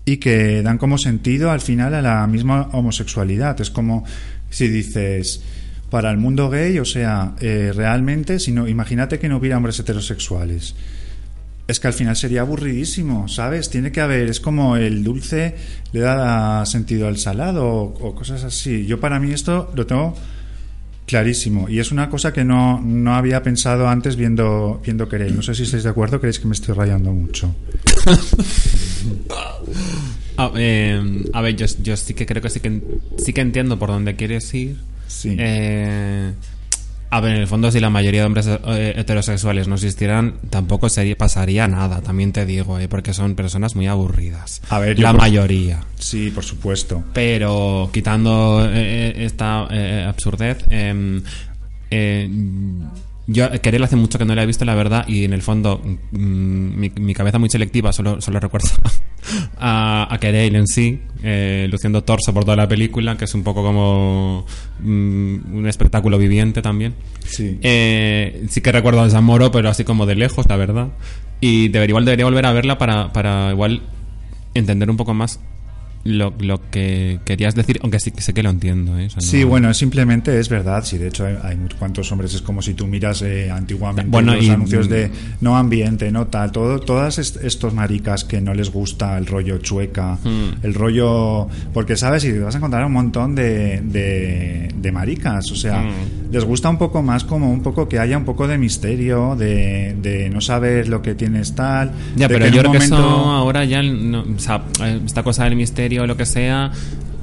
[0.05, 3.59] y que dan como sentido al final a la misma homosexualidad.
[3.59, 4.05] Es como
[4.49, 5.41] si dices,
[5.89, 9.79] para el mundo gay, o sea, eh, realmente, si no, imagínate que no hubiera hombres
[9.79, 10.75] heterosexuales.
[11.67, 13.69] Es que al final sería aburridísimo, ¿sabes?
[13.69, 15.55] Tiene que haber, es como el dulce
[15.91, 18.85] le da sentido al salado o, cosas así.
[18.85, 20.15] Yo para mí esto lo tengo
[21.05, 25.35] clarísimo y es una cosa que no, no había pensado antes viendo, viendo Querell.
[25.35, 27.53] No sé si estáis de acuerdo, creéis que me estoy rayando mucho.
[30.37, 32.81] A, eh, a ver, yo, yo sí que creo que sí que
[33.17, 34.77] sí que entiendo por dónde quieres ir.
[35.07, 35.35] Sí.
[35.39, 36.31] Eh,
[37.09, 40.89] a ver, en el fondo, si la mayoría de hombres eh, heterosexuales no existieran, tampoco
[40.89, 44.61] sería, pasaría nada, también te digo, eh, porque son personas muy aburridas.
[44.69, 45.83] A ver, la por- mayoría.
[45.97, 47.03] Sí, por supuesto.
[47.13, 49.67] Pero quitando eh, esta
[50.09, 51.21] absurdez, eh,
[51.91, 52.29] eh,
[53.27, 55.81] yo Querel hace mucho que no la he visto, la verdad, y en el fondo
[56.11, 58.69] mm, mi, mi cabeza muy selectiva solo, solo recuerda
[59.59, 63.43] a, a Querel en sí, eh, luciendo torso por toda la película, que es un
[63.43, 64.45] poco como
[64.79, 66.93] mm, un espectáculo viviente también.
[67.25, 67.59] Sí.
[67.61, 70.87] Eh, sí que recuerdo a Zamoro, pero así como de lejos, la verdad.
[71.41, 73.81] Y debería, igual debería volver a verla para, para igual
[74.53, 75.41] entender un poco más
[76.07, 78.97] lo, lo que querías decir, aunque sí que sé que lo entiendo.
[78.97, 79.07] ¿eh?
[79.07, 80.83] O sea, Sí, no- bueno, simplemente es verdad.
[80.83, 82.33] Sí, de hecho hay, hay cuantos hombres.
[82.33, 85.11] Es como si tú miras eh, antiguamente Bueno, los y- anuncios de
[85.41, 86.51] no ambiente, no tal.
[86.51, 90.63] Todo, todas est- estos maricas que no les gusta el rollo chueca, Hmm.
[90.63, 91.47] el rollo.
[91.73, 95.51] Porque sabes, y te vas a encontrar un montón de, de, de maricas.
[95.51, 96.31] O sea, Hmm.
[96.31, 99.95] les gusta un poco más como un poco que haya un poco de misterio, de,
[100.01, 101.91] de no saber lo que tienes tal.
[102.15, 105.55] Ya, pero yo creo que eso ahora ya, no- o sea, eh, esta cosa del
[105.55, 106.71] misterio o lo que sea,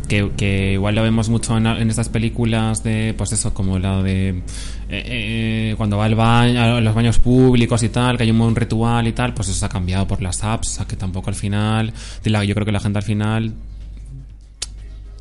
[0.09, 4.29] que, que igual lo vemos mucho en, estas películas de, pues eso, como la de
[4.29, 4.43] eh,
[4.91, 8.55] eh, cuando va al baño, a los baños públicos y tal, que hay un, un
[8.55, 11.31] ritual y tal, pues eso se ha cambiado por las apps, o sea, que tampoco
[11.31, 11.93] al final,
[12.25, 13.55] yo creo que la gente al final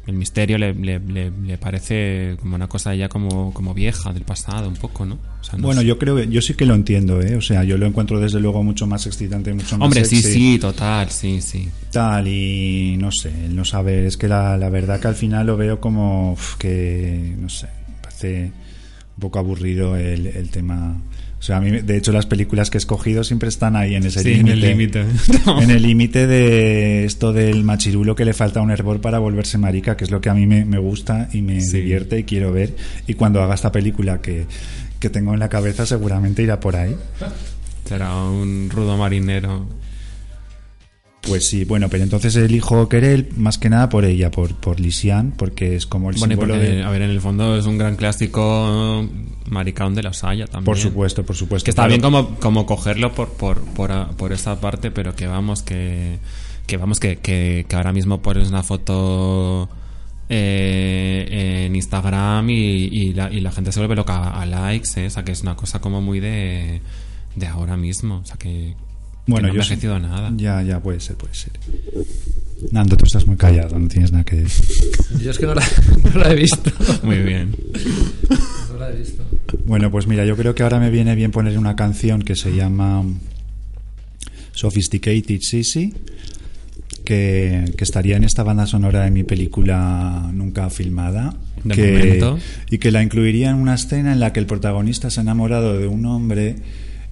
[0.05, 4.23] el misterio le, le, le- le parece como una cosa ya como, como vieja del
[4.23, 5.15] pasado un poco, ¿no?
[5.39, 5.87] O sea, no Bueno, sé.
[5.87, 7.35] yo creo que yo sí que lo entiendo, ¿eh?
[7.37, 10.33] O sea, yo lo encuentro desde luego mucho más excitante, mucho más Hombre, sí, sexy.
[10.53, 11.69] sí, total, sí, sí.
[11.91, 15.47] tal y no sé, el no saber, es que la, la verdad que al final
[15.47, 18.51] lo veo como uf, que, no sé, me parece
[19.15, 20.97] un poco aburrido el, el tema.
[21.43, 24.05] O sea, a mí, de hecho, las películas que he escogido siempre están ahí en
[24.05, 25.03] ese Sí, en el límite.
[25.61, 29.97] En el límite de esto del machirulo que le falta un hervor para volverse marica,
[29.97, 31.79] que es lo que a mí me, me gusta y me Sí.
[31.79, 32.73] divierte y quiero ver.
[33.07, 34.45] Y cuando haga esta película que,
[35.01, 36.95] que tengo en la cabeza, seguramente irá por ahí.
[37.89, 39.67] Será un rudo marinero.
[41.25, 45.31] Pues sí, bueno, pero entonces elijo Querel más que nada por ella, por, por Lisian,
[45.37, 46.83] porque es como el Bueno, y símbolo porque, de...
[46.83, 49.07] a ver, en el fondo es un gran clásico
[49.49, 50.65] maricón de la Saya también.
[50.65, 51.63] Por supuesto, por supuesto.
[51.65, 55.27] Que está bien como, como cogerlo por, por, por, a- por esa parte, pero que
[55.27, 56.17] vamos, que,
[56.67, 59.69] que vamos, que, que, que ahora mismo pones una foto
[60.27, 62.55] eh, en Instagram y,
[62.91, 65.07] y la, y la gente se vuelve loca a likes, ¿eh?
[65.07, 66.81] o sea, que es una cosa como muy de,
[67.35, 68.75] de ahora mismo, o sea, que,
[69.25, 70.33] Bueno, que no ha yo envejecido nada.
[70.35, 71.51] Ya, ya, puede ser, puede ser.
[72.71, 74.65] Nando, tú estás muy callado, no tienes nada que decir.
[75.21, 75.63] Yo es que no la,
[76.13, 76.71] no la he visto.
[77.03, 77.55] Muy bien.
[78.71, 79.23] No la he visto.
[79.65, 82.55] Bueno, pues mira, yo creo que ahora me viene bien poner una canción que se
[82.55, 83.03] llama
[84.53, 85.93] Sophisticated Sissy,
[87.05, 91.35] que, que estaría en esta banda sonora de mi película nunca filmada.
[91.63, 92.39] De que- momento.
[92.69, 95.77] y que la incluiría en una escena en la que el protagonista se ha enamorado
[95.79, 96.55] de un hombre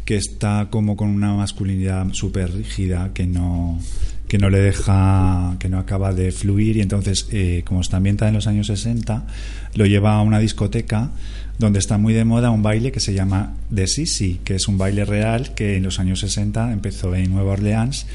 [0.06, 3.80] que está como con una masculinidad súper rígida que no
[4.28, 6.78] que no le deja que no acaba de fluir.
[6.78, 9.28] Y entonces eh, como está ambientada en los años 60
[9.76, 11.12] lo lleva a una discoteca
[11.60, 14.78] donde está muy de moda un baile que se llama The Sissy que es un
[14.78, 18.08] baile real que en los años 60 empezó en Nueva Orleans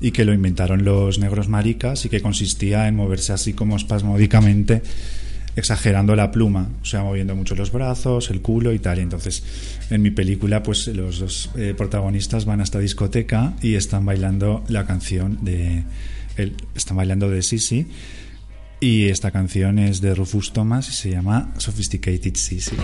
[0.00, 4.82] y que lo inventaron los negros maricas y que consistía en moverse así como espasmódicamente
[5.56, 8.98] exagerando la pluma, o sea, moviendo mucho los brazos, el culo y tal.
[8.98, 9.42] Entonces,
[9.90, 14.62] en mi película, pues los dos eh, protagonistas van a esta discoteca y están bailando
[14.68, 15.84] la canción de.
[16.36, 17.86] el- están bailando de Sissy.
[18.78, 22.76] Y esta canción es de Rufus Thomas y se llama Sophisticated Sissy.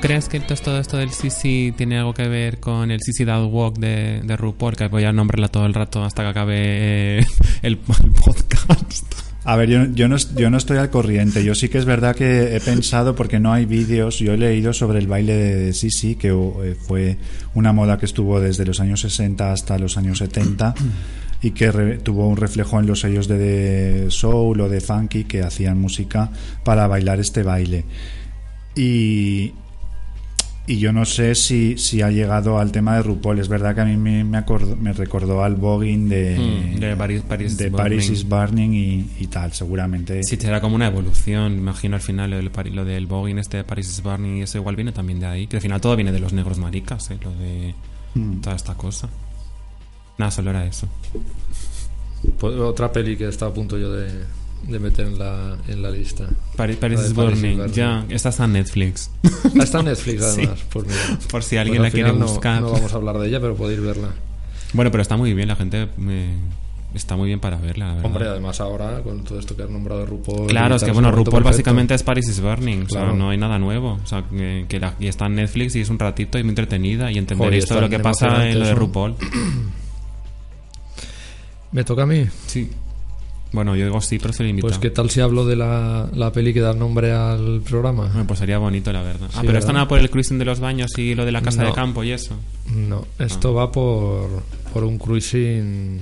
[0.00, 3.78] Crees que todo esto del Sisi tiene algo que ver con el Sisi That Walk
[3.78, 4.74] de, de RuPaul?
[4.74, 7.26] Que voy a nombrarla todo el rato hasta que acabe eh,
[7.62, 7.76] el,
[8.24, 9.14] podcast.
[9.44, 11.44] A ver, yo, yo, no, yo no estoy al corriente.
[11.44, 14.72] Yo sí que es verdad que he pensado, porque no hay vídeos, yo he leído
[14.72, 17.18] sobre el baile de Sisi, que eh, fue
[17.54, 20.74] una moda que estuvo desde los años 60 hasta los años 70
[21.42, 21.70] y que
[22.02, 26.30] tuvo un reflejo en los sellos de, de soul o de funky que hacían música
[26.64, 27.84] para bailar este baile.
[28.76, 29.52] Y,
[30.72, 33.38] y yo no sé si, si ha llegado al tema de RuPaul.
[33.40, 36.96] Es verdad que a mí me, me, acordó- me recordó al voguing de, Mm, de
[36.96, 37.82] Paris- Paris is de Burning.
[37.84, 39.52] Paris is Burning y, y tal.
[39.52, 40.22] Seguramente.
[40.22, 41.54] Sí, será como una evolución.
[41.54, 44.42] Imagino al final lo del, pari- lo del voguing este de Paris is Burning y
[44.42, 45.46] eso igual viene también de ahí.
[45.48, 47.18] Que al final todo viene de los negros maricas, ¿eh?
[47.22, 47.74] Lo de
[48.14, 48.40] Mm.
[48.40, 49.08] toda esta cosa.
[50.18, 50.88] Nada, solo era eso.
[52.38, 54.10] Pues otra peli que está a punto yo de,
[54.70, 56.28] de meter en la, en la lista.
[56.56, 58.04] Paris, Paris La Burning, ya.
[58.08, 59.10] Esta está en Netflix.
[59.24, 59.28] Ah,
[59.62, 60.40] Está en Netflix Sí.
[60.42, 60.60] además.
[60.72, 61.18] Pues mira.
[61.30, 62.60] Por si alguien Pues la quiere no- buscar.
[62.62, 64.08] No, vamos a hablar de ella, pero podéis verla.
[64.72, 66.34] Bueno, pero está muy bien, la gente me-
[66.94, 68.06] está muy bien para verla, la verdad.
[68.06, 70.46] Hombre, además ahora con todo esto que has nombrado RuPaul.
[70.48, 71.48] Claro, es que bueno, RuPaul perfecto.
[71.50, 73.98] básicamente es Paris is Burning, o sea, no hay nada nuevo.
[74.02, 76.50] O sea, que, que la- y está en Netflix y es un ratito y muy
[76.50, 79.14] entretenida y entenderéis todo lo que pasa en lo de RuPaul.
[81.72, 82.26] ¿Me toca a mí?
[82.46, 82.68] Sí.
[83.52, 84.68] Bueno, yo digo sí, pero se lo invito.
[84.68, 88.06] Pues qué tal si hablo de la, la peli que da nombre al programa.
[88.06, 89.26] Bueno, pues sería bonito, la verdad.
[89.26, 89.60] ah, Sí, pero ¿verdad?
[89.60, 91.68] esto nada por el cruising de los baños y lo de la casa No.
[91.68, 92.36] de campo y eso.
[92.74, 96.00] No, esto va por, por un cruising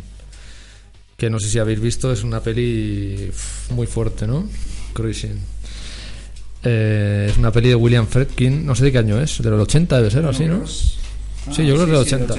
[1.16, 3.30] que no sé si habéis visto, es una peli
[3.70, 4.44] muy fuerte, ¿no?
[4.92, 5.38] Cruising.
[6.64, 9.60] Eh, es una peli de William Friedkin, no sé de qué año es, de los
[9.62, 10.66] 80 debe ser, así, ¿no?
[10.66, 12.34] Sí, yo creo que es del 80.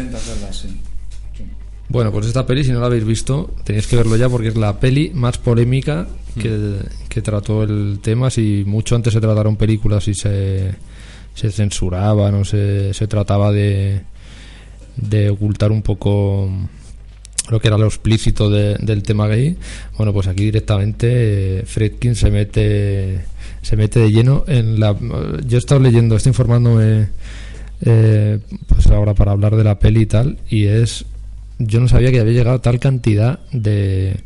[1.90, 4.56] Bueno, pues esta peli, si no la habéis visto, tenéis que verlo ya porque es
[4.56, 6.07] la peli más polémica
[6.40, 6.76] que,
[7.10, 8.30] que trató el tema.
[8.30, 10.76] Si mucho antes se trataron películas y se,
[11.34, 14.02] se censuraban o se, se trataba de,
[14.98, 16.49] de ocultar un poco
[17.49, 19.57] lo que era lo explícito de- del tema gay,
[19.98, 21.07] bueno, pues aquí directamente
[21.60, 23.26] eh, Fredkin se mete
[23.64, 24.95] se mete de lleno en la...
[25.48, 27.10] Yo he estado leyendo, estoy informándome
[27.82, 28.38] eh,
[28.68, 31.06] pues ahora para hablar de la peli y tal, y es...
[31.60, 34.23] Yo no sabía que había llegado tal cantidad de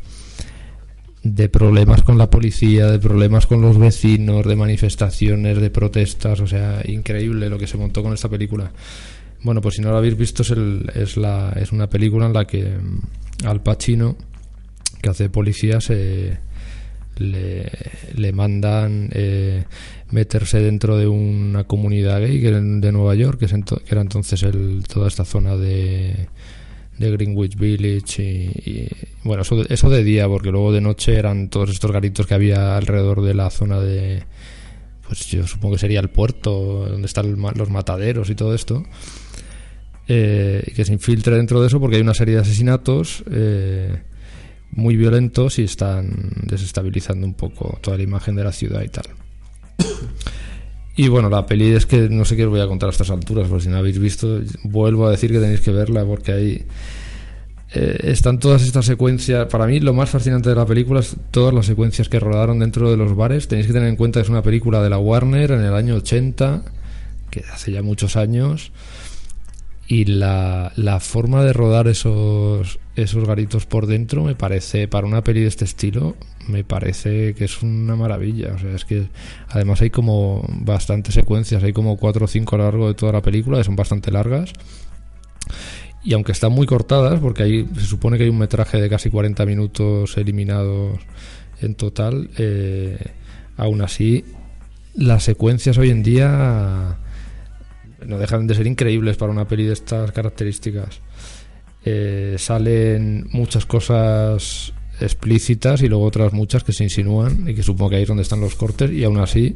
[1.23, 6.47] de problemas con la policía, de problemas con los vecinos, de manifestaciones, de protestas, o
[6.47, 8.73] sea, increíble lo que se montó con esta película.
[9.41, 12.34] Bueno, pues si no lo habéis visto es, el- es, la, es una película en
[12.34, 14.18] la que mm, Al Pacino,
[15.01, 16.39] que hace policía, se
[17.15, 17.72] le,
[18.15, 19.64] le mandan eh,
[20.11, 24.84] meterse dentro de una comunidad gay de Nueva York, que, es que era entonces el,
[24.91, 26.27] toda esta zona de,
[26.98, 28.88] de Greenwich Village y,
[29.24, 32.34] bueno, eso de, eso de día, porque luego de noche eran todos estos garitos que
[32.34, 34.24] había alrededor de la zona de
[35.07, 38.84] pues yo supongo que sería el puerto donde están los mataderos y todo esto
[40.07, 44.02] eh, que se infiltre dentro de eso porque hay una serie de asesinatos eh,
[44.72, 49.06] muy violentos y están desestabilizando un poco toda la imagen de la ciudad y tal.
[50.95, 53.10] Y bueno, la peli es que no sé qué os voy a contar a estas
[53.10, 56.65] alturas, porque si no habéis visto, vuelvo a decir que tenéis que verla porque ahí
[57.74, 59.48] eh, están todas estas secuencias.
[59.48, 62.91] Para mí, lo más fascinante de la película es todas las secuencias que rodaron dentro
[62.91, 63.48] de los bares.
[63.48, 65.95] Tenéis que tener en cuenta que es una película de la Warner en el año
[65.95, 66.61] 80,
[67.32, 68.72] que hace ya muchos años.
[69.88, 75.24] Y la, la forma de rodar esos, esos garitos por dentro me parece, para una
[75.24, 76.15] peli de este estilo,
[76.48, 78.53] me parece que es una maravilla.
[78.53, 79.07] O sea, es que
[79.49, 83.11] además hay como bastantes secuencias, hay como cuatro o cinco a lo largo de toda
[83.11, 84.53] la película, que son bastante largas.
[86.03, 89.10] Y aunque están muy cortadas, porque ahí se supone que hay un metraje de casi
[89.10, 90.99] 40 minutos eliminados
[91.61, 92.99] en total, eh,
[93.57, 94.26] aún así,
[94.95, 96.98] las secuencias hoy en día
[98.06, 100.99] no dejan de ser increíbles para una peli de estas características.
[101.85, 107.89] Eh, salen muchas cosas explícitas y luego otras muchas que se insinúan y que supongo
[107.89, 109.55] que ahí es donde están los cortes y aún así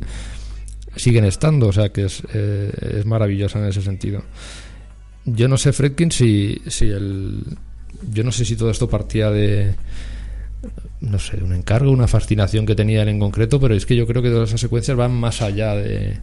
[0.95, 4.23] siguen estando, o sea que es, eh, es maravillosa en ese sentido.
[5.25, 7.43] Yo no sé, Fredkin, si, si el.
[8.11, 9.75] Yo no sé si todo esto partía de.
[11.01, 14.07] No sé, un encargo, una fascinación que tenía él en concreto, pero es que yo
[14.07, 16.17] creo que todas esas secuencias van más allá de.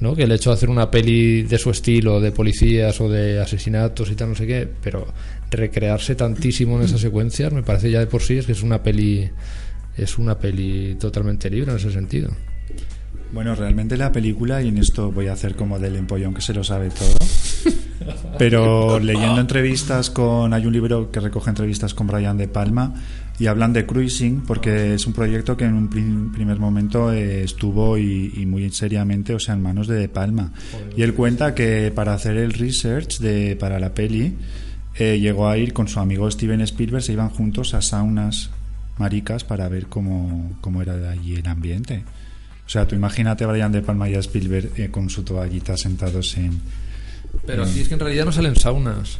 [0.00, 0.14] ¿No?
[0.14, 4.10] Que el hecho de hacer una peli de su estilo, de policías o de asesinatos
[4.10, 5.06] y tal, no sé qué, pero
[5.50, 8.82] recrearse tantísimo en esas secuencias, me parece ya de por sí es que es una
[8.82, 9.30] peli.
[9.94, 12.30] Es una peli totalmente libre en ese sentido.
[13.32, 16.54] Bueno, realmente la película, y en esto voy a hacer como del empollón que se
[16.54, 17.14] lo sabe todo,
[18.38, 22.94] pero leyendo entrevistas con, hay un libro que recoge entrevistas con Brian De Palma
[23.38, 27.42] y hablan de cruising porque es un proyecto que en un prim- primer momento eh,
[27.42, 30.52] estuvo y, y muy seriamente, o sea, en manos de De Palma.
[30.96, 34.36] Y él cuenta que para hacer el research de, para la peli,
[34.94, 38.50] eh, llegó a ir con su amigo Steven Spielberg, se iban juntos a saunas
[38.98, 42.04] maricas para ver cómo, cómo era de allí el ambiente.
[42.64, 45.76] O sea, tú imagínate a Brian De Palma y a Spielberg eh, con su toallita
[45.76, 46.60] sentados en...
[47.46, 49.18] Pero aquí es que en realidad no salen saunas.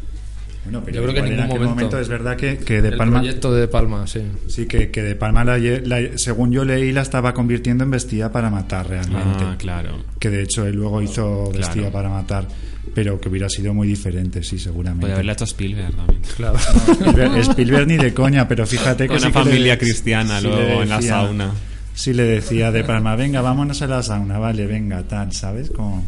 [0.65, 1.99] Bueno, Yo creo que en ningún aquel momento.
[1.99, 3.19] es verdad que, que De el Palma...
[3.19, 4.23] proyecto de Palma, sí.
[4.47, 8.31] Sí, que, que De Palma, la, la- según yo leí, la estaba convirtiendo en vestida
[8.31, 9.45] para matar realmente.
[9.45, 10.05] Ah, claro.
[10.21, 11.93] Que de hecho él luego hizo vestida Claro.
[11.93, 12.47] para matar,
[12.95, 15.01] pero que hubiera sido muy diferente, sí, seguramente.
[15.01, 16.21] Podría haberla hecho Spielberg también.
[16.37, 16.57] Claro.
[16.59, 20.39] Spielberg, Spielberg ni de coña, pero fíjate que Con sí una que le- familia cristiana
[20.41, 21.51] sí luego en la decía- sauna.
[21.95, 25.71] Sí le decía de Palma, venga, vámonos a la sauna, vale, venga, tal, ¿sabes?
[25.71, 26.07] Como...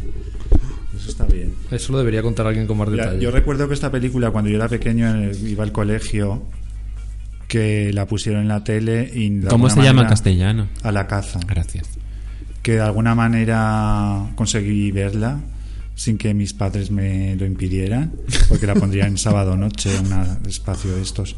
[1.07, 1.53] Eso está bien.
[1.71, 3.21] Eso lo debería contar alguien con más Mira, detalle.
[3.23, 6.41] yo recuerdo que esta película, cuando yo era pequeño, en el- iba al colegio,
[7.47, 9.41] que la pusieron en la tele y...
[9.41, 10.67] ¿Cómo se llama en castellano?
[10.81, 11.39] A la caza.
[11.47, 11.87] Gracias.
[12.63, 15.39] Que de alguna manera conseguí verla
[15.93, 18.11] sin que mis padres me lo impidieran,
[18.49, 21.35] porque la pondría en sábado noche, en un espacio de estos.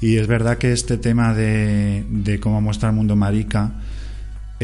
[0.00, 3.72] Y es verdad que este tema de, de cómo muestra el mundo marica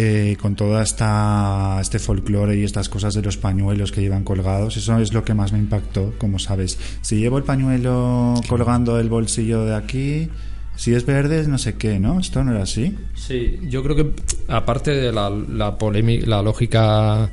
[0.01, 4.77] eh, con toda esta este folclore y estas cosas de los pañuelos que llevan colgados,
[4.77, 6.79] eso es lo que más me impactó, como sabes.
[7.03, 10.29] Si llevo el pañuelo colgando del bolsillo de aquí,
[10.77, 12.21] si es verde, no sé qué, ¿no?
[12.21, 12.97] Esto no era así.
[13.17, 14.13] Sí, yo creo que
[14.47, 17.33] aparte de la, la polémica, la lógica,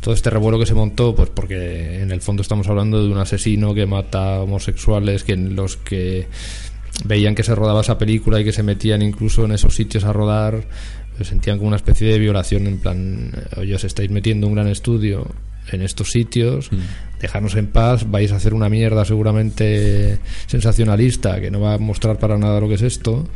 [0.00, 3.18] todo este revuelo que se montó, pues porque en el fondo estamos hablando de un
[3.18, 6.26] asesino que mata homosexuales, que en los que
[7.04, 10.12] veían que se rodaba esa película y que se metían incluso en esos sitios a
[10.14, 10.64] rodar,
[11.24, 15.26] sentían como una especie de violación en plan, oye, os estáis metiendo un gran estudio
[15.70, 16.70] en estos sitios,
[17.20, 22.18] dejarnos en paz, vais a hacer una mierda seguramente sensacionalista que no va a mostrar
[22.18, 23.28] para nada lo que es esto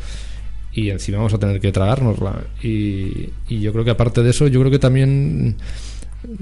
[0.73, 2.45] y encima vamos a tener que tragárnosla.
[2.63, 5.57] Y, y yo creo que aparte de eso, yo creo que también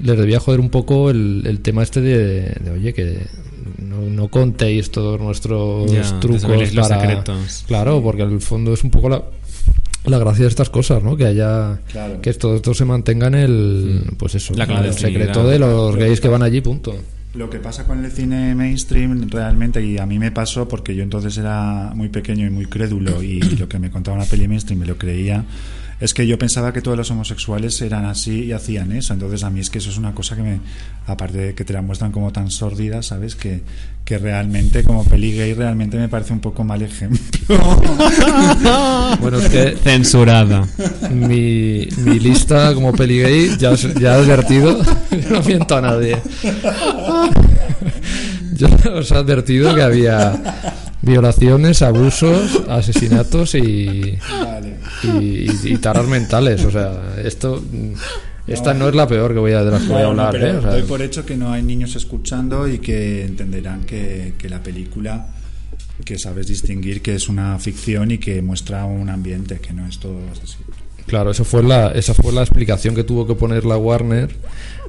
[0.01, 3.25] les debía joder un poco el, el tema este de, de, oye, que
[3.79, 7.01] no, no contéis todos nuestros Ya, trucos desveléis los para...
[7.01, 7.63] secretos.
[7.67, 9.23] Claro, porque al fondo es un poco la,
[10.05, 11.15] la gracia de estas cosas, ¿no?
[11.15, 11.79] Que haya...
[11.91, 12.21] Claro.
[12.21, 14.01] Que todo esto se mantenga en el...
[14.17, 16.95] Pues eso, La el secreto de los gays que van allí, punto.
[17.33, 21.03] Lo que pasa con el cine mainstream realmente, y a mí me pasó porque yo
[21.03, 24.81] entonces era muy pequeño y muy crédulo y lo que me contaba una peli mainstream
[24.81, 25.45] me lo creía,
[26.01, 29.13] es que yo pensaba que todos los homosexuales eran así y hacían eso.
[29.13, 30.59] Entonces a mí es que eso es una cosa que me,
[31.07, 33.35] aparte de que te la muestran como tan sórdida, ¿sabes?
[33.35, 33.61] Que,
[34.03, 37.21] que realmente como peli gay realmente me parece un poco mal ejemplo.
[39.21, 40.67] Bueno, es que Censurada.
[41.11, 45.81] mi, mi lista como peli gay ya, os- ya he advertido, yo no miento a
[45.81, 46.17] nadie.
[48.55, 50.41] Yo os he advertido que había
[51.01, 54.75] violaciones, abusos, asesinatos y, vale.
[55.03, 56.63] y, y taras mentales.
[56.65, 57.63] O sea, esto.
[58.47, 60.47] Esta no es la peor que voy a, de las que voy a hablar, pero
[60.47, 60.57] ¿eh?
[60.57, 64.49] O sea, doy por hecho que no hay niños escuchando y que entenderán que, que
[64.49, 65.27] la película
[66.03, 69.99] que sabes distinguir que es una ficción y que muestra un ambiente que no es
[69.99, 70.57] todo así.
[71.11, 74.29] Claro, eso fue la, esa fue la explicación que tuvo que poner la Warner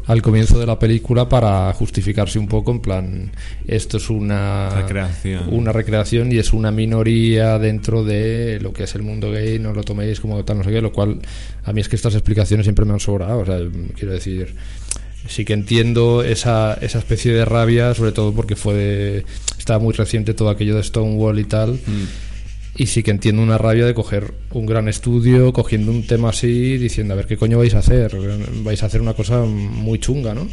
[0.07, 3.33] al comienzo de la película para justificarse un poco en plan
[3.67, 5.49] esto es una Recreación.
[5.53, 9.73] una recreación y es una minoría dentro de lo que es el mundo gay no
[9.73, 11.19] lo toméis como tal no sé qué lo cual
[11.65, 13.59] a mí es que estas explicaciones siempre me han sobrado o sea
[13.97, 14.55] quiero decir
[15.29, 19.25] sí que entiendo esa, esa especie de rabia sobre todo porque fue de-
[19.59, 21.79] estaba muy reciente todo aquello de Stonewall y tal
[22.77, 26.79] y sí que entiendo una rabia de coger un gran estudio, cogiendo un tema así,
[26.79, 28.17] diciendo, a ver, ¿qué coño vais a hacer?
[28.65, 30.49] Vais a hacer una cosa muy chunga, ¿no?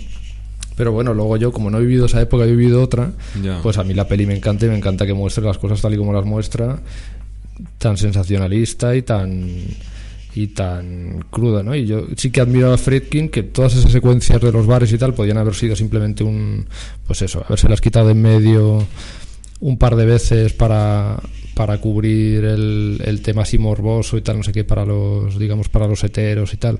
[0.76, 3.12] Pero bueno, luego yo, como no he vivido esa época, he vivido otra,
[3.44, 3.62] Ya.
[3.62, 5.94] pues a mí la peli me encanta y me encanta que muestre las cosas tal
[5.94, 6.80] y como las muestra,
[7.78, 9.48] tan sensacionalista y tan
[10.36, 11.76] y tan cruda, ¿no?
[11.76, 14.98] Y yo sí que admiro a Friedkin que todas esas secuencias de los bares y
[14.98, 16.66] tal podían haber sido simplemente un,
[17.08, 18.86] pues eso, haberse las quitado en medio
[19.60, 21.20] un par de veces para,
[21.60, 25.68] para cubrir el, el tema así morboso y tal, no sé qué, para los, digamos,
[25.68, 26.80] para los heteros y tal.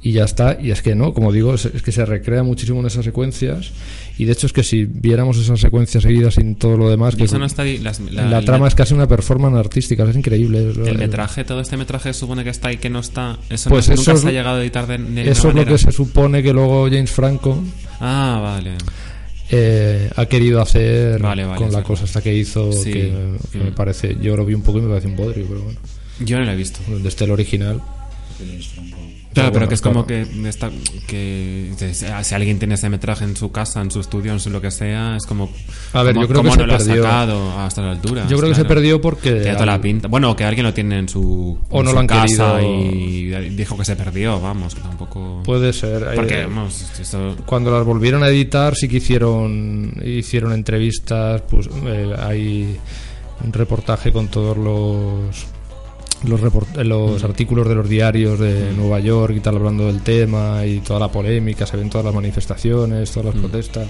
[0.00, 2.78] Y ya está, y es que no, como digo, es, es que se recrea muchísimo
[2.78, 3.72] en esas secuencias.
[4.18, 7.24] Y de hecho es que si viéramos esas secuencias seguidas sin todo lo demás, que
[7.24, 10.70] eso es- no está las- la, la- trama es casi una performance artística, es increíble.
[10.70, 13.38] es lo- El metraje, todo este metraje supone que está y que no está.
[13.50, 15.44] Eso Pues no- eso nunca es- se ha llegado a editar de, de Eso es
[15.46, 15.72] lo manera.
[15.72, 17.60] que se supone que luego James Franco
[17.98, 18.74] Ah, vale.
[19.52, 22.92] Eh, ha querido hacer Vale, vale, con la cosa hasta que hizo, Sí.
[22.92, 23.12] que,
[23.52, 25.78] que me parece, yo lo vi un poco y me parece un bodrio, pero bueno,
[26.20, 26.80] Yo no lo he visto.
[26.88, 27.80] donde esté el original.
[29.32, 30.70] Claro, pero bueno, que es como que, está,
[31.06, 31.72] que
[32.22, 34.70] si alguien tiene ese metraje en su casa, en su estudio, en su lo que
[34.70, 35.50] sea, es como.
[35.92, 38.26] A ver, ¿cómo- yo creo que cómo se no lo ha sacado hasta la altura?
[38.28, 40.08] Yo creo que se perdió porque Tiene toda la pinta.
[40.08, 43.42] Bueno, que alguien lo tiene en su, O en no su lo han casa querido.
[43.42, 45.42] y dijo que se perdió, vamos, que tampoco.
[45.44, 46.10] Puede ser.
[46.14, 47.36] Porque, eh, vamos, eso.
[47.46, 52.76] cuando las volvieron a editar sí que hicieron hicieron entrevistas pues eh, hay
[53.44, 55.46] un reportaje con todos los
[56.24, 60.64] los, report- los artículos de los diarios de Nueva York y tal hablando del tema
[60.66, 63.88] y toda la polémica se ven todas las manifestaciones todas las protestas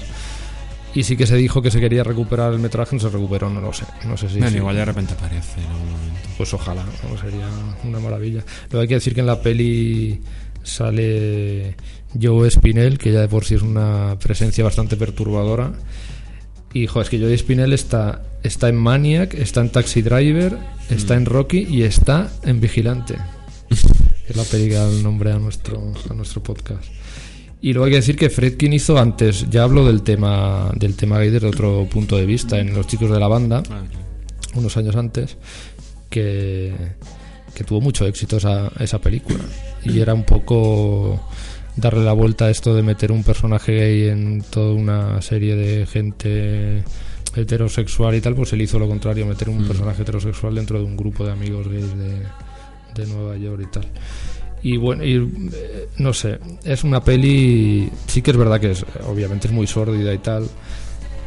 [0.95, 3.61] y sí que se dijo que se quería recuperar el metraje no se recuperó no
[3.61, 6.29] lo sé no sé si bueno, igual de repente aparece en algún momento.
[6.37, 7.19] pues ojalá, ¿no?
[7.19, 7.49] sería
[7.85, 8.45] una maravilla.
[8.69, 10.21] Pero hay que decir que en la peli
[10.63, 11.77] sale
[12.21, 15.73] Joe Spinell, que ya de por sí es una presencia bastante perturbadora.
[16.75, 20.57] Y joder, es que Joe Spinell está, está en Maniac, está en Taxi Driver,
[20.89, 23.17] está en Rocky y está en Vigilante.
[23.69, 23.75] que
[24.33, 26.85] es la da el nombre a nuestro, a nuestro podcast.
[27.61, 31.19] Y luego hay que decir que Fredkin hizo antes, ya hablo del tema, del tema
[31.21, 33.85] gay desde otro punto de vista, en Los chicos de la banda Ah,
[34.55, 35.37] unos años antes
[36.11, 36.73] que,
[37.55, 39.45] que tuvo mucho éxito esa, esa película
[39.85, 41.21] y era un poco
[41.77, 45.87] darle la vuelta a esto de meter un personaje gay en toda una serie de
[45.87, 46.85] gente
[47.35, 50.97] heterosexual y tal pues él hizo lo contrario meter un personaje heterosexual dentro de un
[50.97, 52.23] grupo de amigos gays de,
[52.95, 53.87] de Nueva York y tal.
[54.65, 58.87] Y bueno, y, eh, no sé, es una peli, sí que es verdad que es,
[59.09, 60.49] obviamente es muy sórdida y tal,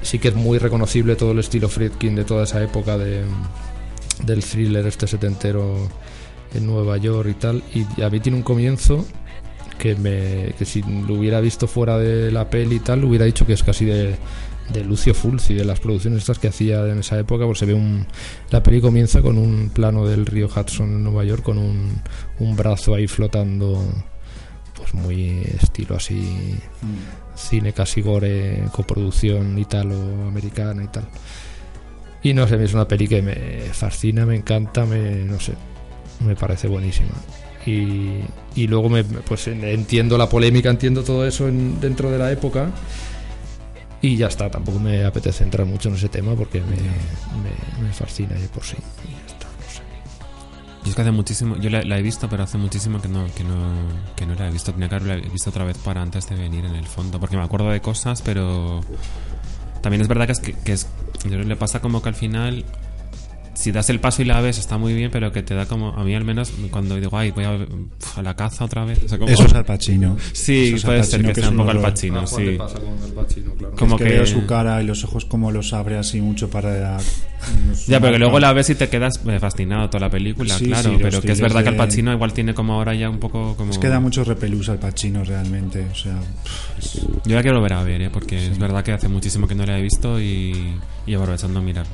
[0.01, 3.23] sí que es muy reconocible todo el estilo Friedkin de toda esa época de,
[4.25, 5.89] del thriller este setentero
[6.53, 9.05] en Nueva York y tal, y a mí tiene un comienzo
[9.77, 13.45] que, me, que si lo hubiera visto fuera de la peli y tal, hubiera dicho
[13.45, 14.15] que es casi de,
[14.73, 17.73] de Lucio Fulci, de las producciones estas que hacía en esa época, pues se ve
[17.73, 18.05] un...
[18.49, 22.01] La peli comienza con un plano del río Hudson en Nueva York con un,
[22.39, 23.83] un brazo ahí flotando,
[24.75, 26.57] pues muy estilo así,
[27.35, 31.07] cine casi gore, coproducción italo-americana y tal.
[32.23, 33.35] Y no sé, es una peli que me
[33.71, 35.53] fascina, me encanta, me, no sé,
[36.25, 37.13] me parece buenísima.
[37.65, 38.19] Y,
[38.55, 42.69] y luego me, pues entiendo la polémica, entiendo todo eso en- dentro de la época.
[44.01, 47.91] Y ya está, tampoco me apetece entrar mucho en ese tema porque me, me, me
[47.93, 48.75] fascina de por sí.
[49.07, 49.81] Y ya está, no sé.
[50.83, 53.25] Yo es que hace muchísimo, yo la, la he visto, pero hace muchísimo que no,
[53.35, 53.55] que no,
[54.15, 54.71] que no la he visto.
[54.73, 57.43] Tenía que haberla visto otra vez para antes de venir en el fondo, porque me
[57.43, 58.81] acuerdo de cosas, pero
[59.81, 60.87] también es verdad que es que, que es,
[61.23, 62.63] yo creo que le pasa como que al final,
[63.55, 65.89] si das el paso y la ves está muy bien, pero que te da como,
[65.89, 67.57] a mí al menos cuando digo, ay, voy a,
[68.17, 68.99] a la caza otra vez.
[69.03, 70.17] o sea, como- Eso es Al Pacino.
[70.33, 71.79] Sí, es puede ser que es sea un poco Al.
[71.81, 72.55] Pacino, Ah, Juan, sí.
[72.57, 73.75] pasa con el Pacino, claro.
[73.75, 76.49] Como es que, que- veo su cara y los ojos como los abre así mucho
[76.49, 76.97] para...
[77.87, 80.65] Ya, pero que luego la ves y te quedas eh, fascinado toda la película, Sí,
[80.65, 80.89] claro.
[80.89, 83.55] sí, pero que es verdad que Al Pacino igual tiene como ahora ya un poco
[83.55, 83.71] como...
[83.71, 85.85] Es que da mucho repelús al Pacino realmente.
[85.91, 88.09] O sea, pff, es- Yo la quiero volver a ver, ¿eh?
[88.11, 90.73] porque es verdad que hace muchísimo que no la he visto y,
[91.07, 91.85] y aprovechando mirar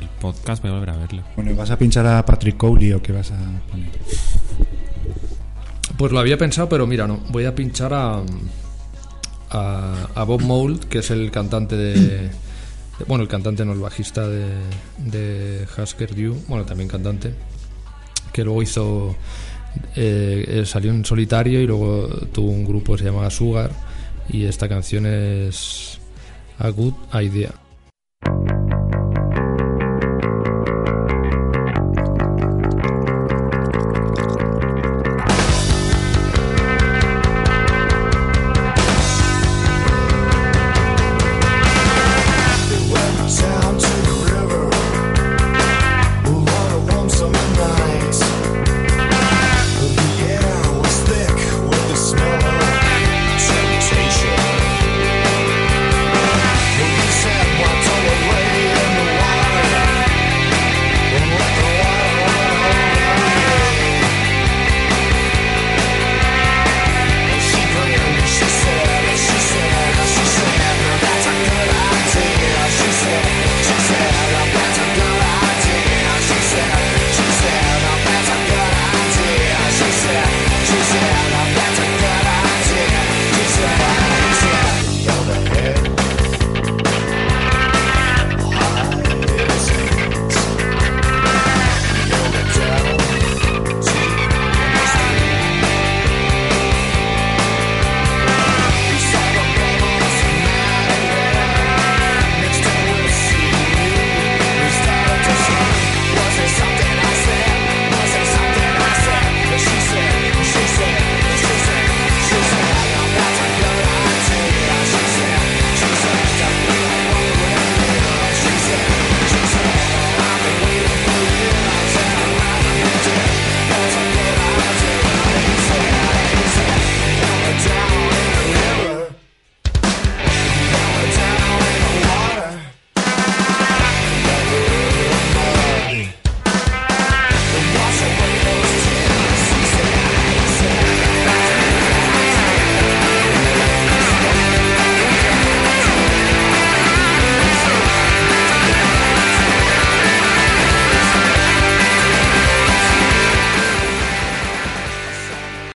[0.00, 1.24] el podcast voy a volver a verla.
[1.36, 3.36] Bueno, ¿vas a pinchar a Patrick Cowley o qué vas a
[3.70, 3.88] poner?
[5.96, 7.18] Pues lo había pensado, pero mira, no.
[7.30, 8.22] Voy a pinchar a,
[9.50, 12.30] a, a Bob Mould, que es el cantante de, de-
[13.06, 14.46] Bueno, el cantante no, el bajista de,
[14.98, 16.36] de Husker Du.
[16.48, 17.34] Bueno, también cantante.
[18.32, 19.16] Que luego hizo.
[19.96, 23.70] eh, eh, salió en solitario y luego tuvo un grupo que se llamaba Sugar.
[24.28, 25.98] Y esta canción es
[26.58, 27.52] A Good Idea.
[28.22, 28.79] Thank you.